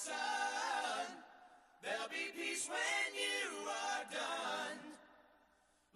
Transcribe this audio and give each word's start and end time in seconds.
son. 0.00 0.14
There'll 1.82 2.08
be 2.08 2.32
peace 2.34 2.66
when 2.70 3.12
you 3.12 3.68
are 3.68 4.04
done. 4.10 4.78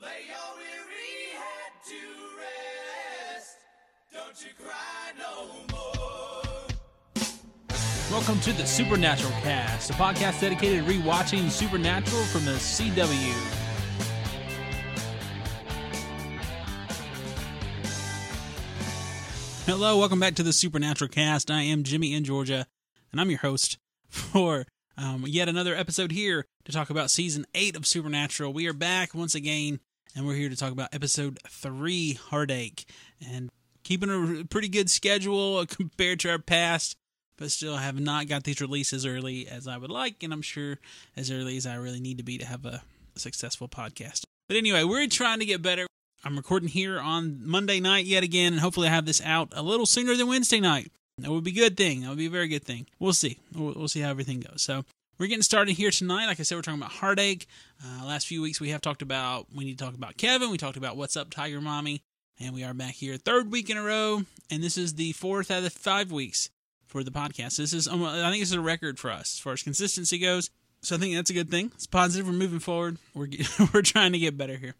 Lay 0.03 0.29
your 0.29 0.51
weary 0.59 1.33
head 1.33 1.73
to 1.89 2.01
rest. 2.37 3.57
Don't 4.13 4.37
you 4.45 4.53
cry 4.63 5.13
no 5.19 5.47
more. 5.73 6.43
Welcome 8.11 8.41
to 8.41 8.53
the 8.53 8.67
Supernatural 8.67 9.33
Cast, 9.41 9.89
a 9.89 9.95
podcast 9.95 10.39
dedicated 10.43 10.85
to 10.85 10.93
rewatching 10.93 11.49
Supernatural 11.51 12.25
from 12.25 12.45
the 12.45 12.53
CW. 12.53 13.33
Hello, 19.65 19.99
welcome 19.99 20.21
back 20.21 20.35
to 20.35 20.43
the 20.43 20.53
Supernatural 20.53 21.09
Cast. 21.09 21.51
I 21.51 21.63
am 21.63 21.85
Jimmy 21.85 22.13
in 22.13 22.25
Georgia, 22.25 22.67
and 23.11 23.19
I'm 23.19 23.31
your 23.31 23.39
host 23.39 23.79
for 24.15 24.67
um, 24.97 25.25
yet 25.27 25.49
another 25.49 25.75
episode 25.75 26.13
here 26.13 26.47
to 26.65 26.73
talk 26.73 26.91
about 26.91 27.11
season 27.11 27.47
eight 27.55 27.77
of 27.77 27.87
Supernatural. 27.87 28.53
We 28.53 28.67
are 28.67 28.73
back 28.73 29.15
once 29.15 29.35
again, 29.35 29.81
and 30.15 30.27
we're 30.27 30.35
here 30.35 30.49
to 30.49 30.57
talk 30.57 30.73
about 30.73 30.95
episode 30.95 31.39
three, 31.49 32.15
Heartache, 32.15 32.89
and 33.27 33.51
keeping 33.83 34.41
a 34.41 34.45
pretty 34.45 34.69
good 34.69 34.89
schedule 34.89 35.67
compared 35.69 36.21
to 36.21 36.31
our 36.31 36.39
past 36.39 36.97
but 37.37 37.51
still 37.51 37.77
have 37.77 37.99
not 37.99 38.29
got 38.29 38.45
these 38.45 38.61
releases 38.61 39.05
early 39.05 39.49
as 39.49 39.67
I 39.67 39.77
would 39.77 39.91
like, 39.91 40.23
and 40.23 40.33
I'm 40.33 40.43
sure 40.43 40.79
as 41.17 41.31
early 41.31 41.57
as 41.57 41.67
I 41.67 41.75
really 41.75 42.01
need 42.01 42.19
to 42.19 42.25
be 42.25 42.39
to 42.39 42.47
have 42.47 42.65
a 42.65 42.83
successful 43.17 43.69
podcast. 43.69 44.23
But 44.49 44.57
anyway, 44.57 44.85
we're 44.85 45.09
trying 45.09 45.41
to 45.41 45.45
get 45.45 45.63
better. 45.63 45.87
I'm 46.25 46.37
recording 46.37 46.69
here 46.69 46.99
on 47.01 47.41
Monday 47.45 47.81
night 47.81 48.07
yet 48.07 48.23
again, 48.23 48.53
and 48.53 48.61
hopefully 48.61 48.89
I 48.89 48.93
have 48.93 49.07
this 49.07 49.21
out 49.23 49.53
a 49.53 49.63
little 49.63 49.87
sooner 49.87 50.15
than 50.15 50.29
Wednesday 50.29 50.61
night. 50.61 50.93
That 51.19 51.31
would 51.31 51.45
be 51.45 51.53
a 51.53 51.55
good 51.55 51.77
thing. 51.77 52.01
That 52.01 52.09
would 52.09 52.19
be 52.19 52.27
a 52.27 52.31
very 52.31 52.49
good 52.49 52.65
thing. 52.65 52.87
We'll 52.99 53.13
see. 53.13 53.39
We'll, 53.55 53.75
we'll 53.77 53.89
see 53.89 54.01
how 54.01 54.11
everything 54.11 54.41
goes. 54.41 54.63
So 54.63 54.85
we're 55.19 55.29
getting 55.29 55.43
started 55.43 55.75
here 55.75 55.91
tonight. 55.91 56.27
Like 56.27 56.41
I 56.41 56.43
said, 56.43 56.57
we're 56.57 56.63
talking 56.63 56.81
about 56.81 56.93
heartache. 56.93 57.47
Uh, 57.85 58.05
last 58.05 58.27
few 58.27 58.43
weeks 58.43 58.61
we 58.61 58.71
have 58.71 58.81
talked 58.81 59.03
about 59.03 59.47
we 59.55 59.65
need 59.65 59.79
to 59.79 59.85
talk 59.85 59.95
about 59.95 60.17
Kevin. 60.17 60.51
We 60.51 60.59
talked 60.59 60.77
about 60.77 60.97
what's 60.97 61.17
up, 61.17 61.31
Tiger 61.31 61.61
Mommy, 61.61 62.03
and 62.41 62.53
we 62.53 62.65
are 62.65 62.75
back 62.75 62.95
here 62.95 63.17
third 63.17 63.53
week 63.53 63.71
in 63.71 63.77
a 63.77 63.83
row, 63.83 64.23
and 64.51 64.63
this 64.63 64.77
is 64.77 64.95
the 64.95 65.13
fourth 65.13 65.51
out 65.51 65.63
of 65.63 65.73
five 65.73 66.11
weeks 66.11 66.51
for 66.87 67.05
the 67.05 67.13
podcast. 67.13 67.57
This 67.57 67.73
is, 67.73 67.87
I 67.87 67.93
think, 68.31 68.43
this 68.43 68.51
is 68.51 68.53
a 68.53 68.61
record 68.61 68.99
for 68.99 69.11
us 69.11 69.35
as 69.35 69.39
far 69.39 69.53
as 69.53 69.63
consistency 69.63 70.19
goes. 70.19 70.51
So 70.83 70.97
I 70.97 70.99
think 70.99 71.15
that's 71.15 71.31
a 71.31 71.35
good 71.35 71.51
thing. 71.51 71.71
It's 71.75 71.87
positive. 71.87 72.27
We're 72.27 72.35
moving 72.35 72.59
forward. 72.59 72.99
We're 73.15 73.29
we're 73.73 73.83
trying 73.83 74.13
to 74.13 74.19
get 74.19 74.37
better 74.37 74.57
here. 74.57 74.75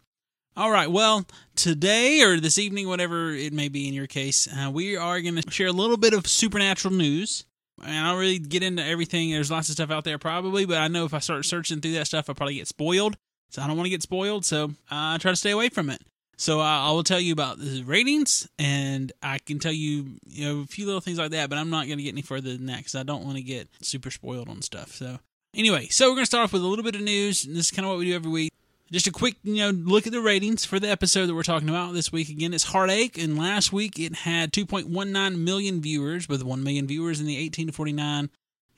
All 0.57 0.71
right. 0.71 0.89
Well, 0.89 1.25
today 1.57 2.21
or 2.21 2.39
this 2.39 2.57
evening, 2.57 2.87
whatever 2.87 3.31
it 3.31 3.51
may 3.51 3.67
be 3.67 3.89
in 3.89 3.93
your 3.93 4.07
case, 4.07 4.47
uh, 4.47 4.71
we 4.71 4.95
are 4.95 5.19
going 5.19 5.35
to 5.35 5.51
share 5.51 5.67
a 5.67 5.73
little 5.73 5.97
bit 5.97 6.13
of 6.13 6.27
supernatural 6.27 6.93
news. 6.93 7.43
And 7.83 7.91
I 7.91 8.09
don't 8.09 8.19
really 8.21 8.39
get 8.39 8.63
into 8.63 8.81
everything. 8.81 9.31
There's 9.31 9.51
lots 9.51 9.67
of 9.67 9.73
stuff 9.73 9.91
out 9.91 10.05
there 10.05 10.17
probably, 10.17 10.65
but 10.65 10.77
I 10.77 10.87
know 10.87 11.03
if 11.03 11.13
I 11.13 11.19
start 11.19 11.43
searching 11.43 11.81
through 11.81 11.91
that 11.93 12.07
stuff, 12.07 12.29
I'll 12.29 12.35
probably 12.35 12.55
get 12.55 12.69
spoiled. 12.69 13.17
So 13.49 13.61
I 13.61 13.67
don't 13.67 13.75
want 13.75 13.87
to 13.87 13.91
get 13.91 14.01
spoiled. 14.01 14.45
So 14.45 14.71
I 14.89 15.17
try 15.17 15.31
to 15.31 15.35
stay 15.35 15.51
away 15.51 15.67
from 15.67 15.89
it. 15.89 16.01
So 16.37 16.61
uh, 16.61 16.63
I 16.63 16.91
will 16.91 17.03
tell 17.03 17.19
you 17.19 17.33
about 17.33 17.59
the 17.59 17.83
ratings, 17.83 18.47
and 18.59 19.11
I 19.21 19.39
can 19.39 19.59
tell 19.59 19.71
you, 19.71 20.17
you 20.25 20.45
know, 20.45 20.61
a 20.61 20.65
few 20.65 20.85
little 20.85 21.01
things 21.01 21.17
like 21.17 21.31
that. 21.31 21.49
But 21.49 21.57
I'm 21.57 21.69
not 21.69 21.87
going 21.87 21.97
to 21.97 22.03
get 22.03 22.13
any 22.13 22.21
further 22.21 22.55
than 22.55 22.67
that 22.67 22.77
because 22.77 22.95
I 22.95 23.03
don't 23.03 23.25
want 23.25 23.35
to 23.35 23.43
get 23.43 23.67
super 23.81 24.09
spoiled 24.09 24.47
on 24.47 24.61
stuff. 24.61 24.91
So 24.91 25.19
anyway, 25.53 25.87
so 25.87 26.05
we're 26.05 26.15
going 26.15 26.23
to 26.23 26.27
start 26.27 26.45
off 26.45 26.53
with 26.53 26.63
a 26.63 26.67
little 26.67 26.83
bit 26.83 26.95
of 26.95 27.01
news. 27.01 27.43
And 27.45 27.55
this 27.55 27.65
is 27.65 27.71
kind 27.71 27.85
of 27.85 27.89
what 27.89 27.99
we 27.99 28.05
do 28.05 28.15
every 28.15 28.31
week. 28.31 28.53
Just 28.91 29.07
a 29.07 29.11
quick, 29.11 29.35
you 29.43 29.55
know, 29.55 29.71
look 29.71 30.05
at 30.05 30.13
the 30.13 30.21
ratings 30.21 30.63
for 30.63 30.79
the 30.79 30.89
episode 30.89 31.25
that 31.25 31.33
we're 31.33 31.41
talking 31.41 31.69
about 31.69 31.93
this 31.93 32.11
week. 32.11 32.29
Again, 32.29 32.53
it's 32.53 32.65
Heartache, 32.65 33.17
and 33.17 33.37
last 33.37 33.73
week 33.73 33.97
it 33.99 34.13
had 34.13 34.53
2.19 34.53 35.39
million 35.39 35.81
viewers, 35.81 36.29
with 36.29 36.43
1 36.43 36.63
million 36.63 36.85
viewers 36.85 37.19
in 37.19 37.25
the 37.25 37.37
18 37.37 37.67
to 37.67 37.73
49 37.73 38.29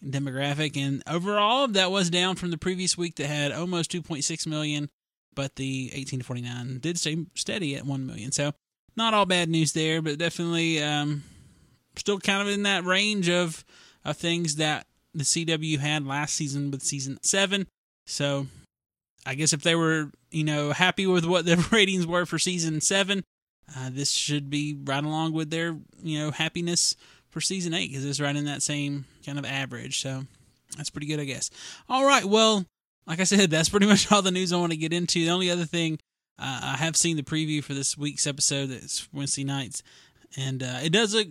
demographic. 0.05 0.77
And 0.77 1.03
overall, 1.07 1.67
that 1.67 1.91
was 1.91 2.09
down 2.09 2.35
from 2.35 2.51
the 2.51 2.57
previous 2.57 2.97
week 2.97 3.15
that 3.15 3.27
had 3.27 3.51
almost 3.51 3.91
2.6 3.91 4.47
million, 4.47 4.89
but 5.35 5.55
the 5.55 5.91
18 5.93 6.19
to 6.19 6.25
49 6.25 6.79
did 6.79 6.97
stay 6.97 7.25
steady 7.35 7.75
at 7.75 7.85
1 7.85 8.05
million. 8.05 8.31
So 8.31 8.53
not 8.95 9.13
all 9.13 9.25
bad 9.25 9.49
news 9.49 9.73
there, 9.73 10.01
but 10.01 10.17
definitely 10.17 10.81
um, 10.81 11.23
still 11.97 12.19
kind 12.19 12.41
of 12.41 12.53
in 12.53 12.63
that 12.63 12.85
range 12.85 13.29
of, 13.29 13.65
of 14.05 14.15
things 14.15 14.55
that 14.55 14.87
the 15.13 15.23
CW 15.23 15.79
had 15.79 16.07
last 16.07 16.33
season 16.33 16.71
with 16.71 16.81
season 16.81 17.19
7. 17.21 17.67
So 18.05 18.47
I 19.27 19.35
guess 19.35 19.51
if 19.51 19.61
they 19.61 19.75
were, 19.75 20.11
you 20.31 20.45
know, 20.45 20.71
happy 20.71 21.05
with 21.05 21.25
what 21.25 21.45
the 21.45 21.57
ratings 21.71 22.07
were 22.07 22.25
for 22.25 22.39
season 22.39 22.79
seven, 22.79 23.23
uh, 23.75 23.89
this 23.91 24.11
should 24.11 24.49
be 24.49 24.77
right 24.85 25.03
along 25.03 25.33
with 25.33 25.49
their, 25.49 25.77
you 26.01 26.19
know, 26.19 26.31
happiness 26.31 26.95
for 27.29 27.41
season 27.41 27.73
eight 27.73 27.89
because 27.89 28.05
it's 28.05 28.21
right 28.21 28.35
in 28.35 28.45
that 28.45 28.63
same 28.63 29.05
kind 29.25 29.37
of 29.37 29.45
average. 29.45 30.01
So 30.01 30.23
that's 30.77 30.89
pretty 30.89 31.07
good, 31.07 31.19
I 31.19 31.25
guess. 31.25 31.49
All 31.89 32.05
right, 32.05 32.23
well, 32.23 32.65
like 33.05 33.19
I 33.19 33.25
said, 33.25 33.49
that's 33.51 33.69
pretty 33.69 33.85
much 33.85 34.09
all 34.11 34.21
the 34.21 34.31
news 34.31 34.53
I 34.53 34.57
want 34.57 34.71
to 34.71 34.77
get 34.77 34.93
into. 34.93 35.19
The 35.19 35.31
only 35.31 35.51
other 35.51 35.65
thing, 35.65 35.99
uh, 36.39 36.61
I 36.63 36.77
have 36.77 36.95
seen 36.95 37.17
the 37.17 37.23
preview 37.23 37.61
for 37.61 37.73
this 37.73 37.97
week's 37.97 38.27
episode. 38.27 38.71
It's 38.71 39.09
Wednesday 39.11 39.43
nights, 39.43 39.83
and 40.37 40.63
uh, 40.63 40.79
it 40.83 40.91
does 40.91 41.13
look 41.13 41.27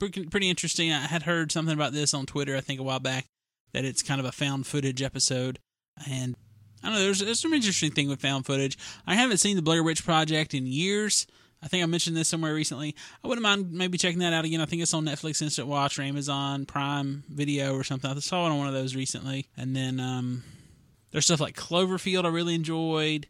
pretty 0.00 0.50
interesting. 0.50 0.92
I 0.92 1.00
had 1.00 1.22
heard 1.22 1.52
something 1.52 1.74
about 1.74 1.92
this 1.92 2.12
on 2.12 2.26
Twitter, 2.26 2.56
I 2.56 2.60
think, 2.60 2.80
a 2.80 2.84
while 2.84 3.00
back, 3.00 3.26
that 3.72 3.84
it's 3.84 4.02
kind 4.02 4.18
of 4.18 4.26
a 4.26 4.32
found 4.32 4.66
footage 4.66 5.02
episode, 5.02 5.58
and 6.10 6.34
I 6.82 6.88
don't 6.88 6.96
know. 6.96 7.04
There's, 7.04 7.20
there's 7.20 7.40
some 7.40 7.52
interesting 7.52 7.90
thing 7.90 8.08
with 8.08 8.20
found 8.20 8.46
footage. 8.46 8.78
I 9.06 9.14
haven't 9.14 9.38
seen 9.38 9.56
the 9.56 9.62
Blair 9.62 9.82
Witch 9.82 10.04
Project 10.04 10.54
in 10.54 10.66
years. 10.66 11.26
I 11.62 11.68
think 11.68 11.82
I 11.82 11.86
mentioned 11.86 12.16
this 12.16 12.28
somewhere 12.28 12.54
recently. 12.54 12.94
I 13.22 13.28
wouldn't 13.28 13.42
mind 13.42 13.72
maybe 13.72 13.98
checking 13.98 14.20
that 14.20 14.32
out 14.32 14.46
again. 14.46 14.62
I 14.62 14.66
think 14.66 14.80
it's 14.80 14.94
on 14.94 15.04
Netflix 15.04 15.42
Instant 15.42 15.68
Watch 15.68 15.98
or 15.98 16.02
Amazon 16.02 16.64
Prime 16.64 17.22
Video 17.28 17.74
or 17.74 17.84
something. 17.84 18.10
I 18.10 18.18
saw 18.20 18.46
it 18.46 18.50
on 18.50 18.58
one 18.58 18.66
of 18.66 18.72
those 18.72 18.96
recently. 18.96 19.48
And 19.58 19.76
then 19.76 20.00
um, 20.00 20.42
there's 21.10 21.26
stuff 21.26 21.40
like 21.40 21.56
Cloverfield 21.56 22.24
I 22.24 22.28
really 22.28 22.54
enjoyed. 22.54 23.26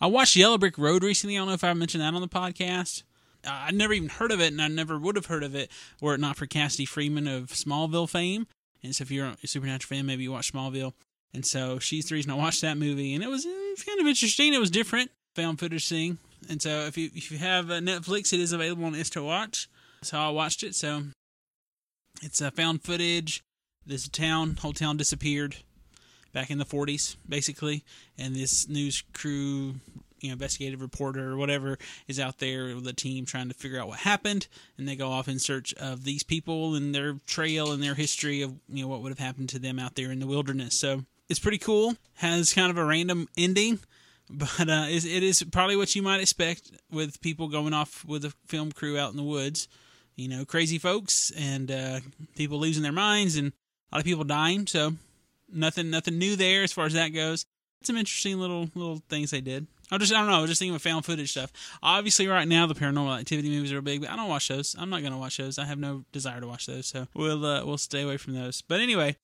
I 0.00 0.06
watched 0.06 0.34
Yellow 0.34 0.58
Brick 0.58 0.76
Road 0.76 1.04
recently. 1.04 1.36
I 1.36 1.40
don't 1.40 1.48
know 1.48 1.54
if 1.54 1.64
I 1.64 1.72
mentioned 1.74 2.02
that 2.02 2.14
on 2.14 2.20
the 2.20 2.28
podcast. 2.28 3.04
I 3.46 3.70
never 3.70 3.92
even 3.92 4.08
heard 4.08 4.32
of 4.32 4.40
it, 4.40 4.52
and 4.52 4.60
I 4.60 4.68
never 4.68 4.98
would 4.98 5.16
have 5.16 5.26
heard 5.26 5.44
of 5.44 5.54
it 5.54 5.70
were 6.00 6.14
it 6.14 6.20
not 6.20 6.36
for 6.36 6.46
Cassidy 6.46 6.84
Freeman 6.84 7.28
of 7.28 7.46
Smallville 7.46 8.08
fame. 8.08 8.48
And 8.82 8.94
so 8.94 9.02
if 9.02 9.10
you're 9.10 9.26
a 9.26 9.46
Supernatural 9.46 9.96
fan, 9.96 10.06
maybe 10.06 10.24
you 10.24 10.32
watch 10.32 10.52
Smallville. 10.52 10.92
And 11.34 11.44
so 11.44 11.78
she's 11.78 12.06
the 12.06 12.14
reason 12.14 12.30
I 12.30 12.34
watched 12.34 12.62
that 12.62 12.78
movie, 12.78 13.14
and 13.14 13.22
it 13.22 13.28
was 13.28 13.44
kind 13.86 14.00
of 14.00 14.06
interesting. 14.06 14.54
It 14.54 14.60
was 14.60 14.70
different, 14.70 15.10
found 15.34 15.58
footage 15.58 15.88
thing. 15.88 16.18
And 16.48 16.62
so 16.62 16.86
if 16.86 16.96
you 16.96 17.10
if 17.14 17.30
you 17.30 17.38
have 17.38 17.70
uh, 17.70 17.74
Netflix, 17.74 18.32
it 18.32 18.40
is 18.40 18.52
available 18.52 18.84
on 18.84 18.94
Instant 18.94 19.24
Watch. 19.24 19.68
How 20.10 20.28
I 20.28 20.30
watched 20.30 20.62
it. 20.62 20.74
So 20.74 21.02
it's 22.22 22.40
a 22.40 22.50
found 22.50 22.82
footage. 22.82 23.42
This 23.84 24.08
town, 24.08 24.56
whole 24.60 24.72
town 24.72 24.96
disappeared 24.96 25.56
back 26.32 26.50
in 26.50 26.58
the 26.58 26.66
40s, 26.66 27.16
basically, 27.26 27.84
and 28.18 28.36
this 28.36 28.68
news 28.68 29.02
crew, 29.14 29.76
you 30.20 30.28
know, 30.28 30.32
investigative 30.34 30.82
reporter 30.82 31.30
or 31.30 31.36
whatever 31.38 31.78
is 32.06 32.20
out 32.20 32.38
there 32.38 32.74
with 32.74 32.86
a 32.86 32.92
team 32.92 33.24
trying 33.24 33.48
to 33.48 33.54
figure 33.54 33.80
out 33.80 33.88
what 33.88 34.00
happened, 34.00 34.46
and 34.76 34.86
they 34.86 34.94
go 34.94 35.10
off 35.10 35.26
in 35.26 35.38
search 35.38 35.72
of 35.74 36.04
these 36.04 36.22
people 36.22 36.74
and 36.74 36.94
their 36.94 37.14
trail 37.26 37.72
and 37.72 37.82
their 37.82 37.94
history 37.94 38.42
of 38.42 38.54
you 38.68 38.82
know 38.82 38.88
what 38.88 39.00
would 39.00 39.10
have 39.10 39.18
happened 39.18 39.48
to 39.48 39.58
them 39.58 39.78
out 39.78 39.94
there 39.94 40.12
in 40.12 40.20
the 40.20 40.26
wilderness. 40.26 40.78
So 40.78 41.04
it's 41.28 41.38
pretty 41.38 41.58
cool. 41.58 41.94
Has 42.14 42.52
kind 42.52 42.70
of 42.70 42.78
a 42.78 42.84
random 42.84 43.28
ending, 43.36 43.78
but 44.30 44.68
uh, 44.68 44.86
it 44.88 45.22
is 45.22 45.42
probably 45.52 45.76
what 45.76 45.94
you 45.94 46.02
might 46.02 46.20
expect 46.20 46.70
with 46.90 47.20
people 47.20 47.48
going 47.48 47.72
off 47.72 48.04
with 48.04 48.24
a 48.24 48.32
film 48.46 48.72
crew 48.72 48.98
out 48.98 49.10
in 49.10 49.16
the 49.16 49.22
woods. 49.22 49.68
You 50.16 50.28
know, 50.28 50.44
crazy 50.44 50.78
folks 50.78 51.30
and 51.38 51.70
uh, 51.70 52.00
people 52.34 52.58
losing 52.58 52.82
their 52.82 52.90
minds 52.90 53.36
and 53.36 53.52
a 53.92 53.96
lot 53.96 54.00
of 54.00 54.04
people 54.04 54.24
dying. 54.24 54.66
So 54.66 54.94
nothing, 55.52 55.90
nothing 55.90 56.18
new 56.18 56.34
there 56.34 56.64
as 56.64 56.72
far 56.72 56.86
as 56.86 56.94
that 56.94 57.10
goes. 57.10 57.44
Some 57.82 57.96
interesting 57.96 58.40
little 58.40 58.68
little 58.74 59.00
things 59.08 59.30
they 59.30 59.40
did. 59.40 59.68
I 59.90 59.98
just 59.98 60.12
I 60.12 60.18
don't 60.18 60.26
know. 60.26 60.38
I 60.38 60.40
was 60.40 60.50
just 60.50 60.58
thinking 60.58 60.74
of 60.74 60.82
found 60.82 61.04
footage 61.04 61.30
stuff. 61.30 61.52
Obviously, 61.82 62.26
right 62.26 62.46
now 62.46 62.66
the 62.66 62.74
paranormal 62.74 63.18
activity 63.18 63.48
movies 63.48 63.72
are 63.72 63.80
big, 63.80 64.00
but 64.00 64.10
I 64.10 64.16
don't 64.16 64.28
watch 64.28 64.48
those. 64.48 64.74
I'm 64.78 64.90
not 64.90 65.02
gonna 65.02 65.18
watch 65.18 65.38
those. 65.38 65.58
I 65.58 65.64
have 65.64 65.78
no 65.78 66.04
desire 66.12 66.40
to 66.40 66.46
watch 66.46 66.66
those, 66.66 66.86
so 66.86 67.06
we'll 67.14 67.44
uh, 67.46 67.64
we'll 67.64 67.78
stay 67.78 68.02
away 68.02 68.16
from 68.16 68.34
those. 68.34 68.60
But 68.62 68.80
anyway, 68.80 69.16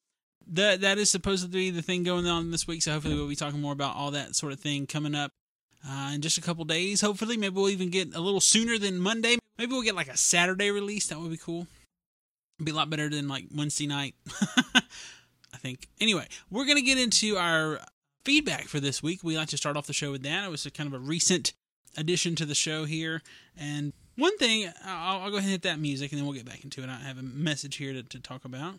that 0.52 0.80
that 0.82 0.98
is 0.98 1.10
supposed 1.10 1.44
to 1.44 1.50
be 1.50 1.70
the 1.70 1.82
thing 1.82 2.02
going 2.02 2.26
on 2.26 2.50
this 2.50 2.66
week. 2.66 2.82
So 2.82 2.92
hopefully 2.92 3.14
we'll 3.14 3.28
be 3.28 3.36
talking 3.36 3.60
more 3.60 3.72
about 3.72 3.96
all 3.96 4.10
that 4.12 4.36
sort 4.36 4.52
of 4.52 4.60
thing 4.60 4.86
coming 4.86 5.14
up 5.14 5.32
uh, 5.88 6.12
in 6.14 6.20
just 6.20 6.38
a 6.38 6.40
couple 6.40 6.64
days. 6.64 7.00
Hopefully, 7.00 7.36
maybe 7.36 7.54
we'll 7.54 7.68
even 7.68 7.90
get 7.90 8.14
a 8.14 8.20
little 8.20 8.40
sooner 8.40 8.78
than 8.78 8.98
Monday. 8.98 9.36
Maybe 9.58 9.72
we'll 9.72 9.82
get 9.82 9.94
like 9.94 10.08
a 10.08 10.16
Saturday 10.16 10.70
release. 10.70 11.08
That 11.08 11.18
would 11.18 11.30
be 11.30 11.36
cool. 11.36 11.66
Be 12.62 12.70
a 12.70 12.74
lot 12.74 12.90
better 12.90 13.08
than 13.08 13.28
like 13.28 13.46
Wednesday 13.54 13.86
night. 13.86 14.14
I 14.76 15.56
think. 15.58 15.88
Anyway, 16.00 16.26
we're 16.50 16.66
gonna 16.66 16.82
get 16.82 16.98
into 16.98 17.36
our 17.36 17.80
feedback 18.24 18.64
for 18.64 18.80
this 18.80 19.02
week. 19.02 19.20
We 19.22 19.36
like 19.36 19.48
to 19.48 19.56
start 19.56 19.76
off 19.76 19.86
the 19.86 19.92
show 19.92 20.10
with 20.10 20.22
that. 20.22 20.44
It 20.44 20.50
was 20.50 20.66
a 20.66 20.70
kind 20.70 20.86
of 20.86 20.94
a 20.94 20.98
recent 20.98 21.52
addition 21.96 22.34
to 22.36 22.46
the 22.46 22.54
show 22.54 22.84
here, 22.84 23.22
and 23.56 23.92
one 24.16 24.36
thing 24.38 24.70
I'll, 24.84 25.22
I'll 25.22 25.30
go 25.30 25.36
ahead 25.36 25.44
and 25.44 25.52
hit 25.52 25.62
that 25.62 25.80
music, 25.80 26.12
and 26.12 26.18
then 26.18 26.26
we'll 26.26 26.36
get 26.36 26.46
back 26.46 26.64
into 26.64 26.82
it. 26.82 26.88
I 26.88 26.96
have 26.96 27.18
a 27.18 27.22
message 27.22 27.76
here 27.76 27.92
to, 27.92 28.02
to 28.02 28.20
talk 28.20 28.44
about. 28.44 28.78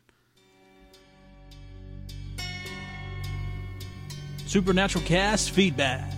Supernatural 4.48 5.04
Cast 5.06 5.52
feedback. 5.52 6.12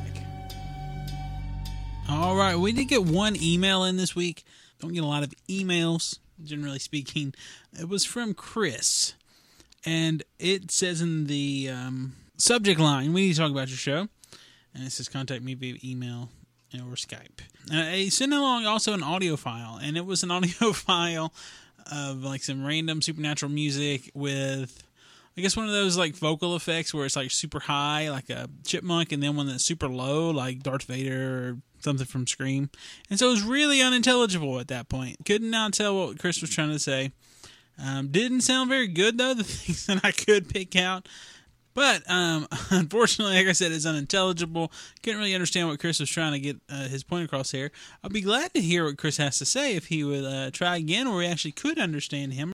All 2.09 2.35
right, 2.35 2.55
we 2.55 2.71
did 2.71 2.85
get 2.85 3.03
one 3.03 3.35
email 3.41 3.83
in 3.83 3.97
this 3.97 4.15
week. 4.15 4.43
Don't 4.79 4.93
get 4.93 5.03
a 5.03 5.07
lot 5.07 5.23
of 5.23 5.33
emails, 5.49 6.19
generally 6.43 6.79
speaking. 6.79 7.33
It 7.77 7.89
was 7.89 8.05
from 8.05 8.33
Chris. 8.33 9.13
and 9.85 10.23
it 10.39 10.71
says 10.71 11.01
in 11.01 11.27
the 11.27 11.69
um, 11.69 12.15
subject 12.37 12.79
line, 12.79 13.13
"We 13.13 13.21
need 13.27 13.33
to 13.33 13.39
talk 13.39 13.51
about 13.51 13.69
your 13.69 13.77
show," 13.77 14.07
and 14.73 14.83
it 14.85 14.91
says, 14.91 15.09
"Contact 15.09 15.43
me 15.43 15.53
via 15.53 15.75
email 15.83 16.29
or 16.75 16.95
Skype." 16.95 17.39
Uh, 17.71 17.91
he 17.91 18.09
sent 18.09 18.33
along 18.33 18.65
also 18.65 18.93
an 18.93 19.03
audio 19.03 19.35
file, 19.35 19.79
and 19.81 19.97
it 19.97 20.05
was 20.05 20.23
an 20.23 20.31
audio 20.37 20.71
file 20.73 21.33
of 21.91 22.23
like 22.23 22.43
some 22.43 22.65
random 22.65 23.01
supernatural 23.01 23.51
music 23.51 24.11
with. 24.13 24.83
I 25.37 25.41
guess 25.41 25.55
one 25.55 25.67
of 25.67 25.71
those 25.71 25.97
like 25.97 26.15
vocal 26.15 26.55
effects 26.55 26.93
where 26.93 27.05
it's 27.05 27.15
like 27.15 27.29
super 27.29 27.59
high, 27.59 28.09
like 28.09 28.29
a 28.29 28.49
chipmunk, 28.65 29.11
and 29.11 29.21
then 29.21 29.35
one 29.35 29.47
that's 29.47 29.63
super 29.63 29.87
low, 29.87 30.31
like 30.31 30.63
Darth 30.63 30.83
Vader 30.83 31.49
or 31.49 31.57
something 31.79 32.07
from 32.07 32.25
Scream. 32.25 32.71
And 33.09 33.19
so 33.19 33.27
it 33.27 33.31
was 33.31 33.43
really 33.43 33.81
unintelligible 33.81 34.59
at 34.59 34.67
that 34.69 34.89
point. 34.89 35.17
Could 35.25 35.43
not 35.43 35.73
tell 35.73 35.95
what 35.95 36.17
Chris 36.17 36.41
was 36.41 36.49
trying 36.49 36.71
to 36.71 36.79
say. 36.79 37.11
Um, 37.79 38.07
didn't 38.07 38.41
sound 38.41 38.69
very 38.69 38.87
good 38.87 39.19
though. 39.19 39.33
The 39.35 39.43
things 39.43 39.85
that 39.85 40.03
I 40.03 40.11
could 40.11 40.49
pick 40.49 40.75
out, 40.75 41.07
but 41.75 42.01
um, 42.09 42.47
unfortunately, 42.71 43.35
like 43.35 43.45
I 43.45 43.51
said, 43.51 43.71
it's 43.71 43.85
unintelligible. 43.85 44.71
Couldn't 45.03 45.19
really 45.19 45.35
understand 45.35 45.67
what 45.67 45.79
Chris 45.79 45.99
was 45.99 46.09
trying 46.09 46.31
to 46.31 46.39
get 46.39 46.57
uh, 46.67 46.87
his 46.87 47.03
point 47.03 47.25
across 47.25 47.51
here. 47.51 47.71
I'll 48.03 48.09
be 48.09 48.21
glad 48.21 48.55
to 48.55 48.61
hear 48.61 48.85
what 48.85 48.97
Chris 48.97 49.17
has 49.17 49.37
to 49.37 49.45
say 49.45 49.75
if 49.75 49.85
he 49.85 50.03
would 50.03 50.25
uh, 50.25 50.49
try 50.49 50.77
again, 50.77 51.05
or 51.05 51.17
we 51.17 51.27
actually 51.27 51.51
could 51.51 51.77
understand 51.77 52.33
him. 52.33 52.53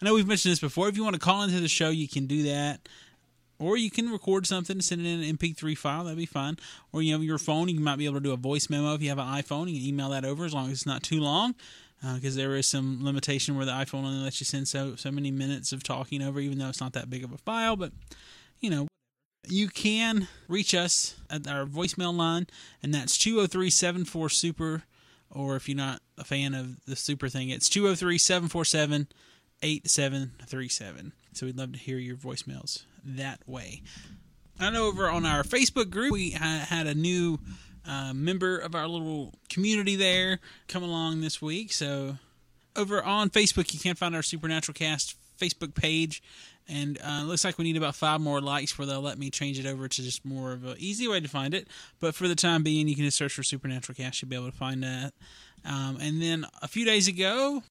I 0.00 0.06
know 0.06 0.14
we've 0.14 0.26
mentioned 0.26 0.52
this 0.52 0.60
before. 0.60 0.88
If 0.88 0.96
you 0.96 1.04
want 1.04 1.14
to 1.14 1.20
call 1.20 1.42
into 1.42 1.60
the 1.60 1.68
show, 1.68 1.90
you 1.90 2.08
can 2.08 2.26
do 2.26 2.44
that. 2.44 2.88
Or 3.58 3.76
you 3.76 3.90
can 3.90 4.08
record 4.08 4.46
something 4.46 4.76
and 4.76 4.84
send 4.84 5.02
it 5.02 5.08
in 5.08 5.22
an 5.22 5.36
MP3 5.36 5.76
file. 5.76 6.04
That'd 6.04 6.16
be 6.16 6.24
fine. 6.24 6.56
Or 6.92 7.02
you 7.02 7.12
have 7.12 7.22
your 7.22 7.36
phone. 7.36 7.68
You 7.68 7.78
might 7.78 7.96
be 7.96 8.06
able 8.06 8.14
to 8.14 8.20
do 8.20 8.32
a 8.32 8.36
voice 8.36 8.70
memo 8.70 8.94
if 8.94 9.02
you 9.02 9.10
have 9.10 9.18
an 9.18 9.26
iPhone. 9.26 9.70
You 9.70 9.78
can 9.78 9.88
email 9.88 10.08
that 10.10 10.24
over 10.24 10.46
as 10.46 10.54
long 10.54 10.66
as 10.66 10.72
it's 10.72 10.86
not 10.86 11.02
too 11.02 11.20
long 11.20 11.54
because 12.14 12.36
uh, 12.36 12.40
there 12.40 12.56
is 12.56 12.66
some 12.66 13.04
limitation 13.04 13.56
where 13.56 13.66
the 13.66 13.72
iPhone 13.72 14.04
only 14.04 14.24
lets 14.24 14.40
you 14.40 14.46
send 14.46 14.66
so 14.66 14.96
so 14.96 15.10
many 15.10 15.30
minutes 15.30 15.72
of 15.72 15.82
talking 15.82 16.22
over, 16.22 16.40
even 16.40 16.58
though 16.58 16.68
it's 16.68 16.80
not 16.80 16.94
that 16.94 17.10
big 17.10 17.24
of 17.24 17.32
a 17.32 17.38
file. 17.38 17.76
But 17.76 17.92
you 18.60 18.70
know, 18.70 18.88
you 19.46 19.68
can 19.68 20.28
reach 20.48 20.74
us 20.74 21.16
at 21.28 21.46
our 21.46 21.66
voicemail 21.66 22.16
line, 22.16 22.46
and 22.82 22.94
that's 22.94 23.18
203 23.18 23.70
super. 23.70 24.82
Or 25.32 25.54
if 25.54 25.68
you're 25.68 25.76
not 25.76 26.02
a 26.18 26.24
fan 26.24 26.54
of 26.54 26.84
the 26.86 26.96
super 26.96 27.28
thing, 27.28 27.50
it's 27.50 27.68
203 27.68 28.18
747 28.18 29.08
8737. 29.62 31.12
So 31.32 31.46
we'd 31.46 31.56
love 31.56 31.72
to 31.72 31.78
hear 31.78 31.98
your 31.98 32.16
voicemails 32.16 32.84
that 33.04 33.40
way. 33.46 33.82
And 34.58 34.76
over 34.76 35.08
on 35.08 35.24
our 35.24 35.42
Facebook 35.42 35.90
group, 35.90 36.12
we 36.12 36.30
had 36.30 36.86
a 36.86 36.94
new 36.94 37.38
uh, 37.86 38.12
member 38.12 38.58
of 38.58 38.74
our 38.74 38.86
little 38.86 39.32
community 39.48 39.96
there 39.96 40.38
come 40.68 40.82
along 40.82 41.20
this 41.20 41.40
week. 41.40 41.72
So 41.72 42.18
over 42.76 43.02
on 43.02 43.30
Facebook, 43.30 43.72
you 43.72 43.80
can 43.80 43.94
find 43.94 44.14
our 44.14 44.22
Supernatural 44.22 44.74
Cast 44.74 45.16
Facebook 45.38 45.74
page. 45.74 46.22
And 46.68 46.98
uh, 47.02 47.22
looks 47.24 47.44
like 47.44 47.58
we 47.58 47.64
need 47.64 47.76
about 47.76 47.96
five 47.96 48.20
more 48.20 48.40
likes 48.40 48.78
where 48.78 48.86
they'll 48.86 49.00
let 49.00 49.18
me 49.18 49.30
change 49.30 49.58
it 49.58 49.66
over 49.66 49.88
to 49.88 50.02
just 50.02 50.24
more 50.24 50.52
of 50.52 50.64
an 50.64 50.76
easy 50.78 51.08
way 51.08 51.18
to 51.18 51.28
find 51.28 51.52
it. 51.52 51.66
But 51.98 52.14
for 52.14 52.28
the 52.28 52.36
time 52.36 52.62
being, 52.62 52.86
you 52.86 52.94
can 52.94 53.04
just 53.04 53.16
search 53.16 53.32
for 53.32 53.42
Supernatural 53.42 53.96
Cast. 53.96 54.22
You'll 54.22 54.28
be 54.28 54.36
able 54.36 54.50
to 54.50 54.56
find 54.56 54.82
that. 54.84 55.12
Um, 55.64 55.98
and 56.00 56.22
then 56.22 56.46
a 56.62 56.68
few 56.68 56.84
days 56.84 57.08
ago, 57.08 57.62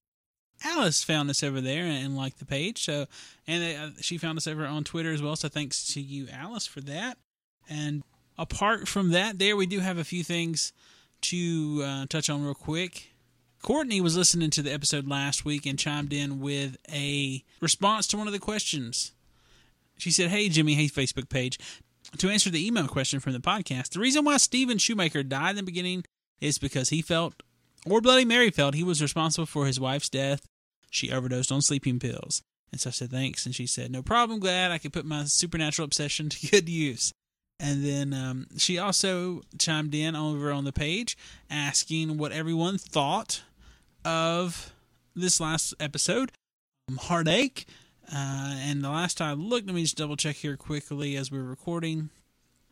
Alice 0.64 1.04
found 1.04 1.30
us 1.30 1.44
over 1.44 1.62
there 1.62 1.86
and 1.86 2.18
liked 2.18 2.40
the 2.40 2.46
page. 2.46 2.84
So, 2.84 3.06
and 3.48 3.64
they, 3.64 3.76
uh, 3.76 3.90
she 4.02 4.18
found 4.18 4.38
us 4.38 4.48
over 4.48 4.66
on 4.66 4.84
Twitter 4.84 5.12
as 5.12 5.22
well. 5.22 5.36
So 5.36 5.48
thanks 5.48 5.94
to 5.94 6.02
you, 6.02 6.28
Alice, 6.32 6.68
for 6.68 6.82
that. 6.82 7.18
And 7.70 8.04
apart 8.38 8.88
from 8.88 9.12
that, 9.12 9.40
there 9.40 9.56
we 9.56 9.66
do 9.66 9.80
have 9.80 9.98
a 9.98 10.04
few 10.04 10.24
things 10.24 10.74
to 11.22 11.82
uh, 11.86 12.06
touch 12.08 12.30
on 12.30 12.44
real 12.44 12.54
quick. 12.54 13.12
Courtney 13.62 14.00
was 14.00 14.16
listening 14.16 14.50
to 14.52 14.62
the 14.62 14.74
episode 14.74 15.08
last 15.08 15.44
week 15.44 15.66
and 15.66 15.78
chimed 15.78 16.14
in 16.14 16.40
with 16.40 16.78
a 16.92 17.44
response 17.60 18.08
to 18.08 18.18
one 18.18 18.28
of 18.28 18.34
the 18.34 18.40
questions. 18.40 19.12
She 19.98 20.12
said, 20.12 20.30
Hey, 20.30 20.48
Jimmy, 20.48 20.76
hey, 20.76 20.88
Facebook 20.88 21.30
page. 21.30 21.60
To 22.18 22.30
answer 22.30 22.50
the 22.50 22.66
email 22.66 22.88
question 22.88 23.20
from 23.20 23.34
the 23.34 23.40
podcast, 23.40 23.90
the 23.90 24.00
reason 24.00 24.24
why 24.24 24.38
Steven 24.38 24.78
Shoemaker 24.78 25.24
died 25.24 25.52
in 25.52 25.56
the 25.58 25.64
beginning 25.64 26.06
is 26.42 26.58
because 26.58 26.90
he 26.90 27.02
felt, 27.02 27.44
or 27.86 28.02
Bloody 28.02 28.26
Mary 28.26 28.52
felt, 28.52 28.76
he 28.76 28.84
was 28.84 29.02
responsible 29.02 29.46
for 29.46 29.66
his 29.66 29.80
wife's 29.80 30.10
death. 30.10 30.46
She 30.90 31.12
overdosed 31.12 31.52
on 31.52 31.62
sleeping 31.62 32.00
pills. 32.00 32.42
And 32.72 32.80
so 32.80 32.90
I 32.90 32.92
said, 32.92 33.12
Thanks. 33.12 33.46
And 33.46 33.56
she 33.56 33.68
said, 33.68 33.92
No 33.92 34.02
problem. 34.02 34.40
Glad 34.40 34.72
I 34.72 34.78
could 34.78 34.94
put 34.94 35.06
my 35.06 35.26
supernatural 35.26 35.86
obsession 35.86 36.30
to 36.30 36.48
good 36.48 36.70
use. 36.70 37.12
And 37.60 37.86
then 37.86 38.14
um, 38.14 38.48
she 38.58 38.78
also 38.78 39.42
chimed 39.58 39.94
in 39.94 40.16
over 40.16 40.52
on 40.52 40.64
the 40.64 40.72
page 40.72 41.18
asking 41.50 42.18
what 42.18 42.32
everyone 42.32 42.78
thought 42.78 43.44
of 44.06 44.74
this 45.14 45.42
last 45.42 45.74
episode, 45.80 46.32
um, 46.88 46.98
Heartache. 46.98 47.66
Uh, 48.12 48.56
and 48.62 48.84
the 48.84 48.90
last 48.90 49.18
time 49.18 49.42
I 49.42 49.44
looked, 49.44 49.68
let 49.68 49.76
me 49.76 49.84
just 49.84 49.98
double 49.98 50.16
check 50.16 50.38
here 50.38 50.56
quickly 50.56 51.18
as 51.18 51.32
we're 51.32 51.44
recording. 51.44 52.10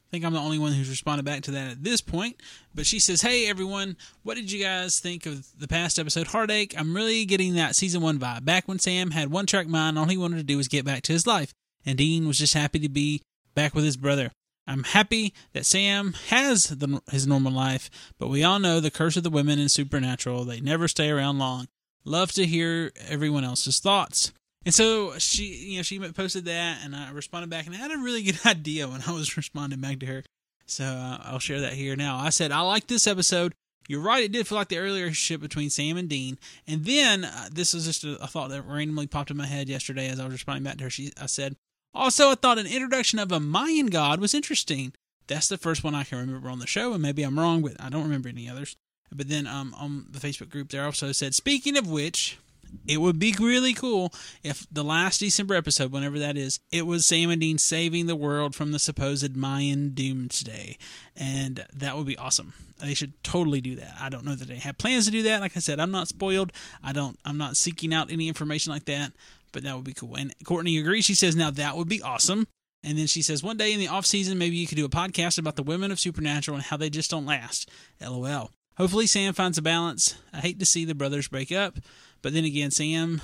I 0.07 0.09
think 0.09 0.23
I'm 0.23 0.33
the 0.33 0.39
only 0.39 0.57
one 0.57 0.71
who's 0.71 0.89
responded 0.89 1.25
back 1.25 1.41
to 1.43 1.51
that 1.51 1.71
at 1.71 1.83
this 1.83 1.99
point. 1.99 2.41
But 2.73 2.85
she 2.85 2.97
says, 2.97 3.21
Hey 3.21 3.49
everyone, 3.49 3.97
what 4.23 4.37
did 4.37 4.49
you 4.49 4.63
guys 4.63 4.99
think 4.99 5.25
of 5.25 5.45
the 5.59 5.67
past 5.67 5.99
episode, 5.99 6.27
Heartache? 6.27 6.73
I'm 6.79 6.95
really 6.95 7.25
getting 7.25 7.55
that 7.55 7.75
season 7.75 8.01
one 8.01 8.17
vibe. 8.17 8.45
Back 8.45 8.69
when 8.69 8.79
Sam 8.79 9.11
had 9.11 9.31
one 9.31 9.45
track 9.45 9.67
mind, 9.67 9.99
all 9.99 10.05
he 10.05 10.15
wanted 10.15 10.37
to 10.37 10.43
do 10.43 10.55
was 10.55 10.69
get 10.69 10.85
back 10.85 11.03
to 11.03 11.13
his 11.13 11.27
life. 11.27 11.53
And 11.85 11.97
Dean 11.97 12.25
was 12.25 12.37
just 12.37 12.53
happy 12.53 12.79
to 12.79 12.89
be 12.89 13.21
back 13.53 13.75
with 13.75 13.83
his 13.83 13.97
brother. 13.97 14.31
I'm 14.65 14.83
happy 14.83 15.33
that 15.53 15.65
Sam 15.65 16.13
has 16.27 16.65
the, 16.65 17.01
his 17.11 17.27
normal 17.27 17.53
life, 17.53 17.89
but 18.17 18.27
we 18.27 18.43
all 18.43 18.59
know 18.59 18.79
the 18.79 18.91
curse 18.91 19.17
of 19.17 19.23
the 19.23 19.29
women 19.29 19.59
in 19.59 19.69
Supernatural. 19.69 20.45
They 20.45 20.59
never 20.59 20.87
stay 20.87 21.09
around 21.09 21.39
long. 21.39 21.67
Love 22.03 22.31
to 22.33 22.45
hear 22.45 22.91
everyone 23.07 23.43
else's 23.43 23.79
thoughts. 23.79 24.31
And 24.67 24.73
so 24.73 25.17
she, 25.17 25.45
you 25.45 25.77
know, 25.77 25.81
she 25.81 25.97
posted 25.97 26.43
that, 26.43 26.79
and 26.83 26.93
I 26.93 27.11
responded 27.11 27.49
back, 27.49 27.67
and 27.67 27.73
I 27.73 27.77
had 27.77 27.89
a 27.89 27.97
really 27.97 28.21
good 28.21 28.39
idea 28.45 28.85
when 28.89 29.01
I 29.07 29.13
was 29.13 29.37
responding 29.37 29.79
back 29.79 29.99
to 29.99 30.05
her. 30.05 30.23
So 30.65 30.83
uh, 30.83 31.19
I'll 31.23 31.39
share 31.39 31.61
that 31.61 31.71
here 31.71 31.95
now. 31.95 32.17
I 32.17 32.31
said 32.31 32.51
I 32.51 32.59
like 32.59 32.87
this 32.87 33.07
episode. 33.07 33.53
You're 33.87 34.01
right; 34.01 34.25
it 34.25 34.33
did 34.33 34.45
feel 34.45 34.57
like 34.57 34.67
the 34.67 34.79
earlier 34.79 35.05
relationship 35.05 35.39
between 35.39 35.69
Sam 35.69 35.95
and 35.95 36.09
Dean. 36.09 36.37
And 36.67 36.83
then 36.83 37.23
uh, 37.23 37.47
this 37.49 37.73
is 37.73 37.85
just 37.85 38.03
a, 38.03 38.21
a, 38.21 38.27
thought 38.27 38.49
that 38.49 38.63
randomly 38.63 39.07
popped 39.07 39.31
in 39.31 39.37
my 39.37 39.45
head 39.45 39.69
yesterday 39.69 40.09
as 40.09 40.19
I 40.19 40.25
was 40.25 40.33
responding 40.33 40.65
back 40.65 40.79
to 40.79 40.83
her. 40.83 40.89
She, 40.89 41.13
I 41.17 41.27
said, 41.27 41.55
also, 41.93 42.31
I 42.31 42.35
thought 42.35 42.57
an 42.57 42.67
introduction 42.67 43.19
of 43.19 43.31
a 43.31 43.39
Mayan 43.39 43.85
god 43.85 44.19
was 44.19 44.33
interesting. 44.33 44.91
That's 45.27 45.47
the 45.47 45.57
first 45.57 45.81
one 45.85 45.95
I 45.95 46.03
can 46.03 46.17
remember 46.17 46.49
on 46.49 46.59
the 46.59 46.67
show, 46.67 46.91
and 46.91 47.01
maybe 47.01 47.23
I'm 47.23 47.39
wrong, 47.39 47.61
but 47.61 47.79
I 47.79 47.87
don't 47.87 48.03
remember 48.03 48.27
any 48.27 48.49
others. 48.49 48.75
But 49.15 49.29
then 49.29 49.47
um, 49.47 49.73
on 49.79 50.07
the 50.09 50.19
Facebook 50.19 50.49
group, 50.49 50.71
there 50.71 50.83
also 50.83 51.13
said, 51.13 51.33
speaking 51.33 51.77
of 51.77 51.89
which, 51.89 52.37
it 52.87 52.97
would 52.97 53.19
be 53.19 53.35
really 53.39 53.73
cool 53.73 54.13
if 54.43 54.65
the 54.71 54.83
last 54.83 55.19
December 55.19 55.55
episode, 55.55 55.91
whenever 55.91 56.19
that 56.19 56.37
is, 56.37 56.59
it 56.71 56.85
was 56.85 57.05
Sam 57.05 57.29
and 57.29 57.41
Dean 57.41 57.57
saving 57.57 58.07
the 58.07 58.15
world 58.15 58.55
from 58.55 58.71
the 58.71 58.79
supposed 58.79 59.35
Mayan 59.35 59.89
doomsday. 59.89 60.77
And 61.15 61.65
that 61.73 61.97
would 61.97 62.07
be 62.07 62.17
awesome. 62.17 62.53
They 62.79 62.93
should 62.93 63.21
totally 63.23 63.59
do 63.59 63.75
that. 63.75 63.95
I 63.99 64.09
don't 64.09 64.23
know 64.23 64.35
that 64.35 64.47
they 64.47 64.57
have 64.57 64.77
plans 64.77 65.05
to 65.05 65.11
do 65.11 65.23
that. 65.23 65.41
Like 65.41 65.57
I 65.57 65.59
said, 65.59 65.79
I'm 65.79 65.91
not 65.91 66.07
spoiled. 66.07 66.51
I 66.83 66.93
don't 66.93 67.17
I'm 67.25 67.37
not 67.37 67.57
seeking 67.57 67.93
out 67.93 68.11
any 68.11 68.27
information 68.27 68.71
like 68.71 68.85
that 68.85 69.11
but 69.51 69.63
that 69.63 69.75
would 69.75 69.85
be 69.85 69.93
cool. 69.93 70.15
And 70.15 70.33
Courtney 70.43 70.77
agrees. 70.77 71.05
She 71.05 71.15
says, 71.15 71.35
now 71.35 71.51
that 71.51 71.75
would 71.75 71.89
be 71.89 72.01
awesome. 72.01 72.47
And 72.83 72.97
then 72.97 73.07
she 73.07 73.21
says, 73.21 73.43
one 73.43 73.57
day 73.57 73.73
in 73.73 73.79
the 73.79 73.87
off 73.87 74.05
season, 74.05 74.37
maybe 74.37 74.55
you 74.55 74.67
could 74.67 74.77
do 74.77 74.85
a 74.85 74.89
podcast 74.89 75.39
about 75.39 75.55
the 75.55 75.63
women 75.63 75.91
of 75.91 75.99
Supernatural 75.99 76.57
and 76.57 76.65
how 76.65 76.77
they 76.77 76.89
just 76.89 77.09
don't 77.09 77.25
last. 77.25 77.69
LOL. 77.99 78.51
Hopefully, 78.77 79.07
Sam 79.07 79.33
finds 79.33 79.57
a 79.57 79.63
balance. 79.63 80.15
I 80.31 80.41
hate 80.41 80.59
to 80.59 80.65
see 80.65 80.85
the 80.85 80.93
brothers 80.93 81.27
break 81.27 81.51
up, 81.51 81.79
but 82.21 82.33
then 82.33 82.45
again, 82.45 82.71
Sam, 82.71 83.21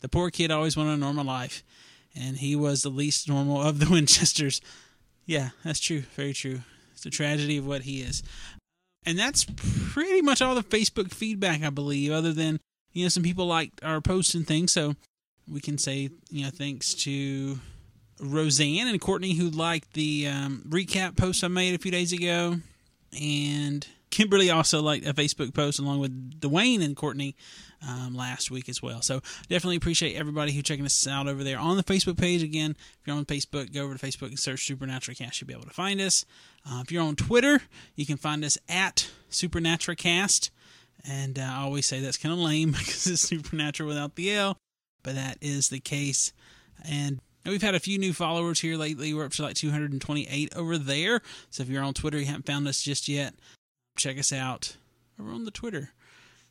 the 0.00 0.08
poor 0.08 0.30
kid, 0.30 0.50
always 0.50 0.76
wanted 0.76 0.92
a 0.92 0.96
normal 0.96 1.24
life, 1.24 1.62
and 2.14 2.38
he 2.38 2.56
was 2.56 2.82
the 2.82 2.88
least 2.88 3.28
normal 3.28 3.60
of 3.60 3.78
the 3.78 3.86
Winchesters. 3.90 4.60
Yeah, 5.26 5.50
that's 5.64 5.80
true. 5.80 6.02
Very 6.16 6.32
true. 6.32 6.60
It's 6.92 7.06
a 7.06 7.10
tragedy 7.10 7.56
of 7.56 7.66
what 7.66 7.82
he 7.82 8.00
is. 8.00 8.22
And 9.06 9.18
that's 9.18 9.46
pretty 9.56 10.20
much 10.20 10.42
all 10.42 10.54
the 10.54 10.62
Facebook 10.62 11.12
feedback, 11.12 11.62
I 11.62 11.70
believe, 11.70 12.12
other 12.12 12.32
than, 12.32 12.60
you 12.92 13.04
know, 13.04 13.08
some 13.08 13.22
people 13.22 13.46
liked 13.46 13.82
our 13.82 14.00
posts 14.00 14.34
and 14.34 14.46
things. 14.46 14.72
So 14.72 14.96
we 15.50 15.60
can 15.60 15.78
say, 15.78 16.10
you 16.30 16.44
know, 16.44 16.50
thanks 16.50 16.94
to 16.94 17.58
Roseanne 18.20 18.88
and 18.88 19.00
Courtney 19.00 19.34
who 19.34 19.48
liked 19.48 19.94
the 19.94 20.28
um, 20.28 20.64
recap 20.68 21.16
post 21.16 21.42
I 21.42 21.48
made 21.48 21.74
a 21.74 21.78
few 21.78 21.90
days 21.90 22.12
ago, 22.12 22.56
and 23.18 23.86
Kimberly 24.10 24.50
also 24.50 24.82
liked 24.82 25.06
a 25.06 25.14
Facebook 25.14 25.54
post 25.54 25.78
along 25.78 26.00
with 26.00 26.40
Dwayne 26.40 26.84
and 26.84 26.96
Courtney 26.96 27.36
um, 27.86 28.14
last 28.14 28.50
week 28.50 28.68
as 28.68 28.82
well. 28.82 29.02
So 29.02 29.20
definitely 29.48 29.76
appreciate 29.76 30.16
everybody 30.16 30.52
who 30.52 30.62
checking 30.62 30.84
us 30.84 31.06
out 31.06 31.28
over 31.28 31.44
there 31.44 31.58
on 31.58 31.76
the 31.76 31.84
Facebook 31.84 32.18
page. 32.18 32.42
Again, 32.42 32.72
if 32.78 33.06
you're 33.06 33.16
on 33.16 33.24
Facebook, 33.24 33.72
go 33.72 33.84
over 33.84 33.96
to 33.96 34.06
Facebook 34.06 34.28
and 34.28 34.38
search 34.38 34.66
Supernatural 34.66 35.14
Cast. 35.14 35.40
You'll 35.40 35.48
be 35.48 35.54
able 35.54 35.64
to 35.64 35.70
find 35.70 36.00
us. 36.00 36.24
Uh, 36.68 36.80
if 36.82 36.92
you're 36.92 37.02
on 37.02 37.16
Twitter, 37.16 37.62
you 37.94 38.06
can 38.06 38.16
find 38.16 38.44
us 38.44 38.58
at 38.68 39.08
Supernatural 39.28 39.96
Cast. 39.96 40.50
And 41.08 41.38
uh, 41.38 41.42
I 41.42 41.62
always 41.62 41.86
say 41.86 42.00
that's 42.00 42.18
kind 42.18 42.32
of 42.32 42.38
lame 42.38 42.70
because 42.78 43.06
it's 43.06 43.22
Supernatural 43.22 43.88
without 43.88 44.16
the 44.16 44.32
L 44.32 44.56
but 45.02 45.14
that 45.14 45.38
is 45.40 45.68
the 45.68 45.80
case. 45.80 46.32
And 46.88 47.20
we've 47.44 47.62
had 47.62 47.74
a 47.74 47.80
few 47.80 47.98
new 47.98 48.12
followers 48.12 48.60
here 48.60 48.76
lately. 48.76 49.14
We're 49.14 49.24
up 49.24 49.32
to 49.32 49.42
like 49.42 49.56
228 49.56 50.56
over 50.56 50.78
there. 50.78 51.20
So 51.50 51.62
if 51.62 51.68
you're 51.68 51.82
on 51.82 51.94
Twitter, 51.94 52.18
you 52.18 52.26
haven't 52.26 52.46
found 52.46 52.68
us 52.68 52.82
just 52.82 53.08
yet, 53.08 53.34
check 54.00 54.18
us 54.18 54.32
out 54.32 54.76
over 55.20 55.30
on 55.30 55.44
the 55.44 55.50
Twitter. 55.50 55.90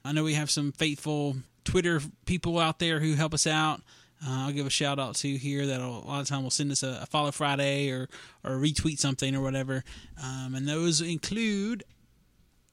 I 0.06 0.12
know 0.12 0.24
we 0.24 0.36
have 0.36 0.52
some 0.52 0.72
faithful 0.72 1.38
Twitter 1.64 2.00
people 2.26 2.60
out 2.60 2.80
there 2.80 3.00
who 3.00 3.16
help 3.16 3.34
us 3.34 3.48
out. 3.48 3.82
uh, 4.26 4.46
I'll 4.46 4.52
give 4.52 4.68
a 4.68 4.70
shout 4.70 5.00
out 5.00 5.16
to 5.16 5.38
here 5.38 5.66
that 5.66 5.82
a 5.82 5.88
lot 5.88 6.22
of 6.22 6.28
time 6.28 6.44
will 6.44 6.52
send 6.52 6.72
us 6.72 6.84
a, 6.84 7.00
a 7.02 7.06
follow 7.06 7.32
Friday 7.32 7.90
or 7.90 8.08
or 8.44 8.52
retweet 8.52 9.00
something 9.00 9.36
or 9.36 9.42
whatever. 9.42 9.84
Um, 10.22 10.56
and 10.56 10.68
those 10.68 11.02
include 11.02 11.84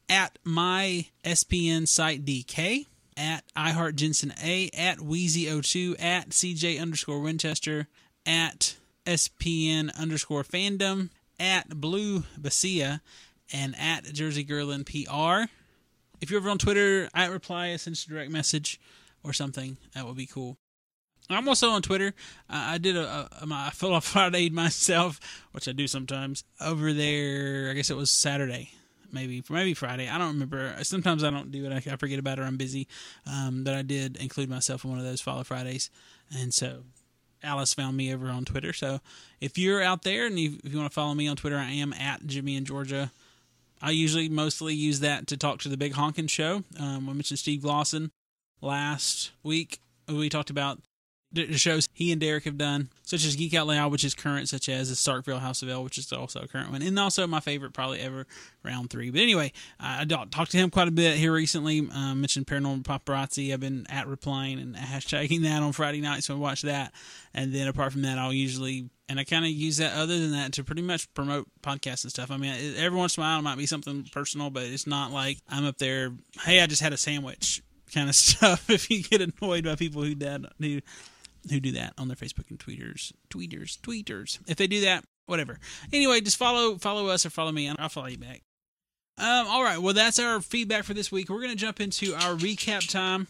at 0.08 0.38
my 0.44 1.06
SPN 1.24 1.88
site 1.88 2.24
DK, 2.24 2.86
at 3.16 3.44
iHeart 3.56 3.96
Jensen 3.96 4.34
A, 4.42 4.70
at 4.76 4.98
Wheezy02, 4.98 6.00
at 6.00 6.30
CJ 6.30 6.80
underscore 6.80 7.20
Winchester, 7.20 7.88
at 8.24 8.76
SPN 9.06 9.94
underscore 9.98 10.44
fandom, 10.44 11.10
at 11.40 11.80
Blue 11.80 12.24
Basia, 12.38 13.00
and 13.52 13.74
at 13.78 14.04
Jersey 14.04 14.44
Girlin 14.44 14.84
PR. 14.84 15.50
If 16.20 16.30
you're 16.30 16.40
ever 16.40 16.50
on 16.50 16.58
Twitter, 16.58 17.08
at 17.14 17.30
reply, 17.30 17.74
send 17.76 17.96
a 17.96 18.08
direct 18.08 18.30
message 18.30 18.80
or 19.22 19.32
something. 19.32 19.76
That 19.94 20.06
would 20.06 20.16
be 20.16 20.26
cool. 20.26 20.56
I'm 21.28 21.48
also 21.48 21.70
on 21.70 21.82
Twitter. 21.82 22.14
Uh, 22.48 22.64
I 22.70 22.78
did 22.78 22.96
a, 22.96 23.28
a 23.40 23.46
my 23.46 23.70
off 23.82 24.04
Friday 24.04 24.48
myself, 24.50 25.20
which 25.52 25.68
I 25.68 25.72
do 25.72 25.86
sometimes. 25.86 26.44
Over 26.60 26.92
there, 26.92 27.70
I 27.70 27.74
guess 27.74 27.90
it 27.90 27.96
was 27.96 28.10
Saturday, 28.10 28.70
maybe 29.12 29.42
maybe 29.50 29.74
Friday. 29.74 30.08
I 30.08 30.18
don't 30.18 30.34
remember. 30.34 30.74
Sometimes 30.82 31.24
I 31.24 31.30
don't 31.30 31.50
do 31.50 31.66
it. 31.66 31.72
I, 31.72 31.92
I 31.92 31.96
forget 31.96 32.18
about 32.18 32.38
it. 32.38 32.42
or 32.42 32.44
I'm 32.44 32.56
busy. 32.56 32.86
Um, 33.26 33.64
but 33.64 33.74
I 33.74 33.82
did 33.82 34.16
include 34.16 34.48
myself 34.48 34.84
in 34.84 34.90
one 34.90 35.00
of 35.00 35.04
those 35.04 35.20
follow 35.20 35.42
Fridays, 35.42 35.90
and 36.30 36.54
so 36.54 36.84
Alice 37.42 37.74
found 37.74 37.96
me 37.96 38.14
over 38.14 38.28
on 38.28 38.44
Twitter. 38.44 38.72
So 38.72 39.00
if 39.40 39.58
you're 39.58 39.82
out 39.82 40.02
there 40.02 40.26
and 40.26 40.38
you, 40.38 40.58
if 40.64 40.72
you 40.72 40.78
want 40.78 40.90
to 40.90 40.94
follow 40.94 41.14
me 41.14 41.28
on 41.28 41.36
Twitter, 41.36 41.56
I 41.56 41.72
am 41.72 41.92
at 41.92 42.26
Jimmy 42.26 42.56
in 42.56 42.64
Georgia. 42.64 43.10
I 43.82 43.90
usually 43.90 44.28
mostly 44.28 44.74
use 44.74 45.00
that 45.00 45.26
to 45.28 45.36
talk 45.36 45.60
to 45.60 45.68
the 45.68 45.76
Big 45.76 45.94
Honkin' 45.94 46.28
Show. 46.28 46.64
Um, 46.78 47.08
I 47.08 47.12
mentioned 47.12 47.38
Steve 47.38 47.60
Glosson 47.60 48.10
last 48.60 49.32
week. 49.42 49.80
We 50.08 50.28
talked 50.28 50.50
about 50.50 50.80
the 51.32 51.58
shows 51.58 51.88
he 51.92 52.12
and 52.12 52.20
Derek 52.20 52.44
have 52.44 52.56
done, 52.56 52.88
such 53.02 53.24
as 53.24 53.36
Geek 53.36 53.54
Out 53.54 53.66
Loud, 53.66 53.92
which 53.92 54.04
is 54.04 54.14
current, 54.14 54.48
such 54.48 54.68
as 54.68 54.88
the 54.88 54.94
Starkville 54.94 55.40
House 55.40 55.62
of 55.62 55.68
L, 55.68 55.84
which 55.84 55.98
is 55.98 56.12
also 56.12 56.40
a 56.40 56.48
current 56.48 56.70
one, 56.70 56.82
and 56.82 56.98
also 56.98 57.26
my 57.26 57.40
favorite 57.40 57.72
probably 57.72 58.00
ever, 58.00 58.26
Round 58.64 58.88
Three. 58.88 59.10
But 59.10 59.20
anyway, 59.20 59.52
I 59.78 60.04
talked 60.04 60.52
to 60.52 60.56
him 60.56 60.70
quite 60.70 60.88
a 60.88 60.92
bit 60.92 61.16
here 61.16 61.32
recently. 61.32 61.80
Uh, 61.80 62.14
mentioned 62.14 62.46
Paranormal 62.46 62.84
Paparazzi. 62.84 63.52
I've 63.52 63.60
been 63.60 63.86
at 63.88 64.06
replying 64.06 64.58
and 64.58 64.76
hashtagging 64.76 65.42
that 65.42 65.62
on 65.62 65.72
Friday 65.72 66.00
night, 66.00 66.24
so 66.24 66.34
I 66.34 66.38
watch 66.38 66.62
that. 66.62 66.92
And 67.34 67.52
then 67.52 67.68
apart 67.68 67.92
from 67.92 68.02
that, 68.02 68.18
I'll 68.18 68.32
usually 68.32 68.88
and 69.08 69.20
I 69.20 69.24
kind 69.24 69.44
of 69.44 69.50
use 69.50 69.76
that 69.76 69.96
other 69.96 70.18
than 70.18 70.32
that 70.32 70.52
to 70.54 70.64
pretty 70.64 70.82
much 70.82 71.12
promote 71.14 71.46
podcasts 71.62 72.02
and 72.02 72.10
stuff. 72.10 72.30
I 72.30 72.36
mean, 72.36 72.74
every 72.76 72.98
once 72.98 73.16
in 73.16 73.22
a 73.22 73.26
while 73.26 73.38
it 73.38 73.42
might 73.42 73.58
be 73.58 73.66
something 73.66 74.04
personal, 74.12 74.50
but 74.50 74.64
it's 74.64 74.86
not 74.86 75.12
like 75.12 75.38
I'm 75.48 75.64
up 75.64 75.78
there. 75.78 76.12
Hey, 76.42 76.60
I 76.60 76.66
just 76.66 76.82
had 76.82 76.92
a 76.92 76.96
sandwich 76.96 77.62
kind 77.94 78.08
of 78.08 78.14
stuff. 78.14 78.68
If 78.76 78.90
you 78.90 79.02
get 79.02 79.22
annoyed 79.22 79.64
by 79.64 79.76
people 79.76 80.02
who 80.02 80.14
did 80.14 80.46
who 80.58 80.80
who 81.48 81.60
do 81.60 81.72
that 81.72 81.92
on 81.96 82.08
their 82.08 82.16
Facebook 82.16 82.50
and 82.50 82.58
tweeters, 82.58 83.12
tweeters, 83.30 83.78
tweeters. 83.78 84.40
If 84.48 84.56
they 84.56 84.66
do 84.66 84.80
that, 84.80 85.04
whatever. 85.26 85.60
Anyway, 85.92 86.20
just 86.20 86.36
follow 86.36 86.76
follow 86.76 87.08
us 87.08 87.24
or 87.24 87.30
follow 87.30 87.52
me, 87.52 87.66
and 87.66 87.78
I'll 87.78 87.88
follow 87.88 88.08
you 88.08 88.18
back. 88.18 88.42
Um, 89.18 89.46
all 89.46 89.62
right, 89.62 89.78
well 89.78 89.94
that's 89.94 90.18
our 90.18 90.40
feedback 90.40 90.84
for 90.84 90.94
this 90.94 91.12
week. 91.12 91.28
We're 91.28 91.40
gonna 91.40 91.54
jump 91.54 91.80
into 91.80 92.14
our 92.14 92.34
recap 92.34 92.90
time. 92.90 93.28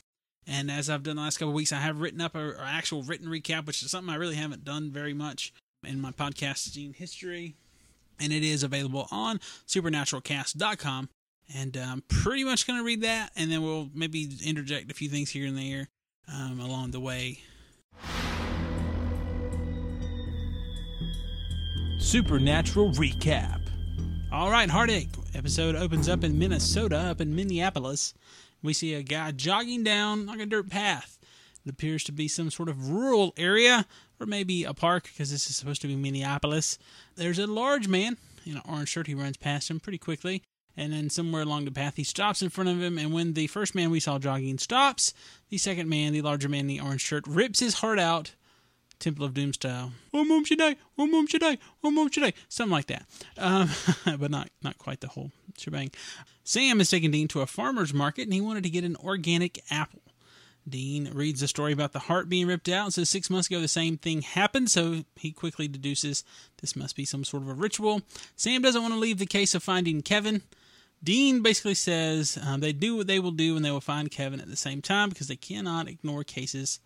And 0.49 0.71
as 0.71 0.89
I've 0.89 1.03
done 1.03 1.17
the 1.17 1.23
last 1.23 1.39
couple 1.39 1.53
weeks, 1.53 1.73
I 1.73 1.81
have 1.81 2.01
written 2.01 2.21
up 2.21 2.37
an 2.37 2.55
actual 2.61 3.03
written 3.03 3.27
recap, 3.27 3.67
which 3.67 3.83
is 3.83 3.91
something 3.91 4.13
I 4.13 4.17
really 4.17 4.37
haven't 4.37 4.65
done 4.65 4.93
very 4.93 5.13
much 5.13 5.53
in 5.87 6.01
my 6.01 6.11
podcasting 6.11 6.95
history. 6.95 7.55
And 8.19 8.33
it 8.33 8.43
is 8.43 8.63
available 8.63 9.09
on 9.11 9.39
supernaturalcast.com. 9.67 11.09
And 11.55 11.77
I'm 11.77 12.03
pretty 12.09 12.45
much 12.45 12.67
going 12.67 12.79
to 12.79 12.85
read 12.85 13.03
that, 13.03 13.31
and 13.37 13.53
then 13.53 13.63
we'll 13.63 13.89
maybe 13.95 14.29
interject 14.45 14.91
a 14.91 14.95
few 14.95 15.09
things 15.09 15.31
here 15.31 15.47
and 15.47 15.57
there 15.57 15.89
um, 16.33 16.59
along 16.59 16.91
the 16.91 16.99
way. 16.99 17.39
Supernatural 21.99 22.91
Recap. 22.93 23.61
All 24.33 24.51
right, 24.51 24.69
Heartache. 24.69 25.09
Episode 25.35 25.77
opens 25.77 26.09
up 26.09 26.25
in 26.25 26.39
Minnesota, 26.39 26.97
up 26.97 27.21
in 27.21 27.35
Minneapolis. 27.35 28.13
We 28.63 28.73
see 28.73 28.95
a 28.95 29.03
guy 29.03 29.31
jogging 29.31 29.85
down 29.85 30.27
like 30.27 30.41
a 30.41 30.47
dirt 30.47 30.69
path. 30.69 31.19
It 31.65 31.71
appears 31.71 32.05
to 32.05 32.13
be 32.13 32.29
some 32.29 32.51
sort 32.51 32.69
of 32.69 32.91
rural 32.91 33.35
area 33.37 33.87
or 34.21 34.27
maybe 34.27 34.65
a 34.65 34.75
park 34.75 35.05
because 35.05 35.31
this 35.31 35.49
is 35.49 35.57
supposed 35.57 35.83
to 35.83 35.89
be 35.89 35.97
Minneapolis. 35.97 36.79
There's 37.17 37.39
a 37.39 37.47
large 37.47 37.89
man 37.89 38.17
in 38.45 38.57
an 38.57 38.63
orange 38.69 38.91
shirt. 38.91 39.07
He 39.07 39.15
runs 39.15 39.37
past 39.37 39.71
him 39.71 39.81
pretty 39.81 39.99
quickly. 39.99 40.43
And 40.79 40.93
then 40.93 41.09
somewhere 41.09 41.43
along 41.43 41.65
the 41.65 41.71
path, 41.71 41.97
he 41.97 42.05
stops 42.05 42.43
in 42.43 42.51
front 42.51 42.69
of 42.69 42.83
him. 42.83 42.99
And 42.99 43.13
when 43.13 43.33
the 43.33 43.47
first 43.47 43.75
man 43.75 43.91
we 43.91 44.01
saw 44.01 44.19
jogging 44.19 44.59
stops, 44.59 45.15
the 45.49 45.57
second 45.57 45.89
man, 45.89 46.13
the 46.13 46.21
larger 46.21 46.49
man 46.49 46.61
in 46.61 46.67
the 46.67 46.81
orange 46.81 47.01
shirt, 47.01 47.27
rips 47.27 47.61
his 47.61 47.75
heart 47.75 47.99
out 47.99 48.35
Temple 48.99 49.25
of 49.25 49.35
Doom 49.35 49.53
style. 49.53 49.93
Oh, 50.13 50.25
mom 50.25 50.45
should 50.45 50.59
die. 50.59 50.77
Oh, 50.99 51.07
mom 51.07 51.27
should 51.27 51.41
die. 51.41 51.59
Oh, 51.83 51.91
mom 51.91 52.11
should 52.11 52.23
die. 52.23 52.33
Something 52.49 52.73
like 52.73 52.87
that. 52.87 53.07
Um, 53.39 53.71
but 54.19 54.31
not 54.31 54.51
not 54.63 54.79
quite 54.79 55.01
the 55.01 55.09
whole 55.09 55.33
shebang. 55.57 55.91
Sam 56.45 56.81
is 56.81 56.91
taking 56.91 57.11
Dean 57.11 57.29
to 57.29 57.41
a 57.41 57.47
farmer's 57.47 57.93
market, 57.93 58.23
and 58.23 58.33
he 58.33 58.41
wanted 58.41 58.63
to 58.65 58.71
get 58.71 58.85
an 58.85 58.97
organic 58.97 59.61
apple. 59.71 60.03
Dean 60.69 61.11
reads 61.15 61.43
a 61.43 61.49
story 61.49 61.73
about 61.73 61.93
the 61.93 62.01
heart 62.01 62.29
being 62.29 62.47
ripped 62.47 62.69
out 62.69 62.85
and 62.87 62.95
says 62.95 63.09
six 63.09 63.31
months 63.31 63.49
ago 63.49 63.61
the 63.61 63.69
same 63.69 63.97
thing 63.97 64.23
happened, 64.23 64.71
so 64.71 65.05
he 65.15 65.31
quickly 65.31 65.69
deduces 65.69 66.25
this 66.61 66.75
must 66.75 66.97
be 66.97 67.05
some 67.05 67.25
sort 67.25 67.43
of 67.43 67.49
a 67.49 67.55
ritual. 67.55 68.03
Sam 68.35 68.63
doesn't 68.63 68.83
want 68.83 68.95
to 68.95 69.01
leave 69.01 69.19
the 69.19 69.27
case 69.27 69.55
of 69.55 69.63
finding 69.63 70.03
Kevin. 70.03 70.43
Dean 71.03 71.43
basically 71.43 71.75
says 71.75 72.39
um, 72.45 72.61
they 72.61 72.73
do 72.73 72.97
what 72.97 73.07
they 73.07 73.21
will 73.21 73.31
do 73.31 73.55
and 73.55 73.65
they 73.65 73.71
will 73.71 73.81
find 73.81 74.11
Kevin 74.11 74.41
at 74.41 74.49
the 74.49 74.57
same 74.57 74.83
time 74.83 75.11
because 75.11 75.29
they 75.29 75.37
cannot 75.37 75.89
ignore 75.89 76.25
cases 76.25 76.81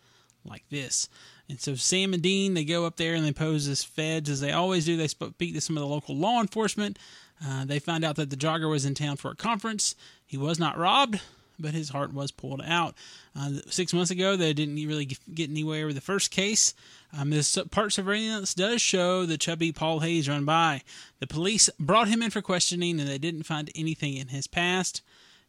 like 0.45 0.63
this. 0.69 1.07
And 1.49 1.59
so 1.59 1.75
Sam 1.75 2.13
and 2.13 2.21
Dean, 2.21 2.53
they 2.53 2.63
go 2.63 2.85
up 2.85 2.97
there 2.97 3.15
and 3.15 3.25
they 3.25 3.31
pose 3.31 3.67
as 3.67 3.83
feds 3.83 4.29
as 4.29 4.41
they 4.41 4.51
always 4.51 4.85
do. 4.85 4.97
They 4.97 5.07
speak 5.07 5.53
to 5.53 5.61
some 5.61 5.77
of 5.77 5.81
the 5.81 5.87
local 5.87 6.15
law 6.15 6.39
enforcement. 6.39 6.99
Uh, 7.45 7.65
they 7.65 7.79
find 7.79 8.03
out 8.03 8.15
that 8.17 8.29
the 8.29 8.35
jogger 8.35 8.69
was 8.69 8.85
in 8.85 8.93
town 8.93 9.17
for 9.17 9.31
a 9.31 9.35
conference. 9.35 9.95
He 10.25 10.37
was 10.37 10.59
not 10.59 10.77
robbed, 10.77 11.19
but 11.61 11.73
his 11.73 11.89
heart 11.89 12.13
was 12.13 12.31
pulled 12.31 12.61
out. 12.65 12.95
Uh, 13.37 13.51
six 13.69 13.93
months 13.93 14.11
ago, 14.11 14.35
they 14.35 14.53
didn't 14.53 14.75
really 14.75 15.05
get 15.33 15.49
anywhere 15.49 15.85
with 15.85 15.95
the 15.95 16.01
first 16.01 16.31
case. 16.31 16.73
Um, 17.17 17.29
this 17.29 17.57
part 17.71 17.93
surveillance 17.93 18.53
does 18.53 18.81
show 18.81 19.25
the 19.25 19.37
chubby 19.37 19.71
Paul 19.71 19.99
Hayes 19.99 20.29
run 20.29 20.45
by. 20.45 20.81
The 21.19 21.27
police 21.27 21.69
brought 21.79 22.07
him 22.07 22.21
in 22.21 22.31
for 22.31 22.41
questioning, 22.41 22.99
and 22.99 23.09
they 23.09 23.17
didn't 23.17 23.43
find 23.43 23.69
anything 23.75 24.15
in 24.15 24.29
his 24.29 24.47
past, 24.47 25.01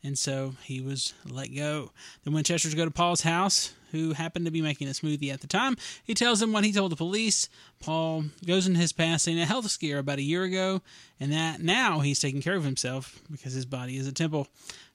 and 0.03 0.19
so 0.19 0.55
he 0.65 0.81
was 0.81 1.15
let 1.29 1.55
go. 1.55 1.93
The 2.25 2.31
Winchesters 2.31 2.75
go 2.75 2.85
to 2.85 2.91
Paul's 2.91 3.23
house, 3.23 3.73
who 3.93 4.15
happened 4.15 4.47
to 4.47 4.51
be 4.51 4.63
making 4.63 4.89
a 4.89 4.93
smoothie 4.93 5.33
at 5.33 5.43
the 5.43 5.47
time. 5.47 5.77
He 6.03 6.15
tells 6.15 6.41
them 6.41 6.53
what 6.53 6.65
he 6.65 6.73
told 6.73 6.91
the 6.91 6.97
police. 6.97 7.49
Paul 7.79 8.25
goes 8.45 8.67
into 8.67 8.81
his 8.81 8.93
past 8.93 9.25
saying 9.25 9.39
a 9.39 9.47
health 9.47 9.71
scare 9.71 9.99
about 9.99 10.19
a 10.19 10.23
year 10.23 10.43
ago, 10.43 10.83
and 11.21 11.31
that 11.33 11.61
now 11.61 12.01
he's 12.01 12.19
taking 12.19 12.43
care 12.43 12.57
of 12.57 12.65
himself 12.65 13.21
because 13.31 13.53
his 13.53 13.67
body 13.67 13.97
is 13.97 14.09
a 14.09 14.13
temple 14.13 14.49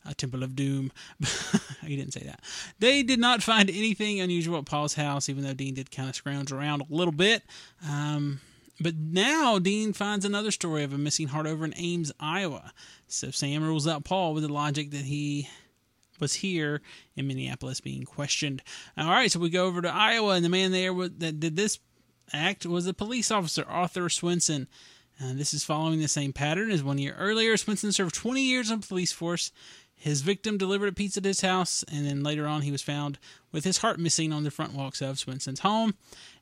a 0.08 0.14
temple 0.14 0.44
of 0.44 0.56
doom. 0.56 0.92
he 1.86 1.96
didn't 1.96 2.14
say 2.14 2.24
that. 2.26 2.42
They 2.80 3.04
did 3.04 3.20
not 3.20 3.44
find 3.44 3.70
anything 3.70 4.20
unusual 4.20 4.58
at 4.58 4.66
Paul's 4.66 4.94
house, 4.94 5.30
even 5.30 5.44
though 5.44 5.54
Dean 5.54 5.74
did 5.74 5.92
kind 5.92 6.10
of 6.10 6.16
scrounge 6.16 6.52
around 6.52 6.82
a 6.82 6.94
little 6.94 7.14
bit. 7.14 7.44
Um, 7.88 8.40
but 8.80 8.96
now 8.96 9.60
Dean 9.60 9.94
finds 9.94 10.26
another 10.26 10.52
story 10.52 10.84
of 10.84 10.94
a 10.94 10.98
missing 10.98 11.28
heart 11.28 11.48
over 11.48 11.66
in 11.66 11.74
Ames, 11.78 12.12
Iowa. 12.20 12.74
So 13.08 13.32
Sam 13.32 13.64
rules 13.64 13.88
out 13.88 14.04
Paul 14.04 14.34
with 14.34 14.44
the 14.44 14.54
logic 14.54 14.92
that 14.92 15.06
he 15.06 15.50
was 16.20 16.36
here 16.36 16.82
in 17.16 17.28
Minneapolis 17.28 17.82
being 17.82 18.04
questioned. 18.04 18.62
All 18.98 19.10
right, 19.10 19.32
so 19.32 19.40
we 19.40 19.50
go 19.50 19.66
over 19.66 19.82
to 19.82 19.94
Iowa, 19.94 20.34
and 20.34 20.46
the 20.46 20.50
man 20.50 20.72
there 20.72 20.94
that 20.94 21.40
did 21.40 21.56
this 21.56 21.80
act 22.34 22.66
was 22.66 22.88
a 22.88 22.94
police 22.94 23.32
officer, 23.32 23.64
Arthur 23.68 24.10
Swenson. 24.10 24.68
Uh, 25.22 25.34
this 25.34 25.54
is 25.54 25.64
following 25.64 26.00
the 26.00 26.08
same 26.08 26.32
pattern 26.32 26.70
as 26.70 26.84
one 26.84 27.00
year 27.00 27.16
earlier. 27.18 27.58
Swenson 27.58 27.92
served 27.92 28.14
20 28.14 28.42
years 28.42 28.70
on 28.70 28.82
police 28.82 29.12
force 29.12 29.52
his 30.00 30.22
victim 30.22 30.60
delivered 30.60 30.90
a 30.90 30.94
pizza 30.94 31.20
to 31.20 31.28
his 31.28 31.42
house, 31.42 31.84
and 31.92 32.06
then 32.06 32.22
later 32.22 32.46
on, 32.46 32.62
he 32.62 32.72
was 32.72 32.84
found 32.84 33.18
with 33.52 33.64
his 33.64 33.80
heart 33.80 34.00
missing 34.00 34.32
on 34.32 34.44
the 34.44 34.52
front 34.52 34.74
walks 34.74 35.02
of 35.02 35.18
Swenson's 35.18 35.62
home. 35.62 35.96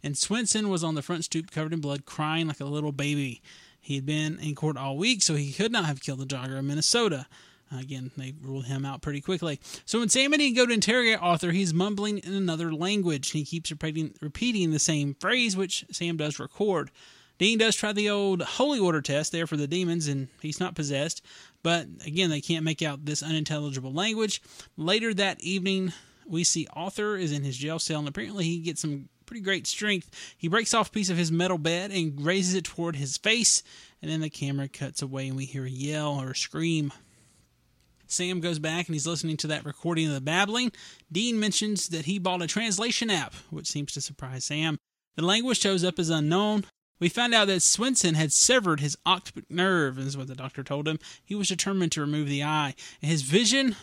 And 0.03 0.17
Swenson 0.17 0.69
was 0.69 0.83
on 0.83 0.95
the 0.95 1.01
front 1.01 1.23
stoop 1.23 1.51
covered 1.51 1.71
in 1.73 1.79
blood, 1.79 2.05
crying 2.05 2.47
like 2.47 2.59
a 2.59 2.65
little 2.65 2.91
baby. 2.91 3.41
He 3.79 3.95
had 3.95 4.05
been 4.05 4.39
in 4.39 4.55
court 4.55 4.75
all 4.75 4.97
week, 4.97 5.21
so 5.21 5.35
he 5.35 5.53
could 5.53 5.71
not 5.71 5.85
have 5.85 6.01
killed 6.01 6.19
the 6.19 6.25
jogger 6.25 6.59
in 6.59 6.67
Minnesota. 6.67 7.27
Again, 7.71 8.11
they 8.17 8.33
ruled 8.41 8.65
him 8.65 8.85
out 8.85 9.01
pretty 9.01 9.21
quickly. 9.21 9.59
So 9.85 9.99
when 9.99 10.09
Sam 10.09 10.33
and 10.33 10.39
Dean 10.39 10.53
go 10.53 10.65
to 10.65 10.73
interrogate 10.73 11.21
Arthur, 11.21 11.51
he's 11.51 11.73
mumbling 11.73 12.17
in 12.19 12.33
another 12.33 12.73
language. 12.73 13.31
He 13.31 13.45
keeps 13.45 13.71
repeating, 13.71 14.13
repeating 14.21 14.71
the 14.71 14.79
same 14.79 15.15
phrase, 15.15 15.55
which 15.55 15.85
Sam 15.91 16.17
does 16.17 16.39
record. 16.39 16.91
Dean 17.37 17.57
does 17.57 17.75
try 17.75 17.91
the 17.91 18.09
old 18.09 18.41
holy 18.41 18.79
order 18.79 19.01
test 19.01 19.31
there 19.31 19.47
for 19.47 19.57
the 19.57 19.67
demons, 19.67 20.07
and 20.07 20.27
he's 20.41 20.59
not 20.59 20.75
possessed. 20.75 21.21
But 21.65 21.87
again, 22.05 22.29
they 22.29 22.41
can't 22.41 22.63
make 22.63 22.83
out 22.83 23.05
this 23.05 23.23
unintelligible 23.23 23.91
language. 23.91 24.39
Later 24.77 25.15
that 25.15 25.41
evening, 25.41 25.93
we 26.27 26.43
see 26.43 26.67
Arthur 26.73 27.15
is 27.15 27.31
in 27.31 27.43
his 27.43 27.57
jail 27.57 27.79
cell, 27.79 27.97
and 27.97 28.07
apparently 28.07 28.43
he 28.45 28.59
gets 28.59 28.81
some 28.81 29.09
pretty 29.25 29.41
great 29.41 29.65
strength. 29.65 30.11
He 30.37 30.47
breaks 30.47 30.75
off 30.75 30.89
a 30.89 30.91
piece 30.91 31.09
of 31.09 31.17
his 31.17 31.31
metal 31.31 31.57
bed 31.57 31.89
and 31.89 32.23
raises 32.23 32.53
it 32.53 32.65
toward 32.65 32.95
his 32.95 33.17
face, 33.17 33.63
and 33.99 34.11
then 34.11 34.21
the 34.21 34.29
camera 34.29 34.67
cuts 34.67 35.01
away, 35.01 35.27
and 35.27 35.35
we 35.35 35.45
hear 35.45 35.65
a 35.65 35.69
yell 35.69 36.21
or 36.21 36.29
a 36.29 36.35
scream. 36.35 36.93
Sam 38.05 38.41
goes 38.41 38.59
back 38.59 38.87
and 38.87 38.93
he's 38.93 39.07
listening 39.07 39.37
to 39.37 39.47
that 39.47 39.65
recording 39.65 40.05
of 40.05 40.13
the 40.13 40.21
babbling. 40.21 40.71
Dean 41.11 41.39
mentions 41.39 41.87
that 41.87 42.05
he 42.05 42.19
bought 42.19 42.43
a 42.43 42.47
translation 42.47 43.09
app, 43.09 43.33
which 43.49 43.65
seems 43.65 43.91
to 43.93 44.01
surprise 44.01 44.45
Sam. 44.45 44.77
The 45.15 45.25
language 45.25 45.59
shows 45.59 45.83
up 45.83 45.97
as 45.97 46.11
unknown. 46.11 46.65
We 46.99 47.09
found 47.09 47.33
out 47.33 47.47
that 47.47 47.61
Swenson 47.61 48.15
had 48.15 48.31
severed 48.31 48.79
his 48.79 48.97
optic 49.05 49.49
nerve, 49.49 49.99
is 49.99 50.15
what 50.15 50.27
the 50.27 50.35
doctor 50.35 50.63
told 50.63 50.87
him. 50.87 50.99
He 51.23 51.35
was 51.35 51.49
determined 51.49 51.91
to 51.93 52.01
remove 52.01 52.27
the 52.27 52.43
eye, 52.43 52.73
and 53.01 53.11
his 53.11 53.21
vision 53.21 53.75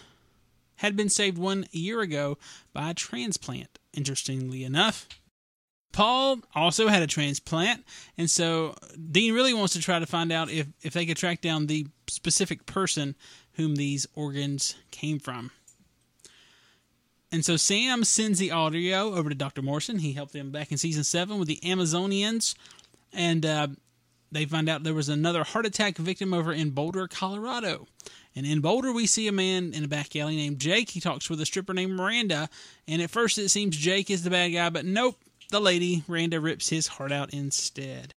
had 0.77 0.97
been 0.97 1.11
saved 1.11 1.39
one 1.39 1.67
year 1.71 2.01
ago 2.01 2.39
by 2.73 2.91
a 2.91 2.95
transplant, 2.95 3.79
interestingly 3.93 4.65
enough. 4.65 5.09
Paul 5.93 6.39
also 6.55 6.89
had 6.89 7.03
a 7.03 7.07
transplant, 7.07 7.85
and 8.17 8.31
so 8.31 8.75
Dean 9.11 9.35
really 9.35 9.53
wants 9.53 9.75
to 9.75 9.81
try 9.81 9.99
to 9.99 10.07
find 10.07 10.33
out 10.33 10.51
if, 10.51 10.67
if 10.81 10.95
they 10.95 11.05
could 11.05 11.19
track 11.19 11.43
down 11.43 11.67
the 11.67 11.87
specific 12.09 12.65
person 12.65 13.15
whom 13.53 13.77
these 13.77 14.07
organs 14.15 14.75
came 14.91 15.19
from. 15.19 15.51
And 17.31 17.45
so 17.45 17.57
Sam 17.57 18.05
sends 18.05 18.39
the 18.39 18.51
audio 18.51 19.15
over 19.15 19.29
to 19.29 19.35
Dr. 19.35 19.63
Morrison. 19.63 19.99
He 19.99 20.13
helped 20.13 20.33
them 20.33 20.51
back 20.51 20.71
in 20.71 20.79
season 20.79 21.05
seven 21.05 21.39
with 21.39 21.49
the 21.49 21.61
Amazonians, 21.63 22.55
and 23.13 23.45
uh, 23.45 23.69
they 24.31 24.47
find 24.47 24.69
out 24.69 24.83
there 24.83 24.95
was 24.95 25.09
another 25.09 25.45
heart 25.45 25.67
attack 25.67 25.97
victim 25.99 26.33
over 26.33 26.53
in 26.53 26.71
Boulder, 26.71 27.07
Colorado. 27.07 27.87
And 28.35 28.47
in 28.47 28.61
Boulder, 28.61 28.93
we 28.93 29.07
see 29.07 29.29
a 29.29 29.33
man 29.33 29.75
in 29.75 29.85
a 29.85 29.89
back 29.89 30.17
alley 30.17 30.37
named 30.37 30.59
Jake. 30.59 30.91
He 30.91 31.01
talks 31.01 31.29
with 31.29 31.41
a 31.41 31.47
stripper 31.47 31.75
named 31.75 31.93
Miranda, 31.93 32.49
and 32.89 33.03
at 33.03 33.11
first 33.11 33.37
it 33.37 33.51
seems 33.51 33.77
Jake 33.77 34.11
is 34.11 34.25
the 34.25 34.31
bad 34.31 34.49
guy, 34.49 34.71
but 34.71 34.87
nope, 34.87 35.17
the 35.51 35.61
lady, 35.61 36.03
Miranda, 36.09 36.41
rips 36.41 36.71
his 36.71 36.87
heart 36.87 37.13
out 37.13 37.35
instead. 37.35 38.15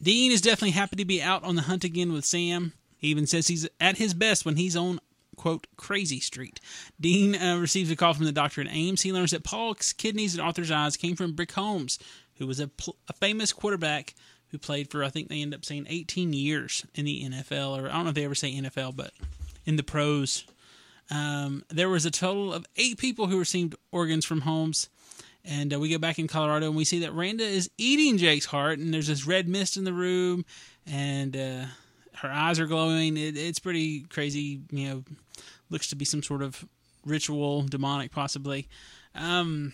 Dean 0.00 0.32
is 0.32 0.40
definitely 0.40 0.70
happy 0.70 0.96
to 0.96 1.04
be 1.04 1.20
out 1.20 1.44
on 1.44 1.56
the 1.56 1.62
hunt 1.62 1.84
again 1.84 2.12
with 2.12 2.24
Sam. 2.24 2.72
He 2.96 3.08
even 3.08 3.26
says 3.26 3.48
he's 3.48 3.68
at 3.80 3.98
his 3.98 4.14
best 4.14 4.44
when 4.44 4.56
he's 4.56 4.76
on, 4.76 5.00
quote, 5.36 5.66
Crazy 5.76 6.20
Street. 6.20 6.60
Dean 7.00 7.34
uh, 7.34 7.58
receives 7.58 7.90
a 7.90 7.96
call 7.96 8.14
from 8.14 8.24
the 8.24 8.32
doctor 8.32 8.60
in 8.60 8.68
Ames. 8.68 9.02
He 9.02 9.12
learns 9.12 9.32
that 9.32 9.44
Paul's 9.44 9.92
kidneys 9.92 10.34
and 10.34 10.42
Arthur's 10.42 10.70
eyes 10.70 10.96
came 10.96 11.14
from 11.14 11.34
Brick 11.34 11.52
Holmes, 11.52 11.98
who 12.36 12.46
was 12.46 12.60
a, 12.60 12.68
pl- 12.68 12.96
a 13.08 13.12
famous 13.12 13.52
quarterback 13.52 14.14
who 14.50 14.58
played 14.58 14.90
for, 14.90 15.04
I 15.04 15.10
think 15.10 15.28
they 15.28 15.42
end 15.42 15.54
up 15.54 15.64
saying 15.64 15.86
18 15.88 16.32
years 16.32 16.84
in 16.94 17.04
the 17.04 17.24
NFL, 17.24 17.78
or 17.78 17.88
I 17.88 17.92
don't 17.92 18.04
know 18.04 18.10
if 18.10 18.14
they 18.14 18.24
ever 18.24 18.34
say 18.34 18.52
NFL, 18.52 18.96
but 18.96 19.12
in 19.66 19.76
the 19.76 19.82
pros. 19.82 20.44
Um, 21.10 21.64
there 21.68 21.88
was 21.88 22.06
a 22.06 22.10
total 22.10 22.52
of 22.52 22.66
eight 22.76 22.98
people 22.98 23.26
who 23.26 23.38
received 23.38 23.74
organs 23.92 24.24
from 24.24 24.42
Holmes. 24.42 24.88
And 25.44 25.72
uh, 25.72 25.78
we 25.78 25.88
go 25.88 25.98
back 25.98 26.18
in 26.18 26.26
Colorado 26.26 26.66
and 26.66 26.76
we 26.76 26.84
see 26.84 27.00
that 27.00 27.14
Randa 27.14 27.44
is 27.44 27.70
eating 27.78 28.18
Jake's 28.18 28.44
heart, 28.44 28.78
and 28.78 28.92
there's 28.92 29.06
this 29.06 29.26
red 29.26 29.48
mist 29.48 29.76
in 29.76 29.84
the 29.84 29.92
room, 29.92 30.44
and 30.86 31.34
uh, 31.34 31.64
her 32.16 32.30
eyes 32.30 32.60
are 32.60 32.66
glowing. 32.66 33.16
It, 33.16 33.36
it's 33.36 33.58
pretty 33.58 34.00
crazy. 34.00 34.60
You 34.70 34.88
know, 34.88 35.04
looks 35.70 35.88
to 35.88 35.96
be 35.96 36.04
some 36.04 36.22
sort 36.22 36.42
of 36.42 36.64
ritual, 37.04 37.62
demonic, 37.62 38.10
possibly. 38.10 38.68
Um, 39.14 39.72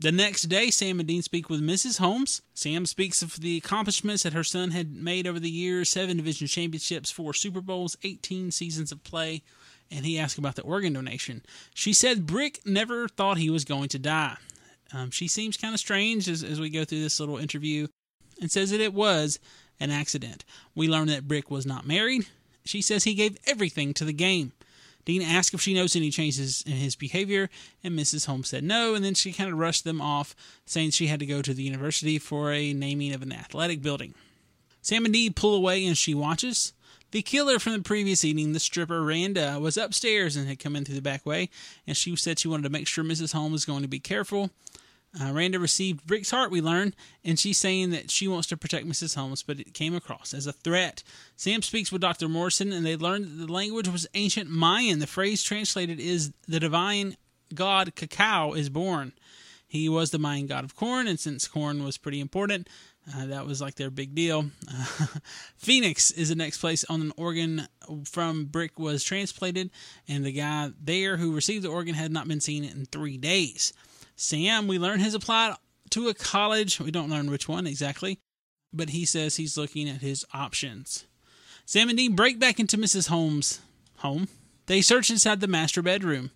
the 0.00 0.12
next 0.12 0.42
day, 0.42 0.70
Sam 0.70 1.00
and 1.00 1.08
Dean 1.08 1.22
speak 1.22 1.50
with 1.50 1.60
Mrs. 1.60 1.98
Holmes. 1.98 2.40
Sam 2.54 2.86
speaks 2.86 3.20
of 3.20 3.40
the 3.40 3.56
accomplishments 3.56 4.22
that 4.22 4.32
her 4.32 4.44
son 4.44 4.70
had 4.70 4.94
made 4.94 5.26
over 5.26 5.40
the 5.40 5.50
years 5.50 5.88
seven 5.88 6.16
division 6.16 6.46
championships, 6.46 7.10
four 7.10 7.34
Super 7.34 7.60
Bowls, 7.60 7.96
18 8.04 8.52
seasons 8.52 8.92
of 8.92 9.02
play, 9.02 9.42
and 9.90 10.06
he 10.06 10.18
asks 10.18 10.38
about 10.38 10.54
the 10.54 10.62
organ 10.62 10.92
donation. 10.92 11.42
She 11.74 11.92
said 11.92 12.26
Brick 12.26 12.60
never 12.64 13.08
thought 13.08 13.38
he 13.38 13.50
was 13.50 13.64
going 13.64 13.88
to 13.88 13.98
die. 13.98 14.36
Um, 14.92 15.10
she 15.10 15.26
seems 15.26 15.56
kind 15.56 15.74
of 15.74 15.80
strange 15.80 16.28
as, 16.28 16.44
as 16.44 16.60
we 16.60 16.70
go 16.70 16.84
through 16.84 17.02
this 17.02 17.18
little 17.18 17.36
interview 17.36 17.88
and 18.40 18.50
says 18.50 18.70
that 18.70 18.80
it 18.80 18.94
was 18.94 19.38
an 19.80 19.90
accident. 19.90 20.44
We 20.74 20.88
learn 20.88 21.08
that 21.08 21.28
Brick 21.28 21.50
was 21.50 21.66
not 21.66 21.86
married. 21.86 22.26
She 22.64 22.82
says 22.82 23.04
he 23.04 23.14
gave 23.14 23.36
everything 23.46 23.94
to 23.94 24.04
the 24.04 24.12
game. 24.12 24.52
Dean 25.08 25.22
asks 25.22 25.54
if 25.54 25.62
she 25.62 25.72
knows 25.72 25.96
any 25.96 26.10
changes 26.10 26.62
in 26.66 26.74
his 26.74 26.94
behavior, 26.94 27.48
and 27.82 27.98
Mrs. 27.98 28.26
Holmes 28.26 28.50
said 28.50 28.62
no, 28.62 28.94
and 28.94 29.02
then 29.02 29.14
she 29.14 29.32
kind 29.32 29.50
of 29.50 29.58
rushed 29.58 29.84
them 29.84 30.02
off, 30.02 30.36
saying 30.66 30.90
she 30.90 31.06
had 31.06 31.18
to 31.20 31.24
go 31.24 31.40
to 31.40 31.54
the 31.54 31.62
university 31.62 32.18
for 32.18 32.52
a 32.52 32.74
naming 32.74 33.14
of 33.14 33.22
an 33.22 33.32
athletic 33.32 33.80
building. 33.80 34.12
Sam 34.82 35.06
and 35.06 35.14
Dee 35.14 35.30
pull 35.30 35.54
away 35.54 35.86
and 35.86 35.96
she 35.96 36.12
watches. 36.12 36.74
The 37.12 37.22
killer 37.22 37.58
from 37.58 37.72
the 37.72 37.78
previous 37.78 38.22
evening, 38.22 38.52
the 38.52 38.60
stripper 38.60 39.02
Randa, 39.02 39.58
was 39.58 39.78
upstairs 39.78 40.36
and 40.36 40.46
had 40.46 40.58
come 40.58 40.76
in 40.76 40.84
through 40.84 40.96
the 40.96 41.00
back 41.00 41.24
way, 41.24 41.48
and 41.86 41.96
she 41.96 42.14
said 42.14 42.38
she 42.38 42.48
wanted 42.48 42.64
to 42.64 42.68
make 42.68 42.86
sure 42.86 43.02
Mrs. 43.02 43.32
Holmes 43.32 43.52
was 43.52 43.64
going 43.64 43.80
to 43.80 43.88
be 43.88 44.00
careful. 44.00 44.50
Uh, 45.20 45.32
Randa 45.32 45.58
received 45.58 46.06
Brick's 46.06 46.30
heart, 46.30 46.50
we 46.50 46.60
learn, 46.60 46.94
and 47.24 47.38
she's 47.38 47.58
saying 47.58 47.90
that 47.90 48.10
she 48.10 48.28
wants 48.28 48.46
to 48.48 48.56
protect 48.56 48.86
Mrs. 48.86 49.14
Holmes, 49.14 49.42
but 49.42 49.58
it 49.58 49.72
came 49.72 49.94
across 49.94 50.34
as 50.34 50.46
a 50.46 50.52
threat. 50.52 51.02
Sam 51.34 51.62
speaks 51.62 51.90
with 51.90 52.02
Dr. 52.02 52.28
Morrison, 52.28 52.72
and 52.72 52.84
they 52.84 52.96
learn 52.96 53.22
that 53.22 53.46
the 53.46 53.52
language 53.52 53.88
was 53.88 54.06
ancient 54.14 54.50
Mayan. 54.50 54.98
The 54.98 55.06
phrase 55.06 55.42
translated 55.42 55.98
is 55.98 56.32
the 56.46 56.60
divine 56.60 57.16
god 57.54 57.94
Cacao 57.94 58.52
is 58.52 58.68
born. 58.68 59.12
He 59.66 59.88
was 59.88 60.10
the 60.10 60.18
Mayan 60.18 60.46
god 60.46 60.64
of 60.64 60.76
corn, 60.76 61.08
and 61.08 61.18
since 61.18 61.48
corn 61.48 61.84
was 61.84 61.98
pretty 61.98 62.20
important, 62.20 62.68
uh, 63.14 63.26
that 63.26 63.46
was 63.46 63.60
like 63.60 63.76
their 63.76 63.90
big 63.90 64.14
deal. 64.14 64.46
Uh, 64.70 65.06
Phoenix 65.56 66.10
is 66.10 66.28
the 66.28 66.34
next 66.34 66.58
place 66.58 66.84
on 66.88 67.00
an 67.00 67.12
organ 67.16 67.66
from 68.04 68.44
Brick 68.44 68.78
was 68.78 69.02
transplanted, 69.04 69.70
and 70.06 70.24
the 70.24 70.32
guy 70.32 70.70
there 70.82 71.16
who 71.16 71.34
received 71.34 71.64
the 71.64 71.70
organ 71.70 71.94
had 71.94 72.12
not 72.12 72.28
been 72.28 72.40
seen 72.40 72.64
in 72.64 72.86
three 72.86 73.16
days. 73.16 73.72
Sam, 74.20 74.66
we 74.66 74.80
learn, 74.80 74.98
has 74.98 75.14
applied 75.14 75.54
to 75.90 76.08
a 76.08 76.14
college. 76.14 76.80
We 76.80 76.90
don't 76.90 77.08
learn 77.08 77.30
which 77.30 77.48
one 77.48 77.68
exactly, 77.68 78.18
but 78.72 78.90
he 78.90 79.04
says 79.04 79.36
he's 79.36 79.56
looking 79.56 79.88
at 79.88 80.00
his 80.00 80.26
options. 80.34 81.06
Sam 81.64 81.88
and 81.88 81.96
Dean 81.96 82.16
break 82.16 82.40
back 82.40 82.58
into 82.58 82.76
Mrs. 82.76 83.08
Holmes' 83.08 83.60
home. 83.98 84.26
They 84.66 84.80
search 84.80 85.08
inside 85.08 85.40
the 85.40 85.46
master 85.46 85.82
bedroom. 85.82 86.32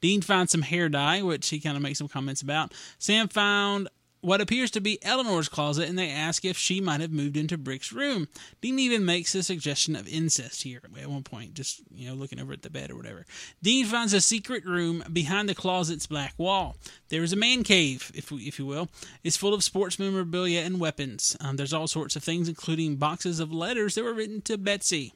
Dean 0.00 0.22
finds 0.22 0.52
some 0.52 0.62
hair 0.62 0.88
dye, 0.88 1.20
which 1.20 1.50
he 1.50 1.60
kind 1.60 1.76
of 1.76 1.82
makes 1.82 1.98
some 1.98 2.08
comments 2.08 2.40
about. 2.40 2.72
Sam 2.98 3.28
found 3.28 3.88
what 4.20 4.40
appears 4.40 4.70
to 4.72 4.80
be 4.80 5.02
Eleanor's 5.04 5.48
closet, 5.48 5.88
and 5.88 5.98
they 5.98 6.10
ask 6.10 6.44
if 6.44 6.56
she 6.56 6.80
might 6.80 7.00
have 7.00 7.12
moved 7.12 7.36
into 7.36 7.56
Brick's 7.56 7.92
room. 7.92 8.28
Dean 8.60 8.78
even 8.78 9.04
makes 9.04 9.34
a 9.34 9.42
suggestion 9.42 9.96
of 9.96 10.06
incest 10.08 10.62
here 10.62 10.80
at 10.84 11.08
one 11.08 11.22
point, 11.22 11.54
just 11.54 11.82
you 11.94 12.08
know 12.08 12.14
looking 12.14 12.40
over 12.40 12.52
at 12.52 12.62
the 12.62 12.70
bed 12.70 12.90
or 12.90 12.96
whatever. 12.96 13.24
Dean 13.62 13.86
finds 13.86 14.12
a 14.12 14.20
secret 14.20 14.64
room 14.64 15.02
behind 15.12 15.48
the 15.48 15.54
closet's 15.54 16.06
black 16.06 16.34
wall. 16.36 16.76
There 17.08 17.22
is 17.22 17.32
a 17.32 17.36
man 17.36 17.64
cave, 17.64 18.10
if 18.14 18.30
if 18.32 18.58
you 18.58 18.66
will. 18.66 18.88
It's 19.24 19.36
full 19.36 19.54
of 19.54 19.64
sports 19.64 19.98
memorabilia 19.98 20.60
and 20.60 20.80
weapons. 20.80 21.36
Um, 21.40 21.56
there's 21.56 21.72
all 21.72 21.86
sorts 21.86 22.16
of 22.16 22.22
things, 22.22 22.48
including 22.48 22.96
boxes 22.96 23.40
of 23.40 23.52
letters 23.52 23.94
that 23.94 24.04
were 24.04 24.14
written 24.14 24.42
to 24.42 24.58
Betsy. 24.58 25.14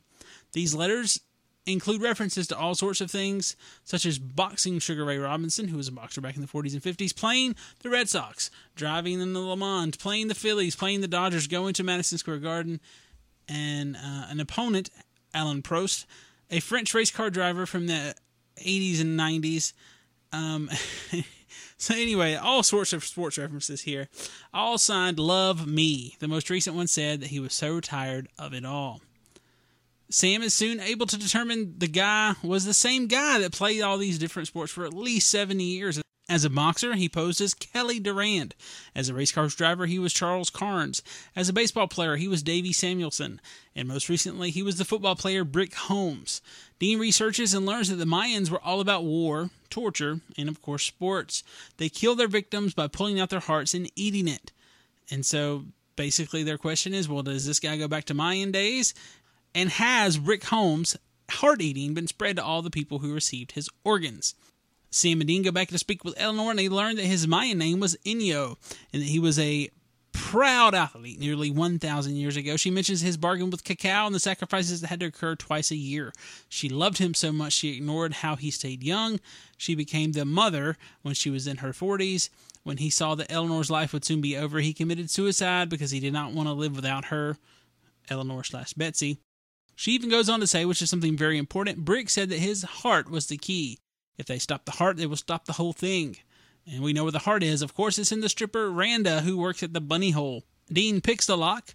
These 0.53 0.75
letters 0.75 1.21
include 1.67 2.03
references 2.03 2.47
to 2.49 2.59
all 2.59 2.75
sorts 2.75 3.01
of 3.01 3.11
things, 3.11 3.57
such 3.85 4.05
as 4.05 4.19
boxing 4.19 4.79
Sugar 4.79 5.05
Ray 5.05 5.19
Robinson, 5.19 5.69
who 5.69 5.77
was 5.77 5.89
a 5.89 5.93
boxer 5.93 6.21
back 6.21 6.37
in 6.37 6.43
the 6.43 6.49
40s 6.49 6.75
and 6.75 6.83
50s, 6.83 7.17
playing 7.17 7.57
the 7.81 7.91
Red 7.91 8.09
Sox, 8.09 8.51
driving 8.75 9.21
in 9.21 9.33
the 9.33 9.41
Le 9.41 9.57
Mans, 9.57 9.97
playing 9.97 10.29
the 10.29 10.35
Phillies, 10.35 10.77
playing 10.77 11.01
the 11.01 11.09
Dodgers, 11.09 11.47
going 11.47 11.75
to 11.75 11.83
Madison 11.83 12.19
Square 12.19 12.39
Garden, 12.39 12.81
and 13.49 13.97
uh, 13.97 14.27
an 14.29 14.41
opponent, 14.41 14.91
Alain 15.33 15.63
Prost, 15.63 16.05
a 16.51 16.61
French 16.61 16.93
race 16.95 17.11
car 17.11 17.31
driver 17.31 17.67
from 17.67 17.87
the 17.87 18.15
80s 18.59 19.01
and 19.01 19.19
90s. 19.19 19.73
Um, 20.33 20.71
so 21.77 21.95
anyway, 21.95 22.35
all 22.35 22.63
sorts 22.63 22.93
of 22.93 23.05
sports 23.05 23.39
references 23.39 23.83
here, 23.83 24.09
all 24.53 24.79
signed 24.79 25.19
"Love 25.19 25.67
Me." 25.67 26.17
The 26.21 26.29
most 26.29 26.51
recent 26.51 26.77
one 26.77 26.87
said 26.89 27.21
that 27.21 27.29
he 27.29 27.41
was 27.41 27.55
so 27.55 27.81
tired 27.81 28.29
of 28.39 28.53
it 28.53 28.65
all. 28.65 29.01
Sam 30.11 30.43
is 30.43 30.55
soon 30.55 30.81
able 30.81 31.07
to 31.07 31.17
determine 31.17 31.75
the 31.79 31.89
guy 31.89 32.35
was 32.43 32.65
the 32.65 32.75
same 32.75 33.07
guy 33.07 33.39
that 33.39 33.53
played 33.53 33.83
all 33.83 33.99
these 33.99 34.19
different 34.19 34.49
sports 34.49 34.73
for 34.73 34.85
at 34.85 34.93
least 34.93 35.31
70 35.31 35.63
years. 35.63 36.01
As 36.27 36.45
a 36.45 36.51
boxer, 36.51 36.95
he 36.95 37.09
posed 37.09 37.43
as 37.43 37.53
Kelly 37.53 38.01
Durand. 38.01 38.55
As 38.95 39.11
a 39.11 39.15
race 39.15 39.31
car 39.31 39.47
driver, 39.49 39.85
he 39.85 39.99
was 39.99 40.15
Charles 40.15 40.49
Carnes. 40.49 41.03
As 41.37 41.51
a 41.51 41.53
baseball 41.53 41.87
player, 41.87 42.17
he 42.17 42.29
was 42.29 42.43
Davey 42.43 42.73
Samuelson. 42.73 43.43
And 43.77 43.87
most 43.87 44.09
recently, 44.09 44.51
he 44.51 44.63
was 44.63 44.79
the 44.79 44.87
football 44.87 45.17
player 45.17 45.45
Brick 45.45 45.75
Holmes. 45.75 46.41
Dean 46.79 46.99
researches 46.99 47.53
and 47.53 47.67
learns 47.67 47.91
that 47.91 47.97
the 47.97 48.07
Mayans 48.07 48.51
were 48.51 48.63
all 48.63 48.81
about 48.81 49.05
war, 49.05 49.51
torture, 49.69 50.21
and 50.39 50.49
of 50.49 50.63
course, 50.63 50.85
sports. 50.85 51.43
They 51.77 51.91
killed 51.91 52.19
their 52.19 52.29
victims 52.29 52.73
by 52.73 52.89
pulling 52.89 53.21
out 53.21 53.29
their 53.29 53.41
hearts 53.41 53.75
and 53.75 53.91
eating 53.95 54.27
it. 54.27 54.51
And 55.11 55.27
so 55.27 55.65
basically, 55.95 56.43
their 56.43 56.59
question 56.59 56.95
is 56.95 57.07
well, 57.07 57.23
does 57.23 57.47
this 57.47 57.61
guy 57.61 57.77
go 57.77 57.87
back 57.87 58.05
to 58.05 58.15
Mayan 58.15 58.51
days? 58.51 58.95
And 59.55 59.71
has 59.71 60.19
Rick 60.19 60.45
Holmes' 60.45 60.97
heart 61.31 61.61
eating 61.61 61.95
been 61.95 62.07
spread 62.07 62.37
to 62.37 62.45
all 62.45 62.63
the 62.63 62.71
people 62.71 63.01
who 63.01 63.15
received 63.15 63.53
his 63.53 63.69
organs? 63.85 64.35
Sam 64.91 65.21
and 65.21 65.29
Dean 65.29 65.43
go 65.43 65.51
back 65.51 65.69
to 65.69 65.79
speak 65.79 66.05
with 66.05 66.15
Eleanor, 66.17 66.51
and 66.51 66.59
they 66.59 66.69
learn 66.69 66.97
that 66.97 67.05
his 67.05 67.27
Mayan 67.27 67.59
name 67.59 67.81
was 67.81 67.97
Inyo, 68.07 68.57
and 68.93 69.03
that 69.03 69.09
he 69.09 69.19
was 69.19 69.39
a 69.39 69.71
proud 70.13 70.75
athlete 70.75 71.19
nearly 71.19 71.51
1,000 71.51 72.15
years 72.15 72.37
ago. 72.37 72.57
She 72.57 72.71
mentions 72.71 73.01
his 73.01 73.17
bargain 73.17 73.51
with 73.51 73.65
Cacao 73.65 74.07
and 74.07 74.15
the 74.15 74.21
sacrifices 74.21 74.81
that 74.81 74.87
had 74.87 75.01
to 75.01 75.07
occur 75.07 75.35
twice 75.35 75.71
a 75.71 75.77
year. 75.77 76.13
She 76.49 76.69
loved 76.69 76.99
him 76.99 77.13
so 77.13 77.33
much 77.33 77.53
she 77.53 77.77
ignored 77.77 78.15
how 78.15 78.37
he 78.37 78.51
stayed 78.51 78.85
young. 78.85 79.19
She 79.57 79.75
became 79.75 80.13
the 80.13 80.25
mother 80.25 80.77
when 81.03 81.15
she 81.15 81.31
was 81.31 81.47
in 81.47 81.59
her 81.59 81.73
40s. 81.73 82.31
When 82.63 82.79
he 82.79 82.89
saw 82.89 83.15
that 83.17 83.31
Eleanor's 83.31 83.71
life 83.71 83.93
would 83.93 84.05
soon 84.05 84.21
be 84.21 84.37
over, 84.37 84.61
he 84.61 84.73
committed 84.73 85.11
suicide 85.11 85.69
because 85.69 85.91
he 85.91 86.01
did 86.01 86.13
not 86.13 86.33
want 86.33 86.49
to 86.49 86.53
live 86.53 86.77
without 86.77 87.07
her, 87.07 87.37
Eleanor 88.09 88.45
slash 88.45 88.73
Betsy. 88.73 89.19
She 89.77 89.93
even 89.93 90.09
goes 90.11 90.29
on 90.29 90.41
to 90.41 90.47
say, 90.47 90.65
which 90.65 90.83
is 90.83 90.91
something 90.91 91.17
very 91.17 91.39
important, 91.39 91.85
Brick 91.85 92.09
said 92.11 92.29
that 92.29 92.39
his 92.39 92.63
heart 92.63 93.11
was 93.11 93.27
the 93.27 93.37
key. 93.37 93.79
If 94.17 94.27
they 94.27 94.39
stop 94.39 94.65
the 94.65 94.73
heart, 94.73 94.97
they 94.97 95.07
will 95.07 95.17
stop 95.17 95.45
the 95.45 95.55
whole 95.55 95.73
thing. 95.73 96.17
And 96.67 96.83
we 96.83 96.93
know 96.93 97.03
where 97.03 97.13
the 97.13 97.19
heart 97.21 97.43
is. 97.43 97.63
Of 97.63 97.75
course, 97.75 97.99
it's 97.99 98.13
in 98.13 98.21
the 98.21 98.29
stripper 98.29 98.71
Randa, 98.71 99.21
who 99.21 99.37
works 99.37 99.63
at 99.63 99.73
the 99.73 99.81
bunny 99.81 100.13
hole. 100.13 100.45
Dean 100.73 101.01
picks 101.01 101.27
the 101.27 101.37
lock, 101.37 101.75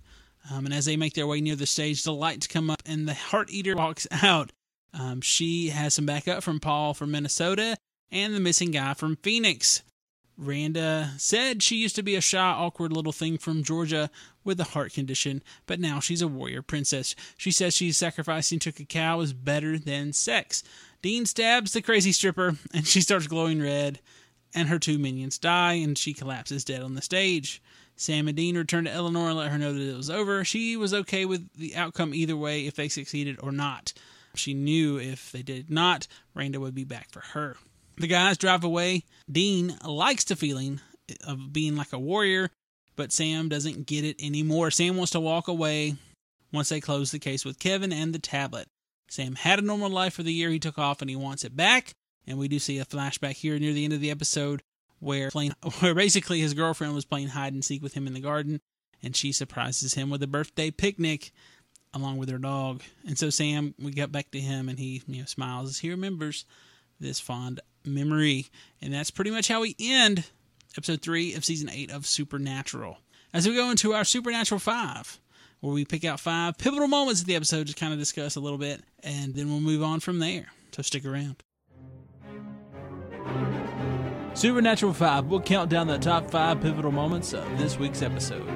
um, 0.52 0.66
and 0.66 0.74
as 0.74 0.86
they 0.86 0.98
make 0.98 1.14
their 1.14 1.28
way 1.28 1.42
near 1.42 1.56
the 1.56 1.66
stage, 1.66 2.04
the 2.04 2.14
lights 2.14 2.48
come 2.48 2.70
up, 2.70 2.82
and 2.86 3.08
the 3.08 3.14
heart 3.14 3.50
eater 3.52 3.76
walks 3.76 4.08
out. 4.24 4.52
Um, 4.94 5.22
she 5.22 5.70
has 5.70 5.94
some 5.94 6.06
backup 6.06 6.42
from 6.42 6.60
Paul 6.60 6.94
from 6.94 7.12
Minnesota 7.12 7.78
and 8.12 8.34
the 8.34 8.40
missing 8.40 8.72
guy 8.72 8.94
from 8.96 9.18
Phoenix. 9.18 9.84
Randa 10.38 11.12
said 11.18 11.62
she 11.62 11.76
used 11.76 11.96
to 11.98 12.04
be 12.04 12.16
a 12.16 12.22
shy, 12.22 12.40
awkward 12.40 12.94
little 12.94 13.12
thing 13.12 13.38
from 13.38 13.62
Georgia 13.62 14.10
with 14.50 14.60
a 14.60 14.66
heart 14.66 14.92
condition, 14.92 15.44
but 15.68 15.80
now 15.80 16.00
she's 16.00 16.24
a 16.24 16.28
warrior 16.28 16.64
princess. 16.64 17.16
She 17.38 17.52
says 17.52 17.76
she's 17.76 17.96
sacrificing 17.96 18.58
to 18.60 18.72
cacao 18.72 19.22
is 19.22 19.32
better 19.32 19.78
than 19.78 20.12
sex. 20.12 20.64
Dean 21.04 21.28
stabs 21.28 21.72
the 21.72 21.84
crazy 21.84 22.12
stripper, 22.12 22.58
and 22.74 22.88
she 22.88 23.00
starts 23.00 23.28
glowing 23.28 23.62
red, 23.62 24.00
and 24.56 24.68
her 24.68 24.80
two 24.80 24.98
minions 24.98 25.38
die, 25.38 25.74
and 25.74 25.98
she 25.98 26.14
collapses 26.16 26.66
dead 26.66 26.82
on 26.82 26.96
the 26.96 27.02
stage. 27.02 27.62
Sam 27.96 28.28
and 28.28 28.36
Dean 28.36 28.58
return 28.58 28.86
to 28.86 28.92
Eleanor 28.92 29.30
and 29.30 29.38
let 29.38 29.52
her 29.52 29.58
know 29.60 29.72
that 29.72 29.82
it 29.82 29.96
was 29.96 30.10
over. 30.10 30.44
She 30.44 30.76
was 30.76 30.94
okay 30.94 31.26
with 31.26 31.48
the 31.54 31.76
outcome 31.76 32.14
either 32.14 32.36
way 32.36 32.66
if 32.66 32.76
they 32.76 32.88
succeeded 32.88 33.38
or 33.44 33.52
not. 33.52 33.94
She 34.36 34.54
knew 34.54 34.98
if 34.98 35.32
they 35.32 35.44
did 35.44 35.70
not, 35.70 36.08
Randa 36.34 36.60
would 36.60 36.74
be 36.74 36.86
back 36.86 37.12
for 37.12 37.20
her. 37.20 37.58
The 37.98 38.08
guys 38.08 38.38
drive 38.38 38.64
away. 38.64 39.04
Dean 39.30 39.78
likes 39.86 40.24
the 40.24 40.36
feeling 40.36 40.80
of 41.28 41.52
being 41.52 41.76
like 41.76 41.92
a 41.92 42.00
warrior, 42.00 42.50
but 43.00 43.14
Sam 43.14 43.48
doesn't 43.48 43.86
get 43.86 44.04
it 44.04 44.22
anymore. 44.22 44.72
Sam 44.72 44.98
wants 44.98 45.14
to 45.14 45.22
walk 45.22 45.48
away 45.48 45.96
once 46.52 46.68
they 46.68 46.82
close 46.82 47.12
the 47.12 47.18
case 47.18 47.46
with 47.46 47.58
Kevin 47.58 47.94
and 47.94 48.14
the 48.14 48.20
tablet. 48.20 48.68
Sam 49.10 49.36
had 49.36 49.58
a 49.58 49.62
normal 49.62 49.90
life 49.90 50.16
for 50.16 50.24
the 50.24 50.34
year 50.34 50.50
he 50.50 50.60
took 50.60 50.78
off 50.78 51.00
and 51.00 51.10
he 51.10 51.16
wants 51.16 51.46
it 51.46 51.56
back. 51.56 51.94
And 52.28 52.38
we 52.38 52.50
do 52.50 52.60
see 52.60 52.78
a 52.78 52.84
flashback 52.84 53.36
here 53.36 53.58
near 53.58 53.72
the 53.72 53.86
end 53.86 53.94
of 53.94 54.02
the 54.02 54.12
episode 54.12 54.64
where 55.00 55.32
playing, 55.32 55.54
where 55.80 55.96
basically 55.96 56.42
his 56.42 56.54
girlfriend 56.54 56.94
was 56.94 57.06
playing 57.06 57.30
hide 57.30 57.54
and 57.54 57.64
seek 57.64 57.82
with 57.82 57.94
him 57.94 58.06
in 58.06 58.14
the 58.14 58.20
garden 58.20 58.60
and 59.02 59.16
she 59.16 59.32
surprises 59.32 59.94
him 59.94 60.10
with 60.10 60.22
a 60.22 60.28
birthday 60.28 60.70
picnic 60.70 61.32
along 61.94 62.18
with 62.18 62.30
her 62.30 62.38
dog. 62.38 62.84
And 63.08 63.18
so 63.18 63.30
Sam, 63.30 63.76
we 63.80 63.92
got 63.92 64.12
back 64.12 64.30
to 64.32 64.42
him 64.42 64.68
and 64.68 64.78
he 64.78 65.04
you 65.08 65.20
know 65.20 65.26
smiles 65.26 65.70
as 65.70 65.78
he 65.78 65.90
remembers 65.90 66.44
this 67.00 67.22
fond 67.22 67.62
memory. 67.86 68.48
And 68.82 68.94
that's 68.94 69.10
pretty 69.10 69.32
much 69.32 69.48
how 69.48 69.62
we 69.62 69.78
end 69.80 70.26
episode 70.78 71.02
three 71.02 71.34
of 71.34 71.44
season 71.46 71.70
eight 71.70 71.92
of 71.92 72.06
Supernatural. 72.06 72.98
As 73.34 73.48
we 73.48 73.56
go 73.56 73.72
into 73.72 73.94
our 73.94 74.04
Supernatural 74.04 74.60
five, 74.60 75.20
where 75.60 75.74
we 75.74 75.86
pick 75.86 76.06
out 76.06 76.20
five 76.20 76.58
pivotal 76.58 76.88
moments 76.88 77.22
of 77.22 77.28
the 77.28 77.36
episode 77.36 77.68
to 77.68 77.74
kind 77.74 77.94
of 77.94 78.00
discuss 78.00 78.36
a 78.36 78.40
little 78.40 78.58
bit, 78.58 78.82
and 79.04 79.36
then 79.36 79.50
we'll 79.50 79.60
move 79.60 79.84
on 79.84 80.00
from 80.00 80.20
there. 80.20 80.48
So 80.72 80.82
stick 80.82 81.06
around. 81.06 81.44
Supernatural 84.34 84.94
5 84.94 85.26
We'll 85.26 85.42
count 85.42 85.70
down 85.70 85.88
the 85.88 85.98
top 85.98 86.32
5 86.32 86.62
pivotal 86.62 86.92
moments 86.92 87.34
of 87.34 87.58
this 87.58 87.78
week's 87.78 88.02
episode. 88.02 88.48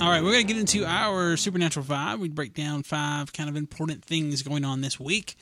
All 0.00 0.08
right, 0.08 0.22
we're 0.22 0.32
going 0.32 0.46
to 0.46 0.52
get 0.52 0.60
into 0.60 0.84
our 0.84 1.36
Supernatural 1.36 1.84
5. 1.84 2.20
We 2.20 2.28
break 2.28 2.54
down 2.54 2.82
five 2.82 3.32
kind 3.32 3.48
of 3.48 3.56
important 3.56 4.04
things 4.04 4.42
going 4.42 4.64
on 4.64 4.80
this 4.80 5.00
week. 5.00 5.36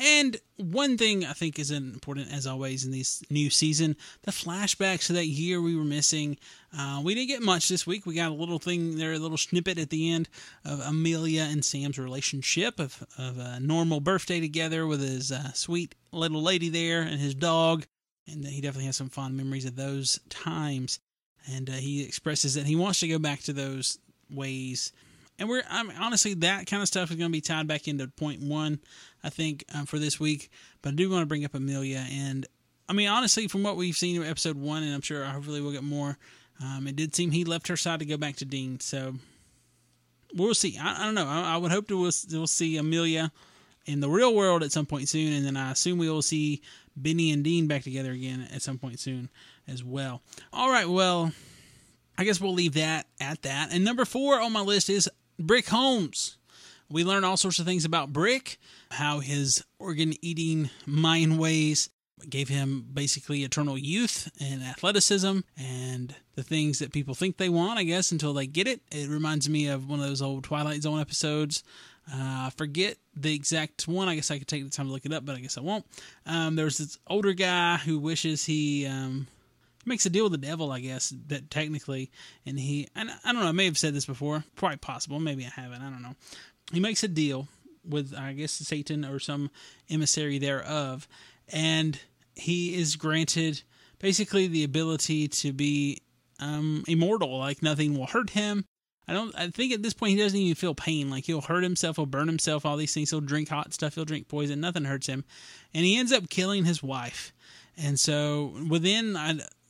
And 0.00 0.38
one 0.56 0.96
thing 0.96 1.26
I 1.26 1.34
think 1.34 1.58
is 1.58 1.70
important, 1.70 2.32
as 2.32 2.46
always, 2.46 2.86
in 2.86 2.90
this 2.90 3.22
new 3.28 3.50
season 3.50 3.96
the 4.22 4.30
flashbacks 4.30 5.06
to 5.06 5.12
that 5.12 5.26
year 5.26 5.60
we 5.60 5.76
were 5.76 5.84
missing. 5.84 6.38
Uh, 6.76 7.02
we 7.04 7.14
didn't 7.14 7.28
get 7.28 7.42
much 7.42 7.68
this 7.68 7.86
week. 7.86 8.06
We 8.06 8.14
got 8.14 8.30
a 8.30 8.34
little 8.34 8.58
thing 8.58 8.96
there, 8.96 9.12
a 9.12 9.18
little 9.18 9.36
snippet 9.36 9.78
at 9.78 9.90
the 9.90 10.10
end 10.10 10.30
of 10.64 10.80
Amelia 10.80 11.42
and 11.42 11.62
Sam's 11.62 11.98
relationship, 11.98 12.80
of, 12.80 13.04
of 13.18 13.38
a 13.38 13.60
normal 13.60 14.00
birthday 14.00 14.40
together 14.40 14.86
with 14.86 15.02
his 15.02 15.30
uh, 15.30 15.52
sweet 15.52 15.94
little 16.12 16.42
lady 16.42 16.70
there 16.70 17.02
and 17.02 17.20
his 17.20 17.34
dog. 17.34 17.86
And 18.26 18.44
he 18.46 18.62
definitely 18.62 18.86
has 18.86 18.96
some 18.96 19.10
fond 19.10 19.36
memories 19.36 19.66
of 19.66 19.76
those 19.76 20.18
times. 20.30 20.98
And 21.50 21.68
uh, 21.68 21.74
he 21.74 22.04
expresses 22.04 22.54
that 22.54 22.66
he 22.66 22.76
wants 22.76 23.00
to 23.00 23.08
go 23.08 23.18
back 23.18 23.40
to 23.42 23.52
those 23.52 23.98
ways 24.30 24.92
and 25.40 25.48
we're 25.48 25.62
I 25.68 25.82
mean, 25.82 25.96
honestly 25.98 26.34
that 26.34 26.66
kind 26.66 26.82
of 26.82 26.88
stuff 26.88 27.10
is 27.10 27.16
going 27.16 27.30
to 27.30 27.32
be 27.32 27.40
tied 27.40 27.66
back 27.66 27.88
into 27.88 28.06
point 28.06 28.42
one, 28.42 28.78
I 29.24 29.30
think, 29.30 29.64
um, 29.74 29.86
for 29.86 29.98
this 29.98 30.20
week. 30.20 30.50
But 30.82 30.90
I 30.90 30.96
do 30.96 31.10
want 31.10 31.22
to 31.22 31.26
bring 31.26 31.44
up 31.44 31.54
Amelia, 31.54 32.06
and 32.08 32.46
I 32.88 32.92
mean 32.92 33.08
honestly, 33.08 33.48
from 33.48 33.64
what 33.64 33.76
we've 33.76 33.96
seen 33.96 34.20
in 34.20 34.28
episode 34.28 34.56
one, 34.56 34.82
and 34.82 34.94
I'm 34.94 35.00
sure 35.00 35.24
hopefully 35.24 35.60
we'll 35.60 35.72
get 35.72 35.82
more. 35.82 36.18
Um, 36.62 36.86
it 36.86 36.94
did 36.94 37.16
seem 37.16 37.30
he 37.30 37.44
left 37.44 37.68
her 37.68 37.76
side 37.76 38.00
to 38.00 38.04
go 38.04 38.18
back 38.18 38.36
to 38.36 38.44
Dean, 38.44 38.78
so 38.80 39.14
we'll 40.34 40.54
see. 40.54 40.78
I, 40.78 41.02
I 41.02 41.04
don't 41.06 41.14
know. 41.14 41.26
I, 41.26 41.54
I, 41.54 41.56
would 41.56 41.72
hope 41.72 41.88
to 41.88 41.98
we'll, 41.98 42.12
we'll 42.30 42.46
see 42.46 42.76
Amelia 42.76 43.32
in 43.86 44.00
the 44.00 44.10
real 44.10 44.34
world 44.34 44.62
at 44.62 44.70
some 44.70 44.84
point 44.84 45.08
soon, 45.08 45.32
and 45.32 45.46
then 45.46 45.56
I 45.56 45.72
assume 45.72 45.98
we 45.98 46.10
will 46.10 46.20
see 46.20 46.60
Benny 46.94 47.32
and 47.32 47.42
Dean 47.42 47.66
back 47.66 47.82
together 47.82 48.12
again 48.12 48.46
at 48.52 48.60
some 48.60 48.76
point 48.76 49.00
soon 49.00 49.30
as 49.66 49.82
well. 49.82 50.22
All 50.52 50.70
right, 50.70 50.88
well. 50.88 51.32
I 52.18 52.24
guess 52.24 52.38
we'll 52.38 52.52
leave 52.52 52.74
that 52.74 53.06
at 53.18 53.40
that. 53.42 53.72
And 53.72 53.82
number 53.82 54.04
four 54.04 54.38
on 54.38 54.52
my 54.52 54.60
list 54.60 54.90
is 54.90 55.08
Brick 55.40 55.68
Holmes. 55.68 56.36
We 56.90 57.04
learn 57.04 57.24
all 57.24 57.36
sorts 57.36 57.58
of 57.58 57.66
things 57.66 57.84
about 57.84 58.12
Brick, 58.12 58.58
how 58.90 59.20
his 59.20 59.64
organ 59.78 60.12
eating 60.20 60.70
Mayan 60.86 61.38
ways 61.38 61.88
gave 62.28 62.48
him 62.48 62.84
basically 62.92 63.44
eternal 63.44 63.78
youth 63.78 64.30
and 64.40 64.62
athleticism 64.62 65.38
and 65.56 66.14
the 66.34 66.42
things 66.42 66.78
that 66.80 66.92
people 66.92 67.14
think 67.14 67.38
they 67.38 67.48
want, 67.48 67.78
I 67.78 67.84
guess, 67.84 68.12
until 68.12 68.34
they 68.34 68.46
get 68.46 68.68
it. 68.68 68.82
It 68.90 69.08
reminds 69.08 69.48
me 69.48 69.68
of 69.68 69.88
one 69.88 70.00
of 70.00 70.06
those 70.06 70.20
old 70.20 70.44
Twilight 70.44 70.82
Zone 70.82 71.00
episodes. 71.00 71.62
Uh, 72.12 72.16
I 72.48 72.52
forget 72.56 72.96
the 73.14 73.34
exact 73.34 73.88
one. 73.88 74.08
I 74.08 74.16
guess 74.16 74.30
I 74.30 74.38
could 74.38 74.48
take 74.48 74.64
the 74.64 74.70
time 74.70 74.86
to 74.86 74.92
look 74.92 75.06
it 75.06 75.12
up, 75.12 75.24
but 75.24 75.36
I 75.36 75.40
guess 75.40 75.56
I 75.56 75.62
won't. 75.62 75.86
Um, 76.26 76.56
there's 76.56 76.78
this 76.78 76.98
older 77.06 77.32
guy 77.32 77.76
who 77.76 77.98
wishes 77.98 78.44
he 78.44 78.86
um, 78.86 79.28
makes 79.86 80.06
a 80.06 80.10
deal 80.10 80.24
with 80.24 80.32
the 80.32 80.38
devil, 80.38 80.70
I 80.70 80.80
guess, 80.80 81.12
that 81.28 81.50
technically, 81.50 82.10
and 82.44 82.58
he, 82.58 82.88
and 82.94 83.10
I 83.24 83.32
don't 83.32 83.42
know, 83.42 83.48
I 83.48 83.52
may 83.52 83.64
have 83.66 83.78
said 83.78 83.94
this 83.94 84.06
before, 84.06 84.44
quite 84.56 84.80
possible, 84.80 85.18
maybe 85.20 85.44
I 85.44 85.60
haven't, 85.60 85.82
I 85.82 85.90
don't 85.90 86.02
know. 86.02 86.14
He 86.72 86.80
makes 86.80 87.02
a 87.02 87.08
deal 87.08 87.48
with, 87.88 88.14
I 88.16 88.32
guess, 88.32 88.52
Satan 88.52 89.04
or 89.04 89.18
some 89.18 89.50
emissary 89.88 90.38
thereof, 90.38 91.08
and 91.48 91.98
he 92.34 92.74
is 92.74 92.96
granted 92.96 93.62
basically 93.98 94.46
the 94.46 94.64
ability 94.64 95.28
to 95.28 95.52
be 95.52 95.98
um, 96.40 96.84
immortal, 96.88 97.38
like 97.38 97.62
nothing 97.62 97.96
will 97.96 98.06
hurt 98.06 98.30
him. 98.30 98.64
I 99.08 99.12
don't. 99.12 99.34
I 99.36 99.48
think 99.48 99.72
at 99.72 99.82
this 99.82 99.92
point 99.92 100.12
he 100.12 100.22
doesn't 100.22 100.38
even 100.38 100.54
feel 100.54 100.74
pain. 100.74 101.10
Like 101.10 101.24
he'll 101.24 101.40
hurt 101.40 101.64
himself, 101.64 101.96
he'll 101.96 102.06
burn 102.06 102.28
himself, 102.28 102.64
all 102.64 102.76
these 102.76 102.94
things. 102.94 103.10
He'll 103.10 103.20
drink 103.20 103.48
hot 103.48 103.74
stuff, 103.74 103.96
he'll 103.96 104.04
drink 104.04 104.28
poison. 104.28 104.60
Nothing 104.60 104.84
hurts 104.84 105.08
him, 105.08 105.24
and 105.74 105.84
he 105.84 105.98
ends 105.98 106.12
up 106.12 106.28
killing 106.28 106.64
his 106.64 106.80
wife. 106.80 107.32
And 107.76 107.98
so 107.98 108.54
within 108.68 109.16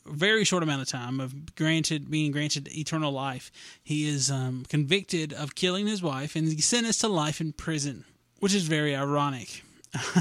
very 0.07 0.45
short 0.45 0.63
amount 0.63 0.83
of 0.83 0.89
time 0.89 1.21
of 1.21 1.55
granted 1.55 2.11
being 2.11 2.33
granted 2.33 2.69
eternal 2.77 3.13
life, 3.13 3.51
he 3.83 4.09
is 4.09 4.31
um, 4.31 4.65
convicted 4.69 5.33
of 5.33 5.55
killing 5.55 5.87
his 5.87 6.03
wife 6.03 6.37
and 6.37 6.49
he's 6.49 6.67
sentenced 6.67 7.01
to 7.03 7.09
life 7.09 7.41
in 7.41 7.53
prison, 7.53 8.05
which 8.39 8.55
is 8.55 8.65
very 8.65 8.95
ironic. 8.95 9.63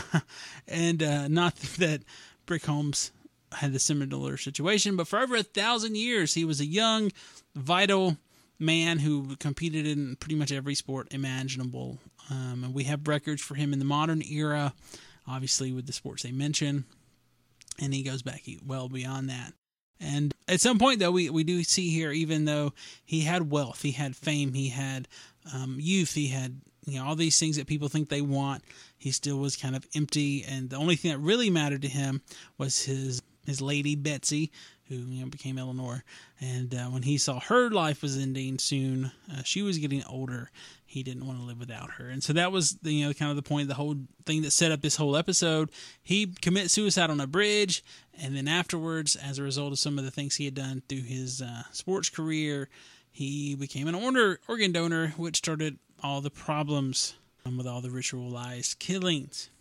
and 0.68 1.04
uh, 1.04 1.28
not 1.28 1.56
that 1.56 2.02
Brick 2.46 2.66
Holmes 2.66 3.12
had 3.54 3.74
the 3.74 3.80
similar 3.80 4.38
situation, 4.38 4.96
but 4.96 5.08
for 5.08 5.20
over 5.20 5.36
a 5.36 5.44
thousand 5.44 5.98
years 5.98 6.34
he 6.34 6.46
was 6.46 6.60
a 6.60 6.66
young, 6.66 7.12
vital 7.56 8.18
man 8.60 9.00
who 9.00 9.36
competed 9.38 9.88
in 9.88 10.18
pretty 10.18 10.36
much 10.36 10.52
every 10.52 10.76
sport 10.76 11.08
imaginable. 11.12 11.98
Um, 12.30 12.64
and 12.64 12.74
we 12.74 12.84
have 12.84 13.08
records 13.08 13.42
for 13.42 13.56
him 13.56 13.74
in 13.74 13.80
the 13.80 13.86
modern 13.86 14.22
era, 14.22 14.74
obviously 15.28 15.72
with 15.72 15.88
the 15.88 15.94
sports 15.94 16.24
they 16.24 16.32
mention, 16.32 16.84
and 17.82 17.94
he 17.94 18.04
goes 18.04 18.22
back 18.22 18.44
well 18.66 18.90
beyond 18.90 19.30
that. 19.30 19.54
And 20.00 20.34
at 20.48 20.62
some 20.62 20.80
point, 20.80 21.00
though, 21.00 21.12
we, 21.12 21.30
we 21.30 21.44
do 21.44 21.64
see 21.64 21.90
here, 21.90 22.12
even 22.12 22.46
though 22.46 22.74
he 23.04 23.22
had 23.22 23.52
wealth, 23.52 23.82
he 23.82 23.92
had 23.92 24.16
fame, 24.16 24.54
he 24.54 24.70
had 24.70 25.08
um, 25.54 25.78
youth, 25.80 26.14
he 26.14 26.28
had 26.28 26.62
you 26.86 27.00
know 27.00 27.06
all 27.06 27.16
these 27.16 27.40
things 27.40 27.58
that 27.58 27.68
people 27.68 27.88
think 27.88 28.10
they 28.10 28.22
want, 28.22 28.64
he 28.98 29.12
still 29.12 29.38
was 29.38 29.56
kind 29.56 29.76
of 29.76 29.86
empty. 29.96 30.44
And 30.48 30.70
the 30.70 30.78
only 30.78 30.96
thing 30.96 31.12
that 31.12 31.20
really 31.20 31.50
mattered 31.50 31.82
to 31.84 31.88
him 31.88 32.22
was 32.58 32.84
his 32.84 33.22
his 33.46 33.62
lady 33.62 33.96
Betsy, 33.96 34.52
who 34.88 34.96
you 34.96 35.24
know 35.24 35.30
became 35.30 35.58
Eleanor. 35.58 36.04
And 36.40 36.74
uh, 36.74 36.86
when 36.86 37.04
he 37.04 37.18
saw 37.18 37.40
her 37.40 37.70
life 37.70 38.02
was 38.02 38.18
ending 38.18 38.58
soon, 38.60 39.12
uh, 39.32 39.44
she 39.44 39.62
was 39.62 39.78
getting 39.78 40.04
older. 40.06 40.50
He 40.90 41.04
didn't 41.04 41.28
want 41.28 41.38
to 41.38 41.46
live 41.46 41.60
without 41.60 41.92
her, 41.92 42.10
and 42.10 42.24
so 42.24 42.34
that 42.34 42.52
was 42.52 42.78
the, 42.82 42.92
you 42.92 43.06
know 43.06 43.14
kind 43.14 43.30
of 43.30 43.36
the 43.36 43.48
point, 43.48 43.64
of 43.64 43.68
the 43.68 43.76
whole 43.76 43.96
thing 44.26 44.42
that 44.42 44.50
set 44.50 44.72
up 44.72 44.82
this 44.82 44.96
whole 44.96 45.16
episode. 45.16 45.70
He 46.02 46.34
commits 46.42 46.74
suicide 46.74 47.12
on 47.12 47.20
a 47.20 47.28
bridge, 47.28 47.84
and 48.20 48.36
then 48.36 48.48
afterwards, 48.48 49.16
as 49.16 49.38
a 49.38 49.44
result 49.44 49.72
of 49.72 49.78
some 49.78 50.00
of 50.00 50.04
the 50.04 50.10
things 50.10 50.38
he 50.38 50.46
had 50.46 50.56
done 50.56 50.82
through 50.90 51.04
his 51.04 51.44
uh, 51.44 51.62
sports 51.72 52.10
career, 52.10 52.70
he 53.12 53.54
became 53.54 53.88
an 53.88 53.94
order, 53.94 54.40
organ 54.48 54.72
donor, 54.72 55.10
which 55.10 55.38
started 55.38 55.78
all 56.02 56.22
the 56.22 56.32
problems 56.32 57.14
with 57.56 57.68
all 57.68 57.82
the 57.82 57.90
ritualized 57.90 58.80
killings. 58.80 59.52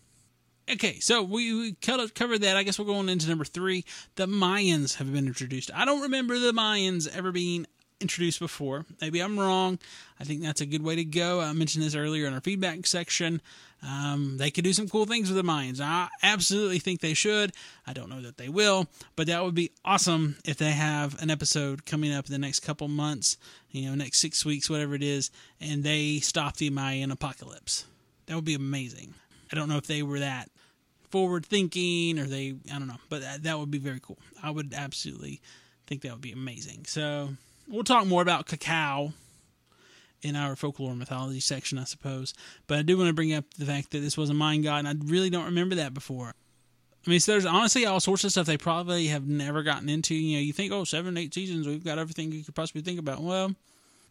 Okay, 0.70 0.98
so 0.98 1.22
we, 1.22 1.54
we 1.54 1.72
covered 1.74 2.42
that. 2.42 2.56
I 2.56 2.62
guess 2.62 2.78
we're 2.78 2.84
going 2.86 3.08
into 3.08 3.28
number 3.28 3.44
three. 3.44 3.84
The 4.16 4.26
Mayans 4.26 4.96
have 4.96 5.12
been 5.12 5.26
introduced. 5.26 5.70
I 5.74 5.84
don't 5.84 6.02
remember 6.02 6.38
the 6.38 6.52
Mayans 6.52 7.08
ever 7.14 7.32
being 7.32 7.66
introduced 8.00 8.38
before. 8.38 8.84
Maybe 9.00 9.20
I'm 9.20 9.38
wrong. 9.38 9.78
I 10.20 10.24
think 10.24 10.42
that's 10.42 10.61
a 10.61 10.66
good 10.66 10.82
way 10.82 10.96
to 10.96 11.04
go. 11.04 11.40
I 11.40 11.52
mentioned 11.52 11.84
this 11.84 11.94
earlier 11.94 12.26
in 12.26 12.34
our 12.34 12.40
feedback 12.40 12.87
section. 12.87 13.40
Um, 13.82 14.38
they 14.38 14.50
could 14.50 14.64
do 14.64 14.72
some 14.72 14.88
cool 14.88 15.06
things 15.06 15.28
with 15.28 15.37
the 15.37 15.48
Mayans. 15.48 15.80
I 15.80 16.08
absolutely 16.22 16.80
think 16.80 17.00
they 17.00 17.14
should. 17.14 17.52
I 17.87 17.92
don't 17.92 18.11
know 18.11 18.20
that 18.22 18.37
they 18.37 18.48
will, 18.48 18.88
but 19.14 19.28
that 19.28 19.44
would 19.44 19.54
be 19.54 19.70
awesome 19.84 20.37
if 20.44 20.56
they 20.56 20.72
have 20.72 21.20
an 21.22 21.30
episode 21.30 21.87
coming 21.87 22.12
up 22.12 22.26
in 22.26 22.32
the 22.32 22.38
next 22.38 22.61
couple 22.61 22.88
months, 22.88 23.37
you 23.70 23.88
know, 23.88 23.94
next 23.94 24.18
six 24.18 24.44
weeks, 24.44 24.68
whatever 24.68 24.94
it 24.94 25.02
is, 25.02 25.30
and 25.61 25.84
they 25.84 26.18
stop 26.18 26.56
the 26.56 26.70
Mayan 26.70 27.12
apocalypse. 27.12 27.84
That 28.26 28.34
would 28.34 28.44
be 28.44 28.54
amazing. 28.54 29.14
I 29.52 29.56
don't 29.56 29.68
know 29.68 29.76
if 29.76 29.87
they 29.87 30.02
were 30.02 30.18
that 30.18 30.50
forward 31.11 31.46
thinking 31.46 32.18
or 32.18 32.24
they, 32.24 32.54
I 32.72 32.78
don't 32.78 32.88
know, 32.88 32.98
but 33.08 33.22
that, 33.22 33.44
that 33.44 33.58
would 33.58 33.70
be 33.70 33.78
very 33.78 34.00
cool. 34.00 34.18
I 34.42 34.50
would 34.50 34.74
absolutely 34.74 35.40
think 35.87 36.02
that 36.02 36.12
would 36.12 36.20
be 36.20 36.32
amazing. 36.32 36.84
So 36.87 37.30
we'll 37.68 37.85
talk 37.85 38.07
more 38.07 38.22
about 38.22 38.46
cacao 38.46 39.12
in 40.22 40.35
our 40.35 40.57
folklore 40.57 40.90
and 40.90 40.98
mythology 40.98 41.40
section, 41.40 41.78
I 41.78 41.85
suppose. 41.85 42.35
But 42.66 42.78
I 42.78 42.83
do 42.83 42.96
want 42.96 43.09
to 43.09 43.14
bring 43.14 43.35
up 43.35 43.44
the 43.57 43.66
fact 43.66 43.90
that 43.90 44.00
this 44.00 44.16
was 44.16 44.31
a 44.31 44.35
Mayan 44.35 44.62
god, 44.62 44.85
and 44.85 44.88
I 44.88 44.94
really 45.04 45.31
don't 45.31 45.44
remember 45.44 45.76
that 45.76 45.94
before. 45.94 46.35
I 47.07 47.11
mean, 47.11 47.20
so 47.20 47.33
there's 47.33 47.46
honestly 47.46 47.87
all 47.87 48.00
sorts 48.00 48.24
of 48.24 48.33
stuff 48.33 48.46
they 48.46 48.57
probably 48.57 49.07
have 49.07 49.26
never 49.26 49.62
gotten 49.62 49.88
into. 49.88 50.14
You 50.14 50.37
know, 50.37 50.42
you 50.42 50.52
think, 50.52 50.72
oh, 50.72 50.85
seven, 50.85 51.16
eight 51.16 51.33
seasons, 51.33 51.66
we've 51.66 51.85
got 51.85 51.98
everything 51.98 52.33
you 52.33 52.44
could 52.44 52.54
possibly 52.54 52.83
think 52.83 52.98
about. 52.98 53.22
Well, 53.22 53.54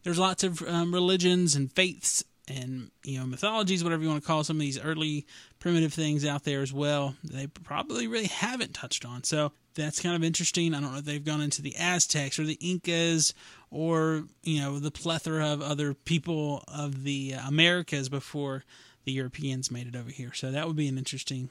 there's 0.02 0.18
lots 0.18 0.42
of 0.42 0.62
um, 0.62 0.92
religions 0.92 1.54
and 1.54 1.70
faiths 1.70 2.24
and 2.48 2.90
you 3.04 3.18
know 3.18 3.26
mythologies, 3.26 3.84
whatever 3.84 4.02
you 4.02 4.08
want 4.08 4.22
to 4.22 4.26
call 4.26 4.44
some 4.44 4.56
of 4.56 4.60
these 4.60 4.80
early 4.80 5.26
primitive 5.58 5.92
things 5.92 6.24
out 6.24 6.44
there 6.44 6.62
as 6.62 6.72
well. 6.72 7.14
They 7.22 7.46
probably 7.46 8.06
really 8.06 8.26
haven't 8.26 8.74
touched 8.74 9.04
on. 9.04 9.24
So 9.24 9.52
that's 9.74 10.00
kind 10.00 10.16
of 10.16 10.24
interesting. 10.24 10.74
I 10.74 10.80
don't 10.80 10.92
know 10.92 10.98
if 10.98 11.04
they've 11.04 11.24
gone 11.24 11.40
into 11.40 11.62
the 11.62 11.76
Aztecs 11.76 12.38
or 12.38 12.44
the 12.44 12.58
Incas 12.60 13.34
or 13.70 14.24
you 14.42 14.60
know 14.60 14.78
the 14.78 14.90
plethora 14.90 15.46
of 15.46 15.62
other 15.62 15.94
people 15.94 16.64
of 16.68 17.04
the 17.04 17.34
Americas 17.46 18.08
before 18.08 18.64
the 19.04 19.12
Europeans 19.12 19.70
made 19.70 19.86
it 19.86 19.96
over 19.96 20.10
here. 20.10 20.32
So 20.34 20.50
that 20.50 20.66
would 20.66 20.76
be 20.76 20.88
an 20.88 20.98
interesting 20.98 21.50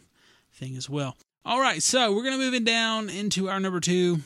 thing 0.53 0.75
as 0.75 0.89
well. 0.89 1.15
All 1.45 1.61
right, 1.61 1.81
so 1.81 2.13
we're 2.13 2.23
gonna 2.23 2.37
move 2.37 2.53
it 2.53 2.65
down 2.65 3.09
into 3.09 3.49
our 3.49 3.59
number 3.59 3.79
two 3.79 4.19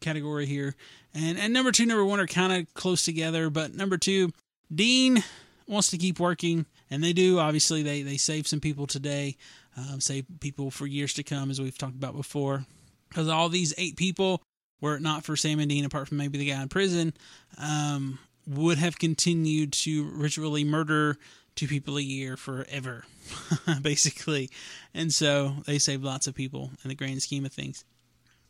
category 0.00 0.46
here, 0.46 0.74
and 1.14 1.38
and 1.38 1.52
number 1.52 1.72
two, 1.72 1.86
number 1.86 2.04
one 2.04 2.20
are 2.20 2.26
kind 2.26 2.52
of 2.52 2.74
close 2.74 3.04
together, 3.04 3.50
but 3.50 3.74
number 3.74 3.96
two, 3.96 4.32
Dean 4.74 5.22
wants 5.66 5.90
to 5.90 5.98
keep 5.98 6.20
working, 6.20 6.66
and 6.90 7.02
they 7.02 7.12
do. 7.12 7.38
Obviously, 7.38 7.82
they 7.82 8.02
they 8.02 8.16
save 8.16 8.46
some 8.46 8.60
people 8.60 8.86
today, 8.86 9.36
um, 9.76 10.00
save 10.00 10.26
people 10.40 10.70
for 10.70 10.86
years 10.86 11.14
to 11.14 11.22
come, 11.22 11.50
as 11.50 11.60
we've 11.60 11.78
talked 11.78 11.96
about 11.96 12.16
before. 12.16 12.64
Because 13.08 13.28
all 13.28 13.48
these 13.48 13.74
eight 13.78 13.96
people, 13.96 14.42
were 14.80 14.96
it 14.96 15.02
not 15.02 15.24
for 15.24 15.36
Sam 15.36 15.60
and 15.60 15.68
Dean, 15.68 15.84
apart 15.84 16.08
from 16.08 16.18
maybe 16.18 16.38
the 16.38 16.50
guy 16.50 16.60
in 16.60 16.68
prison, 16.68 17.14
um, 17.58 18.18
would 18.46 18.78
have 18.78 18.98
continued 18.98 19.72
to 19.72 20.04
ritually 20.10 20.64
murder 20.64 21.16
two 21.54 21.66
people 21.66 21.96
a 21.96 22.02
year 22.02 22.36
forever, 22.36 23.04
basically. 23.82 24.50
And 24.94 25.12
so 25.12 25.54
they 25.66 25.78
saved 25.78 26.04
lots 26.04 26.26
of 26.26 26.34
people 26.34 26.70
in 26.84 26.88
the 26.88 26.94
grand 26.94 27.22
scheme 27.22 27.46
of 27.46 27.52
things. 27.52 27.84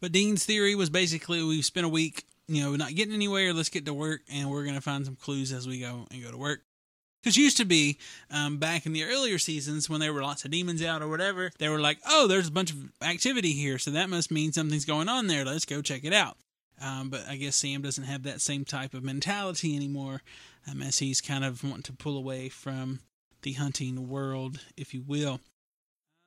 But 0.00 0.12
Dean's 0.12 0.44
theory 0.44 0.74
was 0.74 0.90
basically 0.90 1.42
we've 1.42 1.64
spent 1.64 1.86
a 1.86 1.90
week, 1.90 2.24
you 2.48 2.62
know, 2.62 2.76
not 2.76 2.94
getting 2.94 3.14
anywhere. 3.14 3.54
Let's 3.54 3.70
get 3.70 3.86
to 3.86 3.94
work, 3.94 4.20
and 4.30 4.50
we're 4.50 4.64
going 4.64 4.74
to 4.74 4.82
find 4.82 5.04
some 5.04 5.16
clues 5.16 5.52
as 5.52 5.66
we 5.66 5.80
go 5.80 6.06
and 6.10 6.22
go 6.22 6.30
to 6.30 6.36
work. 6.36 6.60
Because 7.26 7.36
used 7.36 7.56
to 7.56 7.64
be 7.64 7.98
um, 8.30 8.58
back 8.58 8.86
in 8.86 8.92
the 8.92 9.02
earlier 9.02 9.36
seasons 9.36 9.90
when 9.90 9.98
there 9.98 10.12
were 10.12 10.22
lots 10.22 10.44
of 10.44 10.52
demons 10.52 10.80
out 10.80 11.02
or 11.02 11.08
whatever, 11.08 11.50
they 11.58 11.68
were 11.68 11.80
like, 11.80 11.98
oh, 12.06 12.28
there's 12.28 12.46
a 12.46 12.52
bunch 12.52 12.70
of 12.70 12.76
activity 13.02 13.50
here, 13.50 13.78
so 13.78 13.90
that 13.90 14.08
must 14.08 14.30
mean 14.30 14.52
something's 14.52 14.84
going 14.84 15.08
on 15.08 15.26
there. 15.26 15.44
Let's 15.44 15.64
go 15.64 15.82
check 15.82 16.04
it 16.04 16.12
out. 16.12 16.36
Um, 16.80 17.10
but 17.10 17.24
I 17.28 17.34
guess 17.34 17.56
Sam 17.56 17.82
doesn't 17.82 18.04
have 18.04 18.22
that 18.22 18.40
same 18.40 18.64
type 18.64 18.94
of 18.94 19.02
mentality 19.02 19.74
anymore, 19.74 20.22
um, 20.70 20.80
as 20.82 21.00
he's 21.00 21.20
kind 21.20 21.44
of 21.44 21.64
wanting 21.64 21.82
to 21.82 21.92
pull 21.94 22.16
away 22.16 22.48
from 22.48 23.00
the 23.42 23.54
hunting 23.54 24.08
world, 24.08 24.60
if 24.76 24.94
you 24.94 25.02
will. 25.04 25.40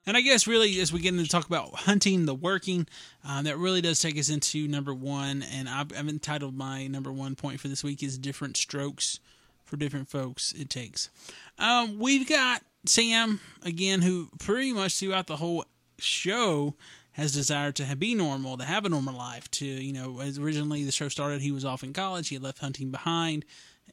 And 0.05 0.17
I 0.17 0.21
guess 0.21 0.47
really, 0.47 0.81
as 0.81 0.91
we 0.91 0.99
get 0.99 1.13
into 1.13 1.29
talk 1.29 1.47
about 1.47 1.75
hunting, 1.75 2.25
the 2.25 2.35
working, 2.35 2.87
um, 3.23 3.45
that 3.45 3.57
really 3.57 3.79
does 3.79 4.01
take 4.01 4.19
us 4.19 4.27
into 4.27 4.67
number 4.67 4.93
one. 4.93 5.45
And 5.53 5.69
I've, 5.69 5.97
I've 5.97 6.09
entitled 6.09 6.57
my 6.57 6.87
number 6.87 7.13
one 7.13 7.35
point 7.35 7.61
for 7.61 7.69
this 7.69 7.85
week 7.85 8.03
is 8.03 8.17
different 8.17 8.57
strokes 8.57 9.21
for 9.69 9.77
different 9.77 10.09
folks 10.09 10.51
it 10.53 10.69
takes. 10.69 11.09
Um, 11.57 11.99
we've 11.99 12.27
got 12.27 12.63
Sam 12.85 13.39
again, 13.63 14.01
who 14.01 14.29
pretty 14.39 14.73
much 14.73 14.99
throughout 14.99 15.27
the 15.27 15.37
whole 15.37 15.65
show 15.99 16.75
has 17.11 17.33
desired 17.33 17.75
to 17.75 17.95
be 17.95 18.15
normal, 18.15 18.57
to 18.57 18.63
have 18.63 18.85
a 18.85 18.89
normal 18.89 19.15
life. 19.15 19.49
To 19.51 19.65
you 19.65 19.93
know, 19.93 20.19
as 20.21 20.39
originally 20.39 20.83
the 20.83 20.91
show 20.91 21.07
started, 21.07 21.41
he 21.41 21.51
was 21.51 21.65
off 21.65 21.83
in 21.83 21.93
college, 21.93 22.29
he 22.29 22.35
had 22.35 22.43
left 22.43 22.59
hunting 22.59 22.91
behind, 22.91 23.45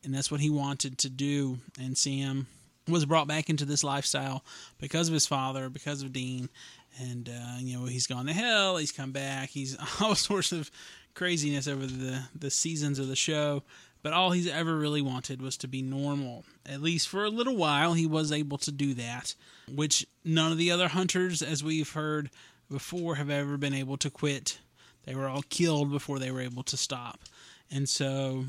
and 0.02 0.14
that's 0.14 0.30
what 0.30 0.40
he 0.40 0.50
wanted 0.50 0.98
to 0.98 1.10
do. 1.10 1.58
And 1.78 1.96
Sam 1.96 2.46
was 2.88 3.04
brought 3.04 3.26
back 3.26 3.50
into 3.50 3.64
this 3.64 3.84
lifestyle 3.84 4.44
because 4.78 5.08
of 5.08 5.14
his 5.14 5.26
father, 5.26 5.68
because 5.68 6.02
of 6.02 6.12
Dean, 6.12 6.48
and 6.98 7.28
uh, 7.28 7.58
you 7.58 7.78
know 7.78 7.84
he's 7.84 8.06
gone 8.06 8.26
to 8.26 8.32
hell, 8.32 8.78
he's 8.78 8.92
come 8.92 9.12
back, 9.12 9.50
he's 9.50 9.76
all 10.00 10.14
sorts 10.14 10.52
of 10.52 10.70
craziness 11.14 11.66
over 11.68 11.86
the 11.86 12.22
the 12.34 12.50
seasons 12.50 12.98
of 12.98 13.08
the 13.08 13.16
show 13.16 13.62
but 14.06 14.12
all 14.12 14.30
he's 14.30 14.46
ever 14.46 14.76
really 14.76 15.02
wanted 15.02 15.42
was 15.42 15.56
to 15.56 15.66
be 15.66 15.82
normal. 15.82 16.44
At 16.64 16.80
least 16.80 17.08
for 17.08 17.24
a 17.24 17.28
little 17.28 17.56
while, 17.56 17.92
he 17.94 18.06
was 18.06 18.30
able 18.30 18.56
to 18.58 18.70
do 18.70 18.94
that, 18.94 19.34
which 19.68 20.06
none 20.24 20.52
of 20.52 20.58
the 20.58 20.70
other 20.70 20.86
hunters, 20.86 21.42
as 21.42 21.64
we've 21.64 21.90
heard 21.90 22.30
before, 22.70 23.16
have 23.16 23.30
ever 23.30 23.56
been 23.56 23.74
able 23.74 23.96
to 23.96 24.08
quit. 24.08 24.60
They 25.06 25.16
were 25.16 25.26
all 25.26 25.42
killed 25.48 25.90
before 25.90 26.20
they 26.20 26.30
were 26.30 26.40
able 26.40 26.62
to 26.62 26.76
stop. 26.76 27.18
And 27.68 27.88
so, 27.88 28.44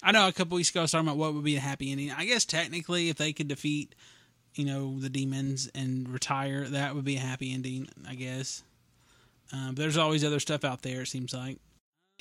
I 0.00 0.12
know 0.12 0.28
a 0.28 0.32
couple 0.32 0.54
weeks 0.54 0.70
ago 0.70 0.78
I 0.78 0.82
was 0.82 0.92
talking 0.92 1.08
about 1.08 1.18
what 1.18 1.34
would 1.34 1.42
be 1.42 1.56
a 1.56 1.60
happy 1.60 1.90
ending. 1.90 2.12
I 2.12 2.24
guess 2.24 2.44
technically, 2.44 3.08
if 3.08 3.16
they 3.16 3.32
could 3.32 3.48
defeat, 3.48 3.96
you 4.54 4.64
know, 4.64 4.96
the 4.96 5.10
demons 5.10 5.68
and 5.74 6.08
retire, 6.08 6.68
that 6.68 6.94
would 6.94 7.04
be 7.04 7.16
a 7.16 7.18
happy 7.20 7.52
ending, 7.52 7.88
I 8.08 8.14
guess. 8.14 8.62
Um, 9.52 9.74
there's 9.74 9.96
always 9.96 10.24
other 10.24 10.38
stuff 10.38 10.62
out 10.62 10.82
there, 10.82 11.00
it 11.00 11.08
seems 11.08 11.34
like. 11.34 11.58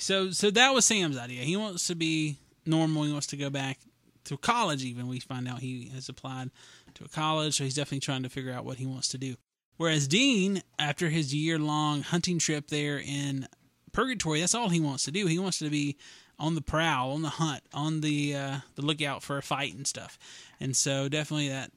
So 0.02 0.32
so 0.32 0.50
that 0.52 0.74
was 0.74 0.86
Sam's 0.86 1.18
idea. 1.18 1.44
He 1.44 1.56
wants 1.56 1.88
to 1.88 1.96
be 1.96 2.38
normal. 2.66 3.04
He 3.04 3.12
wants 3.12 3.28
to 3.28 3.38
go 3.38 3.50
back 3.50 3.80
to 4.26 4.36
college. 4.36 4.84
Even 4.84 5.08
we 5.08 5.20
find 5.20 5.48
out 5.48 5.60
he 5.60 5.92
has 5.94 6.10
applied 6.10 6.50
to 6.96 7.04
a 7.04 7.08
college, 7.08 7.58
so 7.58 7.64
he's 7.64 7.76
definitely 7.76 8.00
trying 8.00 8.24
to 8.24 8.30
figure 8.30 8.52
out 8.52 8.66
what 8.66 8.78
he 8.78 8.86
wants 8.88 9.10
to 9.10 9.18
do. 9.18 9.36
Whereas 9.78 10.08
Dean, 10.08 10.64
after 10.80 11.10
his 11.10 11.34
year 11.34 11.60
long 11.60 12.02
hunting 12.02 12.40
trip 12.40 12.68
there 12.68 13.00
in 13.00 13.48
Purgatory, 13.92 14.40
that's 14.40 14.56
all 14.56 14.70
he 14.70 14.80
wants 14.80 15.06
to 15.06 15.12
do. 15.12 15.28
He 15.28 15.40
wants 15.40 15.60
to 15.60 15.70
be 15.70 15.98
on 16.40 16.56
the 16.56 16.62
prowl, 16.62 17.12
on 17.12 17.22
the 17.22 17.30
hunt, 17.30 17.64
on 17.72 18.02
the 18.02 18.36
uh, 18.36 18.58
the 18.76 18.82
lookout 18.82 19.22
for 19.22 19.38
a 19.38 19.44
fight 19.44 19.76
and 19.76 19.86
stuff. 19.86 20.18
And 20.60 20.76
so 20.76 21.10
definitely 21.10 21.50
that 21.50 21.72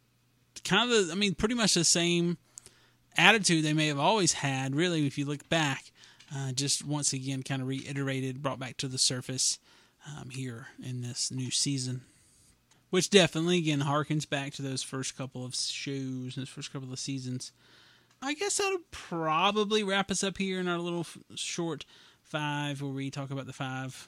kind 0.64 0.90
of 0.90 1.10
I 1.10 1.14
mean, 1.14 1.34
pretty 1.34 1.54
much 1.54 1.74
the 1.74 1.84
same 1.84 2.38
attitude 3.18 3.64
they 3.64 3.74
may 3.74 3.88
have 3.88 3.98
always 3.98 4.32
had. 4.32 4.74
Really, 4.74 5.06
if 5.06 5.18
you 5.18 5.26
look 5.26 5.46
back, 5.50 5.92
uh, 6.34 6.52
just 6.52 6.84
once 6.84 7.12
again 7.12 7.42
kind 7.42 7.62
of 7.62 7.68
reiterated, 7.68 8.42
brought 8.42 8.58
back 8.58 8.76
to 8.78 8.88
the 8.88 8.98
surface 8.98 9.58
um, 10.06 10.30
here 10.30 10.68
in 10.82 11.02
this 11.02 11.30
new 11.30 11.50
season. 11.50 12.02
Which 12.90 13.10
definitely, 13.10 13.58
again, 13.58 13.82
harkens 13.82 14.28
back 14.28 14.52
to 14.54 14.62
those 14.62 14.82
first 14.82 15.16
couple 15.16 15.44
of 15.44 15.56
shows, 15.56 16.36
and 16.36 16.42
those 16.42 16.48
first 16.48 16.72
couple 16.72 16.92
of 16.92 16.98
seasons. 16.98 17.50
I 18.22 18.34
guess 18.34 18.58
that'll 18.58 18.78
probably 18.92 19.82
wrap 19.82 20.10
us 20.10 20.22
up 20.22 20.38
here 20.38 20.60
in 20.60 20.68
our 20.68 20.78
little 20.78 21.00
f- 21.00 21.18
short 21.34 21.84
five, 22.22 22.80
where 22.80 22.92
we 22.92 23.10
talk 23.10 23.30
about 23.30 23.46
the 23.46 23.52
five 23.52 24.06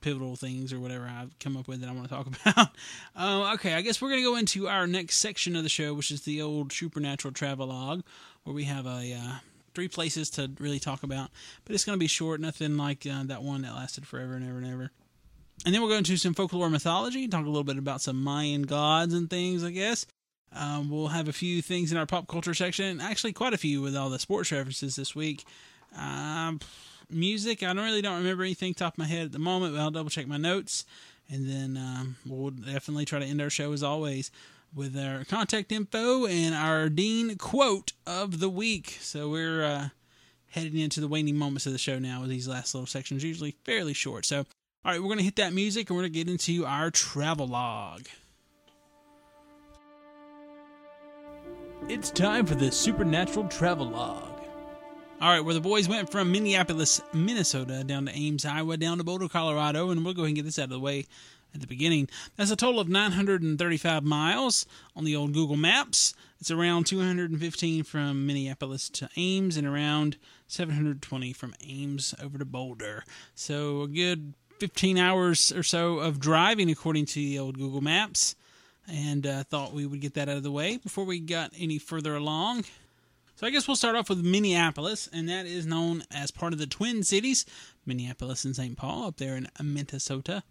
pivotal 0.00 0.36
things 0.36 0.72
or 0.72 0.80
whatever 0.80 1.06
I've 1.06 1.38
come 1.38 1.56
up 1.56 1.68
with 1.68 1.80
that 1.80 1.88
I 1.88 1.92
want 1.92 2.08
to 2.08 2.14
talk 2.14 2.26
about. 2.46 2.70
um, 3.16 3.54
okay, 3.54 3.74
I 3.74 3.80
guess 3.80 4.00
we're 4.00 4.10
going 4.10 4.22
to 4.22 4.30
go 4.30 4.36
into 4.36 4.68
our 4.68 4.86
next 4.86 5.16
section 5.16 5.56
of 5.56 5.62
the 5.62 5.68
show, 5.68 5.94
which 5.94 6.10
is 6.10 6.22
the 6.22 6.42
old 6.42 6.72
supernatural 6.72 7.32
travelogue, 7.32 8.02
where 8.44 8.54
we 8.54 8.64
have 8.64 8.86
a 8.86 9.14
uh, 9.14 9.34
three 9.74 9.88
places 9.88 10.30
to 10.30 10.50
really 10.58 10.78
talk 10.78 11.02
about, 11.02 11.30
but 11.64 11.74
it's 11.74 11.84
going 11.84 11.96
to 11.96 12.00
be 12.00 12.06
short, 12.06 12.40
nothing 12.40 12.76
like 12.76 13.06
uh, 13.06 13.22
that 13.24 13.42
one 13.42 13.62
that 13.62 13.74
lasted 13.74 14.06
forever 14.06 14.34
and 14.34 14.48
ever 14.48 14.58
and 14.58 14.66
ever. 14.66 14.90
And 15.64 15.74
then 15.74 15.82
we'll 15.82 15.90
go 15.90 15.96
into 15.96 16.16
some 16.16 16.34
folklore 16.34 16.70
mythology, 16.70 17.28
talk 17.28 17.44
a 17.44 17.48
little 17.48 17.64
bit 17.64 17.78
about 17.78 18.00
some 18.00 18.22
Mayan 18.22 18.62
gods 18.62 19.12
and 19.12 19.28
things, 19.28 19.62
I 19.62 19.70
guess. 19.70 20.06
Um, 20.52 20.90
we'll 20.90 21.08
have 21.08 21.28
a 21.28 21.32
few 21.32 21.62
things 21.62 21.92
in 21.92 21.98
our 21.98 22.06
pop 22.06 22.26
culture 22.26 22.54
section, 22.54 23.00
actually 23.00 23.32
quite 23.32 23.54
a 23.54 23.58
few 23.58 23.82
with 23.82 23.94
all 23.94 24.10
the 24.10 24.18
sports 24.18 24.50
references 24.50 24.96
this 24.96 25.14
week. 25.14 25.44
Um, 25.96 26.60
music, 27.08 27.62
I 27.62 27.72
don't 27.72 27.84
really 27.84 28.02
don't 28.02 28.18
remember 28.18 28.42
anything 28.42 28.74
top 28.74 28.94
of 28.94 28.98
my 28.98 29.06
head 29.06 29.26
at 29.26 29.32
the 29.32 29.38
moment, 29.38 29.74
but 29.74 29.80
I'll 29.80 29.90
double 29.90 30.10
check 30.10 30.26
my 30.26 30.38
notes, 30.38 30.86
and 31.28 31.48
then 31.48 31.76
um, 31.76 32.16
we'll 32.26 32.50
definitely 32.50 33.04
try 33.04 33.20
to 33.20 33.26
end 33.26 33.40
our 33.40 33.50
show 33.50 33.72
as 33.72 33.82
always 33.82 34.30
with 34.74 34.96
our 34.96 35.24
contact 35.24 35.72
info 35.72 36.26
and 36.26 36.54
our 36.54 36.88
Dean 36.88 37.36
quote 37.36 37.92
of 38.06 38.40
the 38.40 38.48
week. 38.48 38.98
So 39.00 39.28
we're 39.30 39.64
uh, 39.64 39.88
heading 40.50 40.78
into 40.78 41.00
the 41.00 41.08
waning 41.08 41.36
moments 41.36 41.66
of 41.66 41.72
the 41.72 41.78
show 41.78 41.98
now 41.98 42.20
with 42.20 42.30
these 42.30 42.48
last 42.48 42.74
little 42.74 42.86
sections, 42.86 43.24
usually 43.24 43.56
fairly 43.64 43.94
short. 43.94 44.24
So, 44.24 44.38
all 44.38 44.92
right, 44.92 45.00
we're 45.00 45.08
going 45.08 45.18
to 45.18 45.24
hit 45.24 45.36
that 45.36 45.52
music 45.52 45.90
and 45.90 45.96
we're 45.96 46.02
going 46.02 46.12
to 46.12 46.18
get 46.18 46.28
into 46.28 46.64
our 46.66 46.90
travel 46.90 47.48
log. 47.48 48.06
It's 51.88 52.10
time 52.10 52.46
for 52.46 52.54
the 52.54 52.70
Supernatural 52.70 53.48
Travel 53.48 53.88
Log. 53.88 54.40
All 55.20 55.28
right, 55.28 55.44
where 55.44 55.54
the 55.54 55.60
boys 55.60 55.88
went 55.88 56.10
from 56.10 56.30
Minneapolis, 56.30 57.00
Minnesota, 57.12 57.82
down 57.84 58.06
to 58.06 58.12
Ames, 58.16 58.44
Iowa, 58.44 58.76
down 58.76 58.98
to 58.98 59.04
Boulder, 59.04 59.28
Colorado, 59.28 59.90
and 59.90 60.04
we'll 60.04 60.14
go 60.14 60.22
ahead 60.22 60.28
and 60.28 60.36
get 60.36 60.44
this 60.44 60.58
out 60.58 60.64
of 60.64 60.70
the 60.70 60.78
way 60.78 61.06
at 61.54 61.60
the 61.60 61.66
beginning. 61.66 62.08
That's 62.36 62.50
a 62.50 62.56
total 62.56 62.80
of 62.80 62.88
935 62.88 64.04
miles 64.04 64.66
on 64.94 65.04
the 65.04 65.16
old 65.16 65.32
Google 65.32 65.56
Maps. 65.56 66.14
It's 66.40 66.50
around 66.50 66.86
215 66.86 67.84
from 67.84 68.26
Minneapolis 68.26 68.88
to 68.90 69.08
Ames 69.16 69.56
and 69.56 69.66
around 69.66 70.16
720 70.46 71.32
from 71.32 71.54
Ames 71.62 72.14
over 72.22 72.38
to 72.38 72.44
Boulder. 72.44 73.04
So 73.34 73.82
a 73.82 73.88
good 73.88 74.34
15 74.58 74.98
hours 74.98 75.52
or 75.52 75.62
so 75.62 75.98
of 75.98 76.20
driving 76.20 76.70
according 76.70 77.06
to 77.06 77.14
the 77.14 77.38
old 77.38 77.58
Google 77.58 77.80
Maps. 77.80 78.36
And 78.88 79.26
uh, 79.26 79.44
thought 79.44 79.72
we 79.72 79.86
would 79.86 80.00
get 80.00 80.14
that 80.14 80.28
out 80.28 80.36
of 80.36 80.42
the 80.42 80.50
way 80.50 80.78
before 80.78 81.04
we 81.04 81.20
got 81.20 81.52
any 81.56 81.78
further 81.78 82.16
along. 82.16 82.64
So 83.36 83.46
I 83.46 83.50
guess 83.50 83.66
we'll 83.66 83.76
start 83.76 83.96
off 83.96 84.10
with 84.10 84.22
Minneapolis, 84.22 85.08
and 85.12 85.26
that 85.30 85.46
is 85.46 85.64
known 85.64 86.04
as 86.10 86.30
part 86.30 86.52
of 86.52 86.58
the 86.58 86.66
Twin 86.66 87.02
Cities, 87.02 87.46
Minneapolis 87.86 88.44
and 88.44 88.54
St. 88.54 88.76
Paul, 88.76 89.06
up 89.06 89.16
there 89.16 89.34
in 89.34 89.48
Minnesota. 89.62 90.42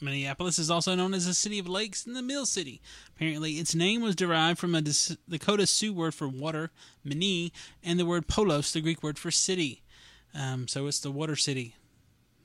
Minneapolis 0.00 0.58
is 0.58 0.70
also 0.70 0.94
known 0.94 1.14
as 1.14 1.26
the 1.26 1.34
City 1.34 1.58
of 1.58 1.68
Lakes 1.68 2.06
and 2.06 2.14
the 2.14 2.22
Mill 2.22 2.46
City. 2.46 2.82
Apparently, 3.14 3.52
its 3.52 3.74
name 3.74 4.02
was 4.02 4.14
derived 4.14 4.58
from 4.58 4.74
a 4.74 4.82
Dakota 4.82 5.66
Sioux 5.66 5.92
word 5.92 6.14
for 6.14 6.28
water, 6.28 6.70
mini, 7.02 7.52
and 7.82 7.98
the 7.98 8.06
word 8.06 8.26
polos, 8.26 8.72
the 8.72 8.80
Greek 8.80 9.02
word 9.02 9.18
for 9.18 9.30
city. 9.30 9.82
Um, 10.34 10.68
so 10.68 10.86
it's 10.86 11.00
the 11.00 11.10
water 11.10 11.36
city, 11.36 11.76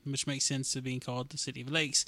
which 0.06 0.28
makes 0.28 0.46
sense 0.46 0.72
to 0.72 0.82
being 0.82 1.02
called 1.02 1.30
the 1.30 1.38
City 1.38 1.62
of 1.62 1.70
Lakes. 1.70 2.06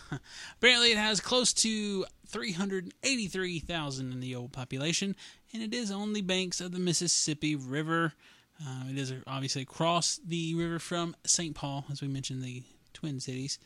Apparently, 0.56 0.92
it 0.92 0.98
has 0.98 1.20
close 1.20 1.52
to 1.54 2.06
383,000 2.26 4.12
in 4.12 4.20
the 4.20 4.34
old 4.34 4.52
population, 4.52 5.14
and 5.52 5.62
it 5.62 5.74
is 5.74 5.90
on 5.90 6.14
the 6.14 6.22
banks 6.22 6.60
of 6.60 6.72
the 6.72 6.78
Mississippi 6.78 7.54
River. 7.54 8.14
Uh, 8.62 8.84
it 8.90 8.98
is 8.98 9.12
obviously 9.26 9.62
across 9.62 10.20
the 10.26 10.54
river 10.54 10.78
from 10.78 11.14
St. 11.26 11.54
Paul, 11.54 11.84
as 11.90 12.00
we 12.00 12.08
mentioned, 12.08 12.42
the 12.42 12.62
Twin 12.94 13.20
Cities. 13.20 13.58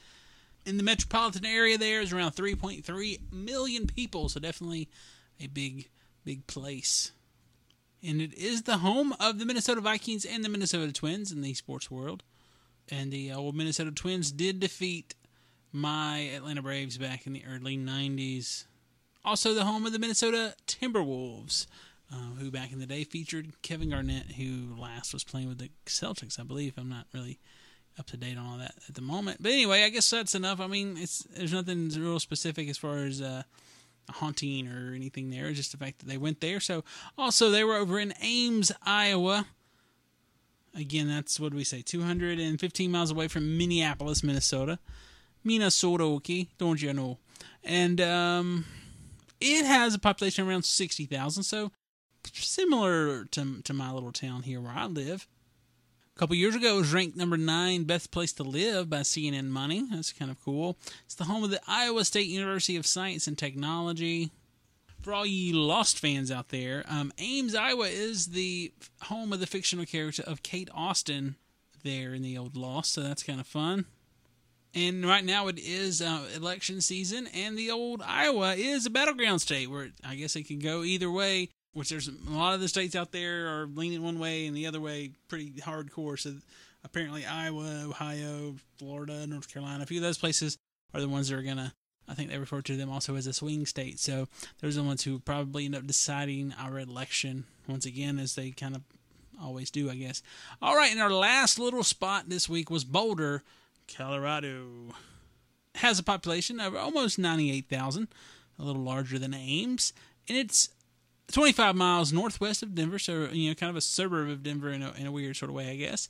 In 0.64 0.76
the 0.78 0.82
metropolitan 0.82 1.44
area, 1.44 1.76
there 1.76 2.00
is 2.00 2.12
around 2.12 2.32
3.3 2.32 3.32
million 3.32 3.86
people, 3.86 4.28
so 4.28 4.40
definitely 4.40 4.88
a 5.38 5.46
big, 5.46 5.90
big 6.24 6.46
place. 6.46 7.12
And 8.02 8.20
it 8.20 8.34
is 8.34 8.62
the 8.62 8.78
home 8.78 9.14
of 9.20 9.38
the 9.38 9.44
Minnesota 9.44 9.80
Vikings 9.80 10.24
and 10.24 10.44
the 10.44 10.48
Minnesota 10.48 10.92
Twins 10.92 11.32
in 11.32 11.42
the 11.42 11.54
sports 11.54 11.90
world. 11.90 12.22
And 12.90 13.10
the 13.10 13.32
old 13.32 13.54
Minnesota 13.54 13.90
Twins 13.90 14.30
did 14.30 14.60
defeat 14.60 15.14
my 15.72 16.30
Atlanta 16.34 16.62
Braves 16.62 16.98
back 16.98 17.26
in 17.26 17.32
the 17.32 17.44
early 17.46 17.76
90s. 17.76 18.64
Also, 19.24 19.54
the 19.54 19.64
home 19.64 19.86
of 19.86 19.92
the 19.92 19.98
Minnesota 19.98 20.54
Timberwolves, 20.66 21.66
uh, 22.12 22.34
who 22.38 22.50
back 22.50 22.72
in 22.72 22.78
the 22.78 22.86
day 22.86 23.04
featured 23.04 23.60
Kevin 23.62 23.90
Garnett, 23.90 24.32
who 24.32 24.76
last 24.78 25.12
was 25.12 25.24
playing 25.24 25.48
with 25.48 25.58
the 25.58 25.70
Celtics, 25.86 26.38
I 26.38 26.42
believe. 26.42 26.74
I'm 26.76 26.90
not 26.90 27.06
really 27.14 27.38
up 27.98 28.06
to 28.06 28.16
date 28.16 28.36
on 28.36 28.46
all 28.46 28.58
that 28.58 28.74
at 28.88 28.94
the 28.94 29.00
moment. 29.00 29.42
But 29.42 29.52
anyway, 29.52 29.84
I 29.84 29.88
guess 29.88 30.10
that's 30.10 30.34
enough. 30.34 30.60
I 30.60 30.66
mean, 30.66 30.96
it's 30.98 31.20
there's 31.36 31.52
nothing 31.52 31.88
real 31.90 32.20
specific 32.20 32.68
as 32.68 32.78
far 32.78 32.98
as 32.98 33.20
uh, 33.20 33.42
haunting 34.10 34.68
or 34.68 34.94
anything 34.94 35.30
there. 35.30 35.46
It's 35.46 35.56
just 35.56 35.72
the 35.72 35.78
fact 35.78 36.00
that 36.00 36.06
they 36.06 36.16
went 36.16 36.40
there. 36.40 36.60
So 36.60 36.84
also 37.16 37.50
they 37.50 37.64
were 37.64 37.76
over 37.76 37.98
in 37.98 38.14
Ames, 38.20 38.72
Iowa. 38.84 39.46
Again, 40.76 41.08
that's 41.08 41.38
what 41.38 41.54
we 41.54 41.62
say, 41.62 41.82
215 41.82 42.90
miles 42.90 43.12
away 43.12 43.28
from 43.28 43.56
Minneapolis, 43.56 44.24
Minnesota. 44.24 44.80
Minnesota, 45.44 46.02
okay, 46.04 46.48
don't 46.58 46.82
you 46.82 46.92
know? 46.92 47.18
And 47.62 48.00
um, 48.00 48.64
it 49.40 49.64
has 49.64 49.94
a 49.94 50.00
population 50.00 50.48
around 50.48 50.64
60,000, 50.64 51.44
so 51.44 51.70
similar 52.32 53.26
to, 53.26 53.62
to 53.62 53.72
my 53.72 53.92
little 53.92 54.10
town 54.10 54.42
here 54.42 54.60
where 54.60 54.72
I 54.72 54.86
live. 54.86 55.28
A 56.14 56.20
couple 56.20 56.36
years 56.36 56.54
ago, 56.54 56.76
it 56.76 56.78
was 56.78 56.92
ranked 56.92 57.16
number 57.16 57.36
nine 57.36 57.82
best 57.84 58.12
place 58.12 58.32
to 58.34 58.44
live 58.44 58.88
by 58.88 59.00
CNN 59.00 59.48
Money. 59.48 59.84
That's 59.90 60.12
kind 60.12 60.30
of 60.30 60.40
cool. 60.44 60.78
It's 61.06 61.16
the 61.16 61.24
home 61.24 61.42
of 61.42 61.50
the 61.50 61.60
Iowa 61.66 62.04
State 62.04 62.28
University 62.28 62.76
of 62.76 62.86
Science 62.86 63.26
and 63.26 63.36
Technology. 63.36 64.30
For 65.02 65.12
all 65.12 65.26
you 65.26 65.54
Lost 65.54 65.98
fans 65.98 66.30
out 66.30 66.50
there, 66.50 66.84
um, 66.88 67.12
Ames, 67.18 67.56
Iowa 67.56 67.88
is 67.88 68.28
the 68.28 68.72
home 69.02 69.32
of 69.32 69.40
the 69.40 69.46
fictional 69.46 69.86
character 69.86 70.22
of 70.24 70.44
Kate 70.44 70.70
Austin 70.72 71.34
there 71.82 72.14
in 72.14 72.22
the 72.22 72.38
old 72.38 72.56
Lost, 72.56 72.92
so 72.92 73.00
that's 73.02 73.24
kind 73.24 73.40
of 73.40 73.46
fun. 73.48 73.84
And 74.72 75.04
right 75.04 75.24
now 75.24 75.48
it 75.48 75.58
is 75.58 76.00
uh, 76.00 76.28
election 76.36 76.80
season, 76.80 77.26
and 77.34 77.58
the 77.58 77.72
old 77.72 78.02
Iowa 78.02 78.54
is 78.54 78.86
a 78.86 78.90
battleground 78.90 79.40
state 79.40 79.68
where 79.68 79.88
I 80.04 80.14
guess 80.14 80.36
it 80.36 80.46
can 80.46 80.60
go 80.60 80.84
either 80.84 81.10
way. 81.10 81.50
Which 81.74 81.88
there's 81.88 82.08
a 82.08 82.30
lot 82.30 82.54
of 82.54 82.60
the 82.60 82.68
states 82.68 82.94
out 82.94 83.12
there 83.12 83.48
are 83.48 83.66
leaning 83.66 84.02
one 84.02 84.18
way 84.18 84.46
and 84.46 84.56
the 84.56 84.66
other 84.66 84.80
way 84.80 85.10
pretty 85.28 85.50
hardcore. 85.60 86.18
So 86.18 86.34
apparently 86.84 87.26
Iowa, 87.26 87.84
Ohio, 87.88 88.54
Florida, 88.78 89.26
North 89.26 89.52
Carolina, 89.52 89.82
a 89.82 89.86
few 89.86 89.98
of 89.98 90.02
those 90.02 90.18
places 90.18 90.56
are 90.94 91.00
the 91.00 91.08
ones 91.08 91.28
that 91.28 91.38
are 91.38 91.42
gonna. 91.42 91.74
I 92.06 92.14
think 92.14 92.30
they 92.30 92.38
refer 92.38 92.60
to 92.62 92.76
them 92.76 92.90
also 92.90 93.16
as 93.16 93.26
a 93.26 93.32
swing 93.32 93.66
state. 93.66 93.98
So 93.98 94.28
those 94.60 94.76
are 94.76 94.82
the 94.82 94.86
ones 94.86 95.04
who 95.04 95.18
probably 95.18 95.64
end 95.64 95.74
up 95.74 95.86
deciding 95.86 96.54
our 96.58 96.78
election 96.78 97.44
once 97.66 97.86
again, 97.86 98.18
as 98.18 98.34
they 98.34 98.50
kind 98.50 98.76
of 98.76 98.82
always 99.42 99.70
do, 99.70 99.90
I 99.90 99.94
guess. 99.94 100.22
All 100.60 100.76
right, 100.76 100.92
and 100.92 101.00
our 101.00 101.10
last 101.10 101.58
little 101.58 101.82
spot 101.82 102.28
this 102.28 102.48
week 102.48 102.70
was 102.70 102.84
Boulder 102.84 103.42
Colorado 103.88 104.94
has 105.76 105.98
a 105.98 106.02
population 106.02 106.60
of 106.60 106.76
almost 106.76 107.18
98,000, 107.18 108.08
a 108.58 108.62
little 108.62 108.82
larger 108.82 109.18
than 109.18 109.34
Ames, 109.34 109.92
and 110.28 110.38
it's 110.38 110.68
25 111.32 111.74
miles 111.74 112.12
northwest 112.12 112.62
of 112.62 112.74
Denver, 112.74 112.98
so 112.98 113.28
you 113.32 113.48
know, 113.48 113.54
kind 113.54 113.70
of 113.70 113.76
a 113.76 113.80
suburb 113.80 114.28
of 114.28 114.42
Denver 114.42 114.70
in 114.70 114.82
a, 114.82 114.92
in 114.92 115.06
a 115.06 115.12
weird 115.12 115.36
sort 115.36 115.50
of 115.50 115.54
way, 115.54 115.70
I 115.70 115.76
guess. 115.76 116.08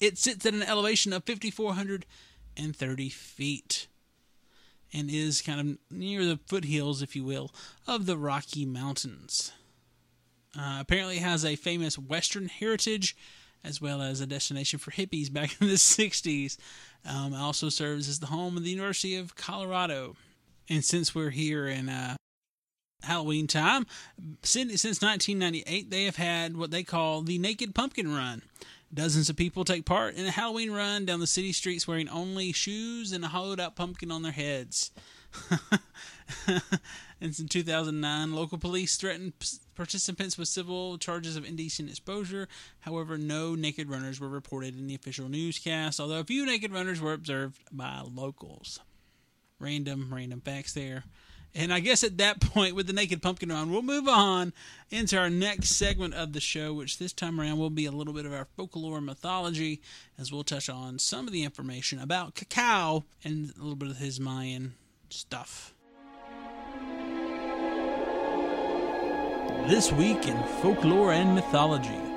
It 0.00 0.18
sits 0.18 0.44
at 0.44 0.54
an 0.54 0.62
elevation 0.62 1.12
of 1.12 1.24
5,430 1.24 3.08
feet 3.08 3.86
and 4.92 5.10
is 5.10 5.42
kind 5.42 5.60
of 5.60 5.78
near 5.90 6.24
the 6.24 6.38
foothills, 6.46 7.02
if 7.02 7.16
you 7.16 7.24
will, 7.24 7.52
of 7.86 8.06
the 8.06 8.16
Rocky 8.16 8.64
Mountains. 8.64 9.52
Uh, 10.58 10.78
apparently, 10.80 11.18
has 11.18 11.44
a 11.44 11.56
famous 11.56 11.98
Western 11.98 12.48
heritage 12.48 13.16
as 13.66 13.80
well 13.80 14.00
as 14.00 14.20
a 14.20 14.26
destination 14.26 14.78
for 14.78 14.92
hippies 14.92 15.32
back 15.32 15.60
in 15.60 15.66
the 15.66 15.74
60s. 15.74 16.56
Um, 17.04 17.34
also 17.34 17.68
serves 17.68 18.08
as 18.08 18.20
the 18.20 18.26
home 18.26 18.56
of 18.56 18.64
the 18.64 18.70
University 18.70 19.16
of 19.16 19.34
Colorado. 19.34 20.16
And 20.68 20.84
since 20.84 21.14
we're 21.14 21.30
here 21.30 21.68
in 21.68 21.88
uh, 21.88 22.16
Halloween 23.02 23.46
time, 23.46 23.86
since 24.42 24.84
1998, 24.84 25.90
they 25.90 26.04
have 26.04 26.16
had 26.16 26.56
what 26.56 26.70
they 26.70 26.82
call 26.82 27.22
the 27.22 27.38
Naked 27.38 27.74
Pumpkin 27.74 28.12
Run. 28.12 28.42
Dozens 28.92 29.28
of 29.28 29.36
people 29.36 29.64
take 29.64 29.84
part 29.84 30.14
in 30.14 30.26
a 30.26 30.30
Halloween 30.30 30.70
run 30.70 31.04
down 31.04 31.20
the 31.20 31.26
city 31.26 31.52
streets 31.52 31.88
wearing 31.88 32.08
only 32.08 32.52
shoes 32.52 33.12
and 33.12 33.24
a 33.24 33.28
hollowed 33.28 33.60
out 33.60 33.76
pumpkin 33.76 34.10
on 34.10 34.22
their 34.22 34.32
heads. 34.32 34.92
and 36.48 37.38
in 37.38 37.48
2009, 37.48 38.32
local 38.32 38.58
police 38.58 38.96
threatened 38.96 39.32
participants 39.74 40.38
with 40.38 40.48
civil 40.48 40.98
charges 40.98 41.36
of 41.36 41.44
indecent 41.44 41.90
exposure. 41.90 42.48
However, 42.80 43.18
no 43.18 43.54
naked 43.54 43.90
runners 43.90 44.20
were 44.20 44.28
reported 44.28 44.78
in 44.78 44.86
the 44.86 44.94
official 44.94 45.28
newscast, 45.28 46.00
although 46.00 46.20
a 46.20 46.24
few 46.24 46.46
naked 46.46 46.72
runners 46.72 47.00
were 47.00 47.12
observed 47.12 47.60
by 47.72 48.02
locals. 48.02 48.80
Random, 49.58 50.12
random 50.12 50.40
facts 50.40 50.74
there. 50.74 51.04
And 51.58 51.72
I 51.72 51.80
guess 51.80 52.04
at 52.04 52.18
that 52.18 52.40
point, 52.52 52.76
with 52.76 52.86
the 52.86 52.92
Naked 52.92 53.22
Pumpkin 53.22 53.48
Run, 53.48 53.70
we'll 53.70 53.82
move 53.82 54.06
on 54.06 54.52
into 54.90 55.18
our 55.18 55.30
next 55.30 55.70
segment 55.70 56.14
of 56.14 56.34
the 56.34 56.40
show, 56.40 56.74
which 56.74 56.98
this 56.98 57.14
time 57.14 57.40
around 57.40 57.58
will 57.58 57.70
be 57.70 57.86
a 57.86 57.90
little 57.90 58.12
bit 58.12 58.26
of 58.26 58.32
our 58.32 58.46
folklore 58.56 59.00
mythology, 59.00 59.80
as 60.18 60.30
we'll 60.30 60.44
touch 60.44 60.68
on 60.68 60.98
some 60.98 61.26
of 61.26 61.32
the 61.32 61.44
information 61.44 61.98
about 61.98 62.34
cacao 62.34 63.04
and 63.24 63.52
a 63.56 63.60
little 63.60 63.74
bit 63.74 63.90
of 63.90 63.96
his 63.96 64.20
Mayan 64.20 64.74
stuff. 65.08 65.72
This 69.66 69.90
week 69.90 70.28
in 70.28 70.40
folklore 70.60 71.12
and 71.12 71.34
mythology. 71.34 72.15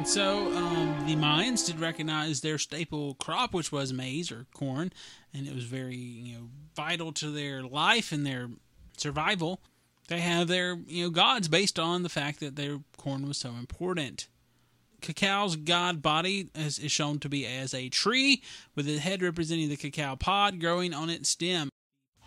And 0.00 0.08
so 0.08 0.50
um, 0.56 1.04
the 1.06 1.14
Mayans 1.14 1.66
did 1.66 1.78
recognize 1.78 2.40
their 2.40 2.56
staple 2.56 3.16
crop, 3.16 3.52
which 3.52 3.70
was 3.70 3.92
maize 3.92 4.32
or 4.32 4.46
corn, 4.54 4.94
and 5.34 5.46
it 5.46 5.54
was 5.54 5.64
very 5.64 5.94
you 5.94 6.38
know 6.38 6.48
vital 6.74 7.12
to 7.12 7.30
their 7.30 7.62
life 7.62 8.10
and 8.10 8.24
their 8.24 8.48
survival. 8.96 9.60
They 10.08 10.20
have 10.20 10.48
their 10.48 10.78
you 10.86 11.04
know 11.04 11.10
gods 11.10 11.48
based 11.48 11.78
on 11.78 12.02
the 12.02 12.08
fact 12.08 12.40
that 12.40 12.56
their 12.56 12.78
corn 12.96 13.28
was 13.28 13.36
so 13.36 13.50
important. 13.50 14.28
Cacao's 15.02 15.56
god 15.56 16.00
body 16.00 16.48
is, 16.54 16.78
is 16.78 16.90
shown 16.90 17.18
to 17.18 17.28
be 17.28 17.44
as 17.44 17.74
a 17.74 17.90
tree 17.90 18.42
with 18.74 18.86
the 18.86 18.96
head 18.96 19.20
representing 19.20 19.68
the 19.68 19.76
cacao 19.76 20.16
pod 20.16 20.60
growing 20.60 20.94
on 20.94 21.10
its 21.10 21.28
stem. 21.28 21.68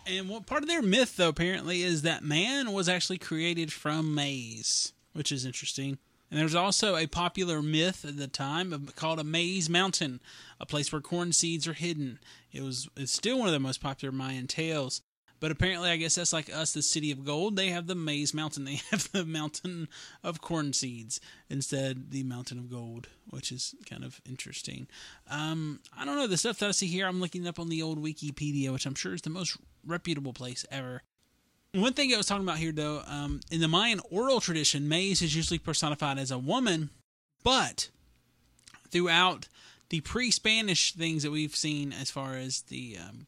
And 0.06 0.28
what 0.28 0.46
part 0.46 0.62
of 0.62 0.68
their 0.68 0.80
myth, 0.80 1.16
though, 1.16 1.30
apparently, 1.30 1.82
is 1.82 2.02
that 2.02 2.22
man 2.22 2.70
was 2.70 2.88
actually 2.88 3.18
created 3.18 3.72
from 3.72 4.14
maize, 4.14 4.92
which 5.12 5.32
is 5.32 5.44
interesting. 5.44 5.98
And 6.34 6.40
there's 6.40 6.56
also 6.56 6.96
a 6.96 7.06
popular 7.06 7.62
myth 7.62 8.04
at 8.04 8.16
the 8.16 8.26
time 8.26 8.88
called 8.96 9.20
a 9.20 9.24
maize 9.24 9.70
mountain, 9.70 10.20
a 10.58 10.66
place 10.66 10.90
where 10.90 11.00
corn 11.00 11.30
seeds 11.32 11.68
are 11.68 11.74
hidden. 11.74 12.18
It 12.50 12.60
was 12.60 12.88
it's 12.96 13.12
still 13.12 13.38
one 13.38 13.46
of 13.46 13.54
the 13.54 13.60
most 13.60 13.80
popular 13.80 14.10
Mayan 14.10 14.48
tales. 14.48 15.00
But 15.38 15.52
apparently, 15.52 15.90
I 15.90 15.96
guess 15.96 16.16
that's 16.16 16.32
like 16.32 16.52
us, 16.52 16.72
the 16.72 16.82
city 16.82 17.12
of 17.12 17.24
gold. 17.24 17.54
They 17.54 17.68
have 17.68 17.86
the 17.86 17.94
maize 17.94 18.34
mountain. 18.34 18.64
They 18.74 18.80
have 18.90 19.12
the 19.12 19.24
mountain 19.24 19.86
of 20.24 20.40
corn 20.40 20.72
seeds 20.72 21.20
instead 21.48 22.10
the 22.10 22.24
mountain 22.24 22.58
of 22.58 22.68
gold, 22.68 23.06
which 23.30 23.52
is 23.52 23.76
kind 23.88 24.02
of 24.02 24.20
interesting. 24.28 24.88
Um, 25.30 25.82
I 25.96 26.04
don't 26.04 26.16
know 26.16 26.26
the 26.26 26.36
stuff 26.36 26.58
that 26.58 26.68
I 26.68 26.72
see 26.72 26.88
here. 26.88 27.06
I'm 27.06 27.20
looking 27.20 27.46
up 27.46 27.60
on 27.60 27.68
the 27.68 27.80
old 27.80 28.02
Wikipedia, 28.02 28.72
which 28.72 28.86
I'm 28.86 28.96
sure 28.96 29.14
is 29.14 29.22
the 29.22 29.30
most 29.30 29.56
reputable 29.86 30.32
place 30.32 30.66
ever. 30.68 31.04
One 31.74 31.92
thing 31.92 32.14
I 32.14 32.16
was 32.16 32.26
talking 32.26 32.44
about 32.44 32.58
here, 32.58 32.70
though, 32.70 33.02
um, 33.04 33.40
in 33.50 33.60
the 33.60 33.66
Mayan 33.66 34.00
oral 34.08 34.40
tradition, 34.40 34.88
maize 34.88 35.20
is 35.20 35.34
usually 35.34 35.58
personified 35.58 36.18
as 36.18 36.30
a 36.30 36.38
woman, 36.38 36.90
but 37.42 37.90
throughout 38.90 39.48
the 39.88 40.00
pre-Spanish 40.00 40.92
things 40.92 41.24
that 41.24 41.32
we've 41.32 41.56
seen, 41.56 41.92
as 41.92 42.12
far 42.12 42.36
as 42.36 42.62
the 42.62 42.98
um, 43.00 43.26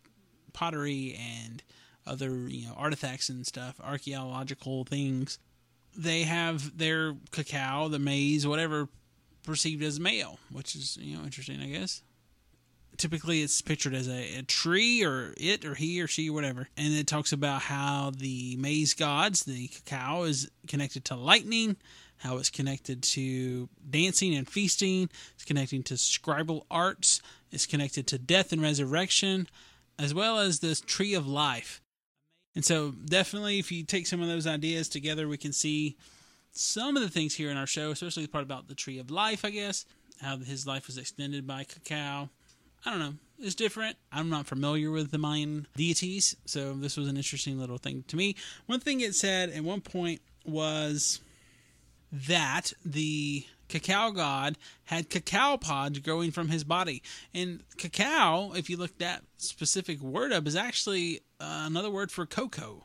pottery 0.53 1.19
and 1.21 1.65
other 2.07 2.49
you 2.49 2.69
know 2.69 2.75
artifacts 2.77 3.29
and 3.29 3.45
stuff, 3.45 3.81
archaeological 3.83 4.85
things, 4.85 5.41
they 5.97 6.23
have 6.23 6.79
their 6.79 7.17
cacao, 7.33 7.89
the 7.89 7.99
maize, 7.99 8.47
whatever, 8.47 8.89
perceived 9.43 9.83
as 9.83 9.99
male, 9.99 10.39
which 10.53 10.77
is 10.77 10.97
you 10.99 11.17
know 11.17 11.25
interesting, 11.25 11.61
I 11.61 11.67
guess. 11.67 12.01
Typically, 12.97 13.43
it's 13.43 13.61
pictured 13.63 13.95
as 13.95 14.09
a, 14.09 14.39
a 14.39 14.43
tree 14.43 15.05
or 15.05 15.35
it 15.37 15.65
or 15.65 15.75
he 15.75 16.01
or 16.01 16.07
she 16.07 16.31
or 16.31 16.33
whatever, 16.33 16.69
and 16.77 16.95
it 16.95 17.07
talks 17.07 17.33
about 17.33 17.63
how 17.63 18.13
the 18.17 18.57
maize 18.57 18.95
gods, 18.95 19.45
the 19.45 19.69
cacao, 19.69 20.25
is 20.25 20.51
connected 20.67 21.05
to 21.07 21.15
lightning, 21.15 21.77
how 22.19 22.39
it's 22.39 22.51
connected 22.51 23.03
to 23.03 23.69
dancing 23.89 24.35
and 24.35 24.49
feasting, 24.49 25.09
it's 25.35 25.45
connecting 25.45 25.83
to 25.85 25.95
scribal 25.95 26.65
arts, 26.71 27.21
it's 27.51 27.67
connected 27.67 28.07
to 28.07 28.19
death 28.19 28.53
and 28.53 28.63
resurrection, 28.63 29.49
as 29.99 30.15
well 30.15 30.39
as 30.39 30.61
this 30.61 30.81
tree 30.81 31.15
of 31.15 31.27
life. 31.27 31.81
And 32.55 32.65
so, 32.65 32.93
definitely, 32.93 33.59
if 33.59 33.71
you 33.71 33.85
take 33.85 34.07
some 34.07 34.23
of 34.23 34.29
those 34.29 34.47
ideas 34.47 34.89
together, 34.89 35.29
we 35.29 35.37
can 35.37 35.53
see 35.53 35.97
some 36.53 36.97
of 36.97 37.03
the 37.03 37.11
things 37.11 37.35
here 37.35 37.51
in 37.51 37.57
our 37.59 37.67
show, 37.67 37.91
especially 37.91 38.23
the 38.23 38.31
part 38.31 38.45
about 38.45 38.69
the 38.69 38.75
tree 38.75 38.99
of 38.99 39.11
life, 39.11 39.45
I 39.45 39.51
guess, 39.51 39.85
how 40.23 40.39
his 40.39 40.67
life 40.67 40.87
was 40.87 40.97
extended 40.97 41.47
by 41.47 41.65
cacao. 41.65 42.31
I 42.87 42.91
don't 42.91 43.01
know. 43.01 43.15
It's 43.41 43.57
different. 43.57 43.97
I'm 44.13 44.31
not 44.31 44.47
familiar 44.47 44.93
with 44.93 45.11
the 45.11 45.19
Mayan 45.19 45.67
deities, 45.77 46.37
so 46.47 46.73
this 46.73 46.97
was 46.97 47.09
an 47.09 47.17
interesting 47.17 47.59
little 47.59 47.79
thing 47.79 48.05
to 48.09 48.17
me. 48.17 48.37
One 48.67 48.81
thing 48.81 49.01
it 49.01 49.15
said 49.17 49.51
at 49.51 49.65
one 49.65 49.81
point 49.81 50.23
was 50.45 51.21
that 52.13 52.73
the 52.85 53.45
cacao 53.69 54.13
god 54.13 54.57
had 54.85 55.11
cacao 55.11 55.57
pods 55.57 55.99
growing 55.99 56.31
from 56.31 56.49
his 56.49 56.63
body. 56.63 57.03
And 57.35 57.65
cacao, 57.77 58.53
if 58.55 58.71
you 58.71 58.77
look 58.77 58.97
that 58.99 59.25
specific 59.37 60.01
word 60.01 60.33
up, 60.33 60.47
is 60.47 60.55
actually 60.55 61.23
uh, 61.41 61.65
another 61.67 61.91
word 61.91 62.13
for 62.13 62.25
cocoa. 62.25 62.85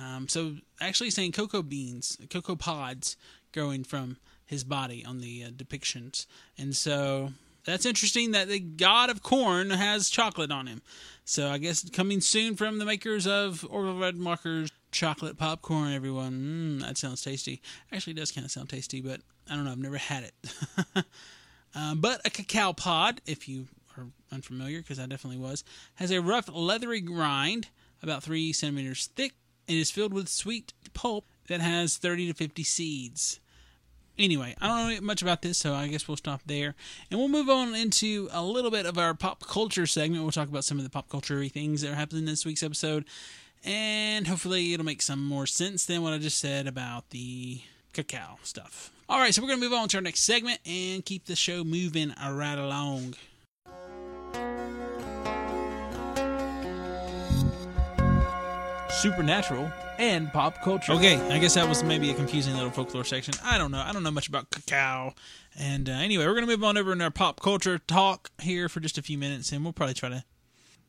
Um, 0.00 0.28
so 0.28 0.54
actually 0.80 1.10
saying 1.10 1.32
cocoa 1.32 1.62
beans, 1.62 2.16
cocoa 2.30 2.56
pods 2.56 3.16
growing 3.52 3.82
from 3.82 4.18
his 4.46 4.62
body 4.62 5.04
on 5.04 5.18
the 5.18 5.44
uh, 5.44 5.50
depictions. 5.50 6.26
And 6.56 6.76
so 6.76 7.32
that's 7.64 7.86
interesting 7.86 8.32
that 8.32 8.48
the 8.48 8.60
god 8.60 9.10
of 9.10 9.22
corn 9.22 9.70
has 9.70 10.10
chocolate 10.10 10.50
on 10.50 10.66
him. 10.66 10.82
So 11.24 11.48
I 11.48 11.58
guess 11.58 11.88
coming 11.90 12.20
soon 12.20 12.56
from 12.56 12.78
the 12.78 12.84
makers 12.84 13.26
of 13.26 13.66
Orville 13.70 13.94
Redenbacher's 13.94 14.72
chocolate 14.90 15.38
popcorn, 15.38 15.92
everyone. 15.92 16.80
Mm, 16.80 16.86
that 16.86 16.98
sounds 16.98 17.22
tasty. 17.22 17.62
Actually, 17.92 18.14
does 18.14 18.32
kind 18.32 18.44
of 18.44 18.50
sound 18.50 18.68
tasty, 18.68 19.00
but 19.00 19.20
I 19.50 19.54
don't 19.54 19.64
know. 19.64 19.72
I've 19.72 19.78
never 19.78 19.98
had 19.98 20.24
it. 20.24 21.04
um, 21.74 22.00
but 22.00 22.20
a 22.24 22.30
cacao 22.30 22.72
pod, 22.72 23.20
if 23.26 23.48
you 23.48 23.68
are 23.96 24.06
unfamiliar, 24.30 24.80
because 24.80 24.98
I 24.98 25.06
definitely 25.06 25.38
was, 25.38 25.64
has 25.96 26.10
a 26.10 26.20
rough 26.20 26.48
leathery 26.52 27.02
rind, 27.02 27.68
about 28.02 28.22
three 28.22 28.52
centimeters 28.52 29.06
thick. 29.14 29.32
It 29.68 29.76
is 29.76 29.90
filled 29.90 30.12
with 30.12 30.28
sweet 30.28 30.72
pulp 30.92 31.24
that 31.48 31.60
has 31.60 31.96
30 31.96 32.28
to 32.28 32.34
50 32.34 32.64
seeds. 32.64 33.40
Anyway, 34.22 34.54
I 34.60 34.68
don't 34.68 34.94
know 34.94 35.00
much 35.04 35.20
about 35.20 35.42
this, 35.42 35.58
so 35.58 35.74
I 35.74 35.88
guess 35.88 36.06
we'll 36.06 36.16
stop 36.16 36.42
there. 36.46 36.76
And 37.10 37.18
we'll 37.18 37.28
move 37.28 37.50
on 37.50 37.74
into 37.74 38.28
a 38.30 38.40
little 38.40 38.70
bit 38.70 38.86
of 38.86 38.96
our 38.96 39.14
pop 39.14 39.44
culture 39.44 39.84
segment. 39.84 40.22
We'll 40.22 40.30
talk 40.30 40.48
about 40.48 40.62
some 40.62 40.78
of 40.78 40.84
the 40.84 40.90
pop 40.90 41.08
culture 41.08 41.44
things 41.48 41.80
that 41.80 41.90
are 41.90 41.96
happening 41.96 42.20
in 42.20 42.26
this 42.26 42.46
week's 42.46 42.62
episode. 42.62 43.04
And 43.64 44.28
hopefully 44.28 44.74
it'll 44.74 44.86
make 44.86 45.02
some 45.02 45.26
more 45.26 45.46
sense 45.46 45.86
than 45.86 46.02
what 46.02 46.12
I 46.12 46.18
just 46.18 46.38
said 46.38 46.68
about 46.68 47.10
the 47.10 47.62
cacao 47.92 48.38
stuff. 48.44 48.92
All 49.08 49.18
right, 49.18 49.34
so 49.34 49.42
we're 49.42 49.48
going 49.48 49.60
to 49.60 49.68
move 49.68 49.76
on 49.76 49.88
to 49.88 49.96
our 49.96 50.02
next 50.02 50.22
segment 50.22 50.60
and 50.64 51.04
keep 51.04 51.26
the 51.26 51.34
show 51.34 51.64
moving 51.64 52.14
right 52.16 52.58
along. 52.58 53.16
Supernatural 59.00 59.70
and 59.98 60.32
pop 60.32 60.62
culture. 60.62 60.92
Okay, 60.92 61.16
I 61.30 61.38
guess 61.38 61.54
that 61.54 61.68
was 61.68 61.82
maybe 61.82 62.10
a 62.10 62.14
confusing 62.14 62.54
little 62.54 62.70
folklore 62.70 63.04
section. 63.04 63.34
I 63.42 63.58
don't 63.58 63.70
know. 63.70 63.80
I 63.80 63.92
don't 63.92 64.02
know 64.02 64.10
much 64.10 64.28
about 64.28 64.50
cacao. 64.50 65.14
And 65.58 65.88
uh, 65.88 65.92
anyway, 65.92 66.26
we're 66.26 66.34
going 66.34 66.46
to 66.46 66.50
move 66.50 66.62
on 66.62 66.76
over 66.76 66.92
in 66.92 67.00
our 67.00 67.10
pop 67.10 67.40
culture 67.40 67.78
talk 67.78 68.30
here 68.40 68.68
for 68.68 68.80
just 68.80 68.98
a 68.98 69.02
few 69.02 69.18
minutes, 69.18 69.50
and 69.50 69.64
we'll 69.64 69.72
probably 69.72 69.94
try 69.94 70.08
to 70.08 70.24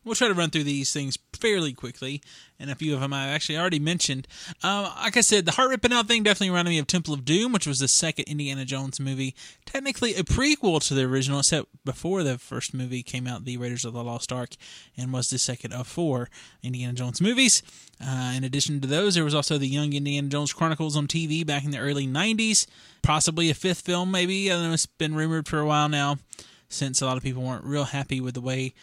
we'll 0.04 0.16
try 0.16 0.28
to 0.28 0.34
run 0.34 0.50
through 0.50 0.64
these 0.64 0.92
things 0.92 1.18
fairly 1.34 1.74
quickly, 1.74 2.22
and 2.60 2.70
a 2.70 2.76
few 2.76 2.94
of 2.94 3.02
them 3.02 3.14
I've 3.14 3.30
actually 3.30 3.58
already 3.58 3.80
mentioned. 3.80 4.28
Um, 4.64 4.84
like 4.84 5.18
I 5.18 5.22
said, 5.22 5.46
the 5.46 5.52
heart 5.52 5.70
ripping 5.70 5.92
out 5.92 6.08
thing 6.08 6.24
definitely 6.24 6.52
reminded 6.52 6.72
me 6.72 6.80
of 6.80 6.88
Temple 6.88 7.14
of 7.14 7.26
Doom, 7.26 7.52
which 7.52 7.68
was 7.68 7.80
the 7.80 7.88
second 7.88 8.26
Indiana 8.26 8.66
Jones 8.66 9.00
movie, 9.00 9.36
technically 9.66 10.16
a 10.16 10.24
prequel 10.24 10.86
to 10.88 10.94
the 10.94 11.04
original, 11.04 11.40
except 11.40 11.68
before 11.84 12.24
the 12.24 12.38
first 12.38 12.74
movie 12.74 13.04
came 13.04 13.28
out, 13.28 13.46
The 13.46 13.58
Raiders 13.58 13.86
of 13.86 13.94
the 13.94 14.04
Lost 14.04 14.32
Ark, 14.32 14.52
and 14.96 15.12
was 15.12 15.30
the 15.30 15.38
second 15.38 15.74
of 15.74 15.88
four 15.88 16.30
Indiana 16.62 16.94
Jones 16.94 17.20
movies. 17.20 17.62
Uh, 18.02 18.34
in 18.36 18.44
addition 18.44 18.82
to 18.82 18.88
those, 18.88 19.16
there 19.16 19.24
was 19.24 19.36
also 19.36 19.58
the 19.58 19.68
Young 19.68 19.94
Indiana 19.94 20.28
Jones 20.30 20.54
Chronicles 20.54 20.96
on 20.96 21.08
TV 21.08 21.46
back 21.46 21.66
in 21.66 21.72
the 21.72 21.80
early 21.80 22.08
90s, 22.08 22.68
possibly 23.02 23.50
a 23.50 23.54
fifth 23.54 23.82
film, 23.82 24.12
maybe. 24.12 24.52
I 24.52 24.56
know 24.62 24.74
it's 24.74 24.86
been 24.86 25.16
rumored 25.16 25.48
for 25.48 25.60
a 25.60 25.66
while 25.66 25.90
now, 25.90 26.18
since 26.70 27.02
a 27.02 27.06
lot 27.06 27.18
of 27.18 27.24
people 27.24 27.44
weren't 27.44 27.66
real 27.66 27.86
happy 27.86 28.22
with 28.22 28.34
the 28.34 28.42
way 28.42 28.74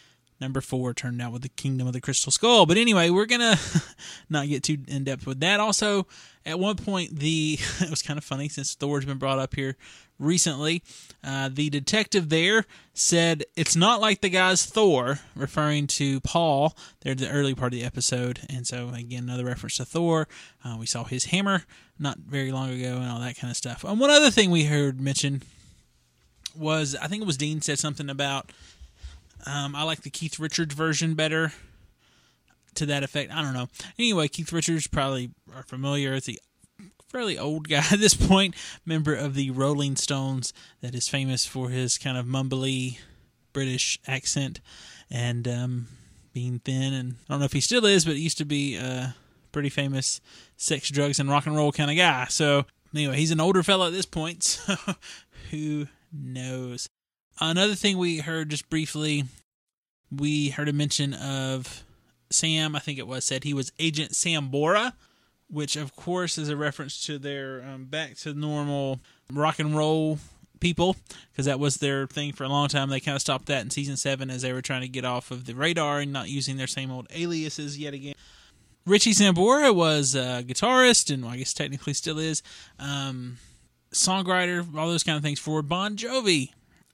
number 0.40 0.60
four 0.60 0.94
turned 0.94 1.20
out 1.20 1.32
with 1.32 1.42
the 1.42 1.48
Kingdom 1.48 1.86
of 1.86 1.92
the 1.92 2.00
Crystal 2.00 2.32
Skull. 2.32 2.66
But 2.66 2.76
anyway, 2.76 3.10
we're 3.10 3.26
gonna 3.26 3.56
not 4.30 4.48
get 4.48 4.62
too 4.62 4.78
in 4.88 5.04
depth 5.04 5.26
with 5.26 5.40
that. 5.40 5.60
Also, 5.60 6.06
at 6.46 6.58
one 6.58 6.76
point, 6.76 7.18
the 7.18 7.58
it 7.80 7.90
was 7.90 8.02
kind 8.02 8.18
of 8.18 8.24
funny 8.24 8.48
since 8.48 8.74
Thor's 8.74 9.04
been 9.04 9.18
brought 9.18 9.38
up 9.38 9.54
here 9.54 9.76
recently. 10.18 10.82
Uh, 11.24 11.48
the 11.52 11.70
detective 11.70 12.28
there 12.28 12.64
said 12.94 13.44
it's 13.56 13.76
not 13.76 14.00
like 14.00 14.20
the 14.20 14.28
guy's 14.28 14.64
Thor, 14.64 15.20
referring 15.34 15.86
to 15.88 16.20
Paul. 16.20 16.76
There, 17.00 17.14
the 17.14 17.30
early 17.30 17.54
part 17.54 17.72
of 17.72 17.78
the 17.78 17.84
episode, 17.84 18.40
and 18.48 18.66
so 18.66 18.90
again, 18.90 19.24
another 19.24 19.44
reference 19.44 19.76
to 19.78 19.84
Thor. 19.84 20.28
Uh, 20.64 20.76
we 20.78 20.86
saw 20.86 21.04
his 21.04 21.26
hammer 21.26 21.64
not 21.98 22.18
very 22.18 22.52
long 22.52 22.70
ago, 22.70 22.96
and 22.96 23.10
all 23.10 23.20
that 23.20 23.36
kind 23.36 23.50
of 23.50 23.56
stuff. 23.56 23.84
And 23.84 24.00
one 24.00 24.10
other 24.10 24.30
thing 24.30 24.50
we 24.50 24.64
heard 24.64 25.00
mentioned 25.00 25.44
was 26.56 26.96
I 27.00 27.06
think 27.06 27.22
it 27.22 27.26
was 27.26 27.36
Dean 27.36 27.60
said 27.60 27.78
something 27.78 28.10
about 28.10 28.52
um, 29.46 29.74
I 29.74 29.82
like 29.82 30.02
the 30.02 30.10
Keith 30.10 30.38
Richards 30.38 30.74
version 30.74 31.14
better. 31.14 31.52
To 32.74 32.86
that 32.86 33.02
effect, 33.02 33.32
I 33.32 33.42
don't 33.42 33.52
know. 33.52 33.68
Anyway, 33.98 34.28
Keith 34.28 34.52
Richards 34.52 34.86
probably 34.86 35.32
are 35.56 35.64
familiar 35.64 36.12
with 36.12 36.26
the 36.26 36.38
fairly 37.08 37.36
old 37.36 37.68
guy 37.68 37.78
at 37.90 37.98
this 37.98 38.14
point, 38.14 38.54
member 38.86 39.14
of 39.14 39.34
the 39.34 39.50
Rolling 39.50 39.96
Stones, 39.96 40.52
that 40.80 40.94
is 40.94 41.08
famous 41.08 41.44
for 41.44 41.68
his 41.68 41.98
kind 41.98 42.16
of 42.16 42.26
mumbly 42.26 42.98
British 43.52 43.98
accent 44.06 44.60
and 45.10 45.48
um, 45.48 45.88
being 46.32 46.60
thin. 46.60 46.94
And 46.94 47.14
I 47.28 47.32
don't 47.32 47.40
know 47.40 47.46
if 47.46 47.52
he 47.52 47.60
still 47.60 47.84
is, 47.84 48.04
but 48.04 48.14
he 48.14 48.22
used 48.22 48.38
to 48.38 48.44
be 48.44 48.76
a 48.76 49.16
pretty 49.52 49.68
famous 49.68 50.20
sex, 50.56 50.88
drugs, 50.90 51.18
and 51.18 51.28
rock 51.28 51.46
and 51.46 51.56
roll 51.56 51.72
kind 51.72 51.90
of 51.90 51.96
guy. 51.96 52.26
So 52.26 52.66
anyway, 52.94 53.16
he's 53.16 53.32
an 53.32 53.40
older 53.40 53.62
fellow 53.62 53.86
at 53.86 53.92
this 53.92 54.06
point. 54.06 54.60
So 54.70 54.94
who 55.50 55.88
knows? 56.12 56.88
Another 57.40 57.74
thing 57.74 57.96
we 57.96 58.18
heard 58.18 58.50
just 58.50 58.68
briefly, 58.68 59.24
we 60.14 60.50
heard 60.50 60.68
a 60.68 60.72
mention 60.72 61.14
of 61.14 61.84
Sam, 62.30 62.76
I 62.76 62.80
think 62.80 62.98
it 62.98 63.06
was, 63.06 63.24
said 63.24 63.44
he 63.44 63.54
was 63.54 63.72
Agent 63.78 64.12
Sambora, 64.12 64.92
which 65.48 65.74
of 65.76 65.96
course 65.96 66.36
is 66.36 66.48
a 66.48 66.56
reference 66.56 67.04
to 67.06 67.18
their 67.18 67.64
um, 67.64 67.86
back 67.86 68.16
to 68.18 68.34
normal 68.34 69.00
rock 69.32 69.58
and 69.58 69.74
roll 69.74 70.18
people, 70.60 70.96
because 71.32 71.46
that 71.46 71.58
was 71.58 71.78
their 71.78 72.06
thing 72.06 72.32
for 72.32 72.44
a 72.44 72.48
long 72.48 72.68
time. 72.68 72.90
They 72.90 73.00
kind 73.00 73.16
of 73.16 73.22
stopped 73.22 73.46
that 73.46 73.62
in 73.62 73.70
season 73.70 73.96
seven 73.96 74.30
as 74.30 74.42
they 74.42 74.52
were 74.52 74.62
trying 74.62 74.82
to 74.82 74.88
get 74.88 75.06
off 75.06 75.30
of 75.30 75.46
the 75.46 75.54
radar 75.54 76.00
and 76.00 76.12
not 76.12 76.28
using 76.28 76.58
their 76.58 76.66
same 76.66 76.90
old 76.90 77.06
aliases 77.10 77.78
yet 77.78 77.94
again. 77.94 78.14
Richie 78.86 79.14
Sambora 79.14 79.74
was 79.74 80.14
a 80.14 80.44
guitarist, 80.46 81.12
and 81.12 81.24
well, 81.24 81.32
I 81.32 81.38
guess 81.38 81.54
technically 81.54 81.94
still 81.94 82.18
is, 82.18 82.42
um, 82.78 83.38
songwriter, 83.94 84.66
all 84.76 84.88
those 84.88 85.04
kind 85.04 85.16
of 85.16 85.22
things 85.22 85.38
for 85.38 85.62
Bon 85.62 85.96
Jovi. 85.96 86.50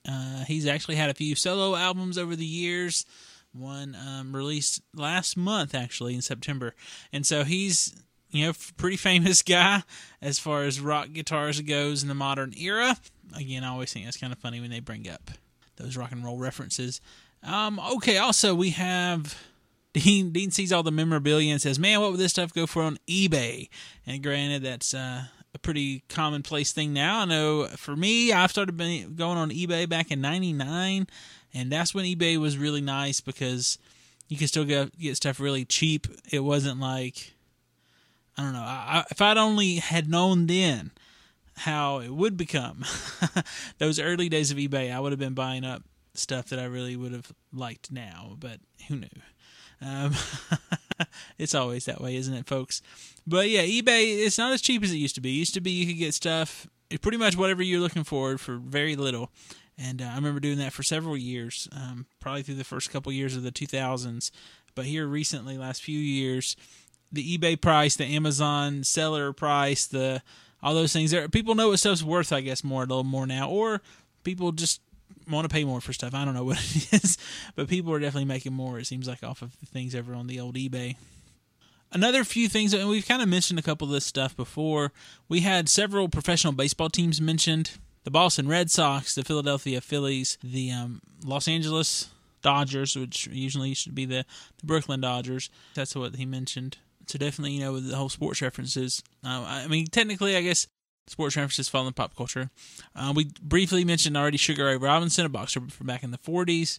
Uh, 0.08 0.44
he's 0.44 0.66
actually 0.66 0.96
had 0.96 1.10
a 1.10 1.14
few 1.14 1.34
solo 1.34 1.74
albums 1.76 2.18
over 2.18 2.36
the 2.36 2.46
years. 2.46 3.04
One 3.52 3.96
um, 3.96 4.34
released 4.36 4.82
last 4.94 5.36
month, 5.36 5.74
actually 5.74 6.14
in 6.14 6.22
September, 6.22 6.74
and 7.12 7.26
so 7.26 7.42
he's 7.44 7.94
you 8.30 8.46
know 8.46 8.52
pretty 8.76 8.96
famous 8.96 9.42
guy 9.42 9.82
as 10.20 10.38
far 10.38 10.64
as 10.64 10.80
rock 10.80 11.12
guitars 11.12 11.60
goes 11.62 12.02
in 12.02 12.08
the 12.08 12.14
modern 12.14 12.52
era. 12.58 12.96
Again, 13.34 13.64
I 13.64 13.68
always 13.68 13.92
think 13.92 14.06
it's 14.06 14.16
kind 14.16 14.32
of 14.32 14.38
funny 14.38 14.60
when 14.60 14.70
they 14.70 14.80
bring 14.80 15.08
up 15.08 15.30
those 15.76 15.96
rock 15.96 16.12
and 16.12 16.24
roll 16.24 16.38
references. 16.38 17.00
Um, 17.42 17.80
okay, 17.96 18.18
also 18.18 18.54
we 18.54 18.70
have 18.70 19.36
Dean 19.94 20.30
Dean 20.30 20.50
sees 20.50 20.72
all 20.72 20.82
the 20.82 20.92
memorabilia 20.92 21.52
and 21.52 21.62
says, 21.62 21.78
"Man, 21.78 22.00
what 22.00 22.10
would 22.10 22.20
this 22.20 22.32
stuff 22.32 22.52
go 22.52 22.66
for 22.66 22.82
on 22.82 22.98
eBay?" 23.08 23.68
And 24.06 24.22
granted, 24.22 24.62
that's 24.62 24.92
uh, 24.92 25.24
a 25.56 25.58
pretty 25.58 26.02
commonplace 26.08 26.72
thing 26.72 26.92
now. 26.92 27.20
I 27.20 27.24
know 27.24 27.66
for 27.76 27.96
me, 27.96 28.32
I've 28.32 28.50
started 28.50 28.76
going 29.16 29.38
on 29.38 29.50
eBay 29.50 29.88
back 29.88 30.10
in 30.10 30.20
'99, 30.20 31.06
and 31.52 31.72
that's 31.72 31.94
when 31.94 32.04
eBay 32.04 32.36
was 32.38 32.58
really 32.58 32.82
nice 32.82 33.20
because 33.20 33.78
you 34.28 34.36
could 34.36 34.48
still 34.48 34.64
get 34.64 34.96
get 34.98 35.16
stuff 35.16 35.40
really 35.40 35.64
cheap. 35.64 36.06
It 36.30 36.40
wasn't 36.40 36.78
like 36.78 37.32
I 38.36 38.42
don't 38.42 38.52
know. 38.52 38.60
I, 38.60 39.04
if 39.10 39.20
I'd 39.20 39.38
only 39.38 39.76
had 39.76 40.08
known 40.08 40.46
then 40.46 40.90
how 41.56 42.00
it 42.00 42.10
would 42.10 42.36
become 42.36 42.84
those 43.78 43.98
early 43.98 44.28
days 44.28 44.50
of 44.50 44.58
eBay, 44.58 44.92
I 44.94 45.00
would 45.00 45.12
have 45.12 45.18
been 45.18 45.34
buying 45.34 45.64
up 45.64 45.82
stuff 46.12 46.50
that 46.50 46.58
I 46.58 46.64
really 46.66 46.96
would 46.96 47.12
have 47.12 47.32
liked 47.52 47.90
now. 47.90 48.36
But 48.38 48.60
who 48.88 48.96
knew? 48.96 49.08
Um, 49.80 50.12
it's 51.38 51.54
always 51.54 51.84
that 51.86 52.00
way, 52.00 52.16
isn't 52.16 52.34
it, 52.34 52.46
folks? 52.46 52.82
But 53.26 53.48
yeah, 53.48 53.62
eBay 53.62 54.24
it's 54.24 54.38
not 54.38 54.52
as 54.52 54.62
cheap 54.62 54.82
as 54.82 54.92
it 54.92 54.96
used 54.96 55.14
to 55.16 55.20
be. 55.20 55.30
It 55.30 55.38
used 55.38 55.54
to 55.54 55.60
be 55.60 55.70
you 55.70 55.86
could 55.86 55.98
get 55.98 56.14
stuff 56.14 56.66
pretty 57.00 57.18
much 57.18 57.36
whatever 57.36 57.62
you're 57.62 57.80
looking 57.80 58.04
for 58.04 58.38
for 58.38 58.56
very 58.56 58.96
little. 58.96 59.30
And 59.78 60.00
uh, 60.00 60.06
I 60.06 60.14
remember 60.14 60.40
doing 60.40 60.58
that 60.58 60.72
for 60.72 60.82
several 60.82 61.16
years, 61.16 61.68
um, 61.72 62.06
probably 62.20 62.42
through 62.42 62.54
the 62.54 62.64
first 62.64 62.90
couple 62.90 63.12
years 63.12 63.36
of 63.36 63.42
the 63.42 63.52
2000s. 63.52 64.30
But 64.74 64.86
here 64.86 65.06
recently, 65.06 65.58
last 65.58 65.82
few 65.82 65.98
years, 65.98 66.56
the 67.12 67.38
eBay 67.38 67.60
price, 67.60 67.96
the 67.96 68.04
Amazon 68.04 68.84
seller 68.84 69.32
price, 69.32 69.86
the 69.86 70.22
all 70.62 70.74
those 70.74 70.92
things. 70.92 71.10
There, 71.10 71.28
people 71.28 71.54
know 71.54 71.68
what 71.68 71.78
stuff's 71.78 72.02
worth, 72.02 72.32
I 72.32 72.40
guess, 72.40 72.64
more 72.64 72.82
a 72.82 72.86
little 72.86 73.04
more 73.04 73.26
now, 73.26 73.48
or 73.48 73.82
people 74.24 74.52
just 74.52 74.80
want 75.28 75.48
to 75.48 75.52
pay 75.52 75.64
more 75.64 75.80
for 75.80 75.92
stuff. 75.92 76.14
I 76.14 76.24
don't 76.24 76.34
know 76.34 76.44
what 76.50 76.58
it 76.58 76.92
is, 76.92 77.18
but 77.54 77.68
people 77.68 77.92
are 77.92 78.00
definitely 78.00 78.26
making 78.26 78.52
more. 78.52 78.78
It 78.78 78.86
seems 78.86 79.08
like 79.08 79.22
off 79.22 79.42
of 79.42 79.58
the 79.60 79.66
things 79.66 79.94
ever 79.94 80.14
on 80.14 80.26
the 80.26 80.40
old 80.40 80.56
eBay. 80.56 80.96
Another 81.92 82.24
few 82.24 82.48
things, 82.48 82.74
and 82.74 82.88
we've 82.88 83.06
kind 83.06 83.22
of 83.22 83.28
mentioned 83.28 83.58
a 83.58 83.62
couple 83.62 83.86
of 83.86 83.92
this 83.92 84.04
stuff 84.04 84.36
before. 84.36 84.92
We 85.28 85.40
had 85.40 85.68
several 85.68 86.08
professional 86.08 86.52
baseball 86.52 86.90
teams 86.90 87.20
mentioned: 87.20 87.72
the 88.04 88.10
Boston 88.10 88.48
Red 88.48 88.70
Sox, 88.70 89.14
the 89.14 89.24
Philadelphia 89.24 89.80
Phillies, 89.80 90.36
the 90.42 90.72
um, 90.72 91.00
Los 91.24 91.46
Angeles 91.46 92.10
Dodgers, 92.42 92.96
which 92.96 93.28
usually 93.28 93.72
should 93.74 93.94
be 93.94 94.04
the, 94.04 94.24
the 94.58 94.66
Brooklyn 94.66 95.00
Dodgers. 95.00 95.48
That's 95.74 95.94
what 95.94 96.16
he 96.16 96.26
mentioned. 96.26 96.78
So 97.06 97.18
definitely, 97.18 97.52
you 97.52 97.60
know, 97.60 97.72
with 97.72 97.88
the 97.88 97.96
whole 97.96 98.08
sports 98.08 98.42
references. 98.42 99.02
Uh, 99.24 99.44
I 99.46 99.68
mean, 99.68 99.86
technically, 99.86 100.36
I 100.36 100.42
guess 100.42 100.66
sports 101.06 101.36
references 101.36 101.68
fall 101.68 101.86
in 101.86 101.92
pop 101.92 102.16
culture. 102.16 102.50
Uh, 102.94 103.12
we 103.14 103.30
briefly 103.42 103.84
mentioned 103.84 104.16
already 104.16 104.36
Sugar 104.36 104.66
Ray 104.66 104.76
Robinson, 104.76 105.26
a 105.26 105.28
boxer 105.28 105.60
from 105.68 105.86
back 105.86 106.02
in 106.02 106.10
the 106.10 106.18
40s. 106.18 106.78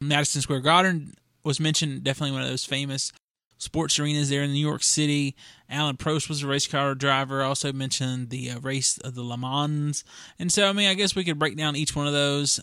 Madison 0.00 0.42
Square 0.42 0.60
Garden 0.60 1.14
was 1.44 1.60
mentioned, 1.60 2.04
definitely 2.04 2.32
one 2.32 2.42
of 2.42 2.48
those 2.48 2.64
famous 2.64 3.12
sports 3.58 3.98
arenas 3.98 4.30
there 4.30 4.42
in 4.42 4.52
New 4.52 4.66
York 4.66 4.82
City. 4.82 5.36
Alain 5.70 5.96
Prost 5.96 6.28
was 6.28 6.42
a 6.42 6.46
race 6.46 6.66
car 6.66 6.94
driver. 6.94 7.42
Also 7.42 7.72
mentioned 7.72 8.30
the 8.30 8.50
uh, 8.50 8.60
race 8.60 8.98
of 8.98 9.14
the 9.14 9.22
Le 9.22 9.36
Mans. 9.36 10.02
And 10.38 10.50
so, 10.50 10.68
I 10.68 10.72
mean, 10.72 10.88
I 10.88 10.94
guess 10.94 11.14
we 11.14 11.24
could 11.24 11.38
break 11.38 11.56
down 11.56 11.76
each 11.76 11.94
one 11.94 12.06
of 12.06 12.12
those. 12.12 12.60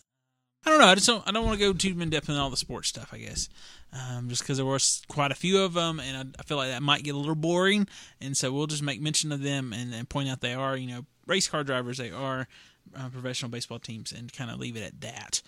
I 0.66 0.70
don't 0.72 0.80
know. 0.80 0.88
I 0.88 0.96
just 0.96 1.08
don't. 1.08 1.24
I 1.26 1.32
don't 1.32 1.46
want 1.46 1.60
to 1.60 1.66
go 1.66 1.72
too 1.72 2.00
in 2.02 2.10
depth 2.10 2.28
in 2.28 2.36
all 2.36 2.50
the 2.50 2.58
sports 2.58 2.90
stuff. 2.90 3.12
I 3.14 3.20
guess 3.20 3.48
um, 3.94 4.30
just 4.30 4.42
because 4.42 4.58
there 4.58 4.66
were 4.66 4.80
quite 5.08 5.32
a 5.32 5.36
few 5.36 5.62
of 5.62 5.74
them, 5.74 6.00
and 6.00 6.18
I, 6.18 6.40
I, 6.40 6.44
feel 6.44 6.58
like 6.58 6.70
that 6.70 6.84
might 6.84 7.04
get 7.04 7.16
a 7.16 7.18
little 7.18 7.36
boring. 7.36 7.88
And 8.20 8.36
so 8.36 8.52
we'll 8.52 8.68
just 8.68 8.84
make 8.84 9.02
mention 9.02 9.32
of 9.32 9.42
them 9.42 9.74
and, 9.74 9.94
and 9.94 10.08
point 10.10 10.30
out 10.30 10.42
they 10.42 10.54
are, 10.54 10.76
you 10.76 10.88
know, 10.88 11.06
race 11.26 11.48
car 11.48 11.64
drivers. 11.64 11.98
They 11.98 12.12
are 12.12 12.48
uh, 12.96 13.10
professional 13.10 13.50
baseball 13.50 13.80
teams, 13.80 14.12
and 14.12 14.32
kind 14.32 14.52
of 14.52 14.60
leave 14.60 14.76
it 14.76 14.84
at 14.84 15.02
that. 15.02 15.42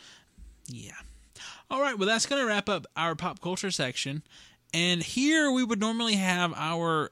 Yeah. 0.67 0.93
All 1.69 1.81
right. 1.81 1.97
Well, 1.97 2.07
that's 2.07 2.25
going 2.25 2.41
to 2.41 2.47
wrap 2.47 2.69
up 2.69 2.85
our 2.95 3.15
pop 3.15 3.41
culture 3.41 3.71
section. 3.71 4.23
And 4.73 5.01
here 5.01 5.51
we 5.51 5.63
would 5.63 5.79
normally 5.79 6.15
have 6.15 6.53
our 6.55 7.11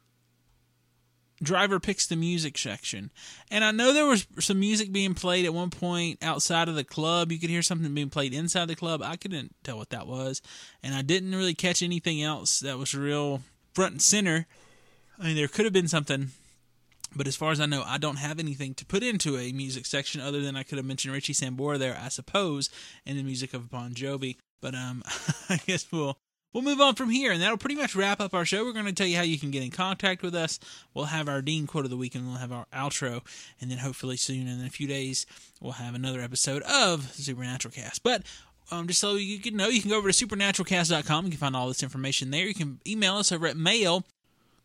driver 1.41 1.79
picks 1.79 2.07
the 2.07 2.15
music 2.15 2.57
section. 2.57 3.11
And 3.51 3.63
I 3.63 3.71
know 3.71 3.93
there 3.93 4.05
was 4.05 4.27
some 4.39 4.59
music 4.59 4.91
being 4.91 5.13
played 5.13 5.45
at 5.45 5.53
one 5.53 5.69
point 5.69 6.19
outside 6.21 6.67
of 6.69 6.75
the 6.75 6.83
club. 6.83 7.31
You 7.31 7.39
could 7.39 7.49
hear 7.49 7.61
something 7.61 7.93
being 7.93 8.09
played 8.09 8.33
inside 8.33 8.67
the 8.67 8.75
club. 8.75 9.01
I 9.03 9.15
couldn't 9.15 9.55
tell 9.63 9.77
what 9.77 9.89
that 9.91 10.07
was. 10.07 10.41
And 10.83 10.95
I 10.95 11.01
didn't 11.01 11.35
really 11.35 11.53
catch 11.53 11.81
anything 11.83 12.21
else 12.21 12.59
that 12.61 12.77
was 12.77 12.93
real 12.93 13.41
front 13.73 13.93
and 13.93 14.01
center. 14.01 14.47
I 15.19 15.27
mean, 15.27 15.35
there 15.35 15.47
could 15.47 15.65
have 15.65 15.73
been 15.73 15.87
something. 15.87 16.29
But 17.15 17.27
as 17.27 17.35
far 17.35 17.51
as 17.51 17.61
I 17.61 17.65
know, 17.65 17.83
I 17.85 17.97
don't 17.97 18.17
have 18.17 18.37
anything 18.37 18.73
to 18.75 18.85
put 18.85 19.01
into 19.01 19.37
a 19.37 19.51
music 19.53 19.85
section 19.85 20.19
other 20.19 20.41
than 20.41 20.55
I 20.55 20.63
could 20.63 20.77
have 20.77 20.85
mentioned 20.85 21.13
Richie 21.13 21.33
Sambora 21.33 21.79
there, 21.79 21.97
I 21.99 22.09
suppose, 22.09 22.69
and 23.05 23.17
the 23.17 23.23
music 23.23 23.53
of 23.53 23.69
Bon 23.69 23.93
Jovi. 23.93 24.35
But 24.61 24.75
um, 24.75 25.03
I 25.49 25.57
guess 25.65 25.89
we'll 25.91 26.17
we'll 26.57 26.63
move 26.63 26.81
on 26.81 26.95
from 26.95 27.11
here, 27.11 27.31
and 27.31 27.39
that'll 27.39 27.55
pretty 27.55 27.75
much 27.75 27.95
wrap 27.95 28.19
up 28.19 28.33
our 28.33 28.43
show. 28.43 28.65
We're 28.65 28.73
going 28.73 28.85
to 28.85 28.91
tell 28.91 29.05
you 29.05 29.15
how 29.15 29.21
you 29.21 29.37
can 29.37 29.51
get 29.51 29.61
in 29.61 29.69
contact 29.69 30.23
with 30.23 30.33
us. 30.33 30.59
We'll 30.91 31.05
have 31.05 31.29
our 31.29 31.43
Dean 31.43 31.67
quote 31.67 31.85
of 31.85 31.91
the 31.91 31.97
week, 31.97 32.15
and 32.15 32.25
we'll 32.25 32.37
have 32.37 32.51
our 32.51 32.65
outro, 32.73 33.21
and 33.61 33.69
then 33.69 33.77
hopefully 33.77 34.17
soon, 34.17 34.47
in 34.47 34.65
a 34.65 34.69
few 34.69 34.87
days, 34.87 35.27
we'll 35.61 35.73
have 35.73 35.93
another 35.93 36.19
episode 36.19 36.63
of 36.63 37.13
Supernatural 37.13 37.71
Cast. 37.71 38.01
But 38.01 38.23
um, 38.71 38.87
just 38.87 38.99
so 38.99 39.17
you 39.17 39.37
can 39.37 39.55
know, 39.55 39.67
you 39.67 39.81
can 39.81 39.91
go 39.91 39.99
over 39.99 40.11
to 40.11 40.25
supernaturalcast.com. 40.25 41.25
You 41.25 41.31
can 41.31 41.39
find 41.39 41.55
all 41.55 41.67
this 41.67 41.83
information 41.83 42.31
there. 42.31 42.47
You 42.47 42.55
can 42.55 42.79
email 42.87 43.17
us 43.17 43.31
over 43.31 43.45
at 43.45 43.55
mail. 43.55 44.03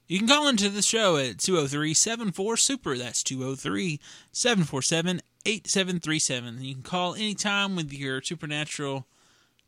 You 0.09 0.18
can 0.18 0.28
call 0.28 0.49
into 0.49 0.70
the 0.70 0.80
show 0.80 1.18
at 1.18 1.40
203 1.40 1.93
74 1.93 2.57
Super. 2.57 2.97
That's 2.97 3.22
203 3.22 4.01
747 4.32 5.20
8737. 5.45 6.64
You 6.64 6.74
can 6.74 6.82
call 6.82 7.14
anytime 7.14 7.76
with 7.76 7.93
your 7.93 8.22
supernatural 8.22 9.07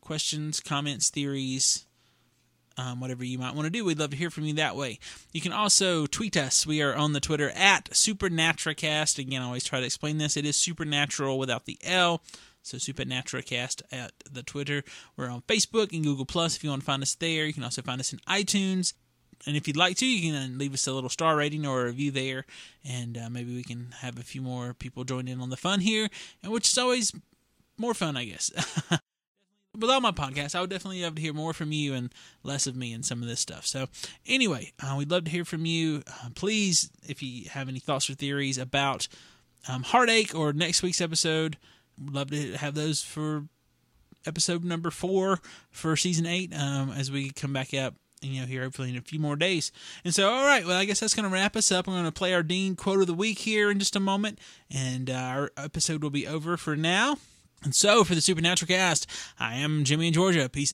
questions, 0.01 0.59
comments, 0.59 1.09
theories, 1.09 1.84
um, 2.77 2.99
whatever 2.99 3.23
you 3.23 3.37
might 3.37 3.55
want 3.55 3.65
to 3.65 3.69
do. 3.69 3.85
We'd 3.85 3.99
love 3.99 4.11
to 4.11 4.17
hear 4.17 4.29
from 4.29 4.45
you 4.45 4.53
that 4.55 4.75
way. 4.75 4.99
You 5.31 5.41
can 5.41 5.53
also 5.53 6.05
tweet 6.05 6.37
us. 6.37 6.65
We 6.65 6.81
are 6.81 6.95
on 6.95 7.13
the 7.13 7.19
Twitter 7.19 7.51
at 7.51 7.89
Supernaturalcast. 7.91 9.19
Again, 9.19 9.41
I 9.41 9.45
always 9.45 9.63
try 9.63 9.79
to 9.79 9.85
explain 9.85 10.17
this. 10.17 10.37
It 10.37 10.45
is 10.45 10.57
supernatural 10.57 11.39
without 11.39 11.65
the 11.65 11.77
L. 11.83 12.21
So 12.61 12.77
Supernaturalcast 12.77 13.83
at 13.91 14.11
the 14.29 14.41
Twitter. 14.41 14.83
We're 15.15 15.29
on 15.29 15.41
Facebook 15.43 15.93
and 15.93 16.03
Google 16.03 16.25
Plus 16.25 16.55
if 16.55 16.63
you 16.63 16.71
want 16.71 16.81
to 16.81 16.85
find 16.85 17.03
us 17.03 17.15
there. 17.15 17.45
You 17.45 17.53
can 17.53 17.63
also 17.63 17.81
find 17.81 18.01
us 18.01 18.11
in 18.11 18.19
iTunes. 18.27 18.93
And 19.45 19.55
if 19.55 19.67
you'd 19.67 19.77
like 19.77 19.97
to, 19.97 20.05
you 20.05 20.31
can 20.31 20.57
leave 20.57 20.73
us 20.73 20.87
a 20.87 20.93
little 20.93 21.09
star 21.09 21.35
rating 21.35 21.65
or 21.65 21.81
a 21.81 21.85
review 21.85 22.09
there, 22.09 22.45
and 22.83 23.17
uh, 23.17 23.29
maybe 23.29 23.53
we 23.53 23.63
can 23.63 23.93
have 23.99 24.17
a 24.17 24.23
few 24.23 24.41
more 24.41 24.73
people 24.73 25.03
join 25.03 25.27
in 25.27 25.41
on 25.41 25.49
the 25.49 25.57
fun 25.57 25.81
here, 25.81 26.09
and 26.41 26.51
which 26.51 26.67
is 26.69 26.77
always 26.77 27.11
more 27.77 27.93
fun, 27.93 28.17
I 28.17 28.25
guess. 28.25 28.51
with 29.79 29.89
all 29.89 30.01
my 30.01 30.11
podcast, 30.11 30.55
I 30.55 30.61
would 30.61 30.69
definitely 30.69 31.03
love 31.03 31.15
to 31.15 31.21
hear 31.21 31.33
more 31.33 31.53
from 31.53 31.71
you 31.71 31.93
and 31.93 32.13
less 32.43 32.67
of 32.67 32.75
me 32.75 32.93
and 32.93 33.05
some 33.05 33.21
of 33.21 33.27
this 33.27 33.39
stuff. 33.39 33.65
So, 33.65 33.87
anyway, 34.25 34.71
uh, 34.81 34.95
we'd 34.97 35.11
love 35.11 35.25
to 35.25 35.31
hear 35.31 35.45
from 35.45 35.65
you. 35.65 36.03
Uh, 36.07 36.29
please, 36.35 36.89
if 37.07 37.21
you 37.21 37.49
have 37.49 37.69
any 37.69 37.79
thoughts 37.79 38.09
or 38.09 38.13
theories 38.13 38.57
about 38.57 39.07
um, 39.67 39.83
Heartache 39.83 40.35
or 40.35 40.53
next 40.53 40.83
week's 40.83 41.01
episode, 41.01 41.57
love 42.03 42.31
to 42.31 42.57
have 42.57 42.75
those 42.75 43.01
for 43.01 43.45
episode 44.25 44.63
number 44.63 44.91
four 44.91 45.39
for 45.71 45.95
season 45.95 46.25
eight 46.25 46.53
um, 46.53 46.91
as 46.91 47.11
we 47.11 47.31
come 47.31 47.53
back 47.53 47.73
up. 47.73 47.95
You 48.21 48.41
know, 48.41 48.47
here 48.47 48.63
hopefully 48.63 48.89
in 48.89 48.97
a 48.97 49.01
few 49.01 49.19
more 49.19 49.35
days. 49.35 49.71
And 50.03 50.15
so, 50.15 50.29
all 50.29 50.45
right, 50.45 50.65
well, 50.65 50.79
I 50.79 50.85
guess 50.85 50.99
that's 51.01 51.13
going 51.13 51.29
to 51.29 51.33
wrap 51.33 51.55
us 51.55 51.71
up. 51.71 51.87
I'm 51.87 51.93
going 51.93 52.05
to 52.05 52.11
play 52.11 52.33
our 52.33 52.41
Dean 52.41 52.75
quote 52.75 53.01
of 53.01 53.07
the 53.07 53.13
week 53.13 53.39
here 53.39 53.69
in 53.69 53.77
just 53.77 53.95
a 53.95 53.99
moment, 53.99 54.39
and 54.71 55.11
uh, 55.11 55.13
our 55.13 55.51
episode 55.57 56.01
will 56.01 56.09
be 56.09 56.25
over 56.25 56.57
for 56.57 56.75
now. 56.75 57.17
And 57.65 57.73
so, 57.73 58.03
for 58.03 58.13
the 58.13 58.21
Supernatural 58.21 58.67
cast, 58.67 59.09
I 59.39 59.55
am 59.55 59.83
Jimmy 59.85 60.07
in 60.07 60.13
Georgia. 60.13 60.47
Peace. 60.47 60.71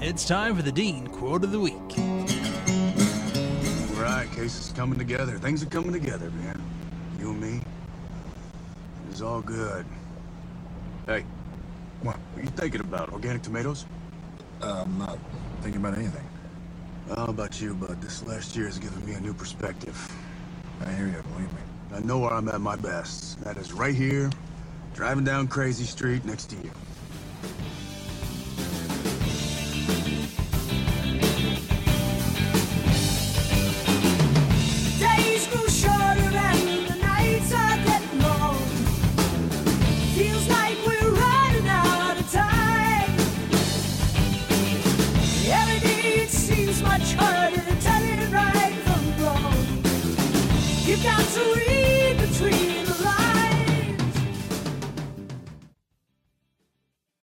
It's 0.00 0.26
time 0.26 0.56
for 0.56 0.62
the 0.62 0.72
Dean 0.72 1.06
quote 1.06 1.44
of 1.44 1.52
the 1.52 1.60
week. 1.60 1.74
Right, 3.96 4.28
case 4.34 4.58
is 4.58 4.72
coming 4.74 4.98
together. 4.98 5.38
Things 5.38 5.62
are 5.62 5.66
coming 5.66 5.92
together, 5.92 6.30
man. 6.32 6.60
You 7.20 7.30
and 7.30 7.40
me. 7.40 7.60
It's 9.08 9.20
all 9.20 9.40
good. 9.40 9.86
Hey, 11.06 11.24
what, 12.02 12.16
what 12.16 12.40
are 12.40 12.44
you 12.44 12.50
thinking 12.50 12.80
about? 12.80 13.12
Organic 13.12 13.42
tomatoes? 13.42 13.86
Uh, 14.60 14.82
I'm 14.84 14.98
not 14.98 15.16
thinking 15.62 15.80
about 15.80 15.96
anything. 15.96 16.26
I 17.08 17.14
don't 17.14 17.26
know 17.26 17.30
about 17.30 17.60
you, 17.60 17.74
but 17.74 18.00
this 18.00 18.26
last 18.26 18.56
year 18.56 18.66
has 18.66 18.80
given 18.80 19.06
me 19.06 19.12
a 19.14 19.20
new 19.20 19.32
perspective. 19.32 19.96
I 20.84 20.90
hear 20.90 21.06
you, 21.06 21.22
believe 21.34 21.52
me. 21.52 21.60
I 21.92 22.00
know 22.00 22.18
where 22.18 22.32
I'm 22.32 22.48
at 22.48 22.60
my 22.60 22.76
best. 22.76 23.42
That 23.44 23.56
is 23.56 23.72
right 23.72 23.94
here, 23.94 24.30
driving 24.94 25.24
down 25.24 25.48
Crazy 25.48 25.84
Street 25.84 26.24
next 26.24 26.46
to 26.46 26.56
you. 26.56 26.70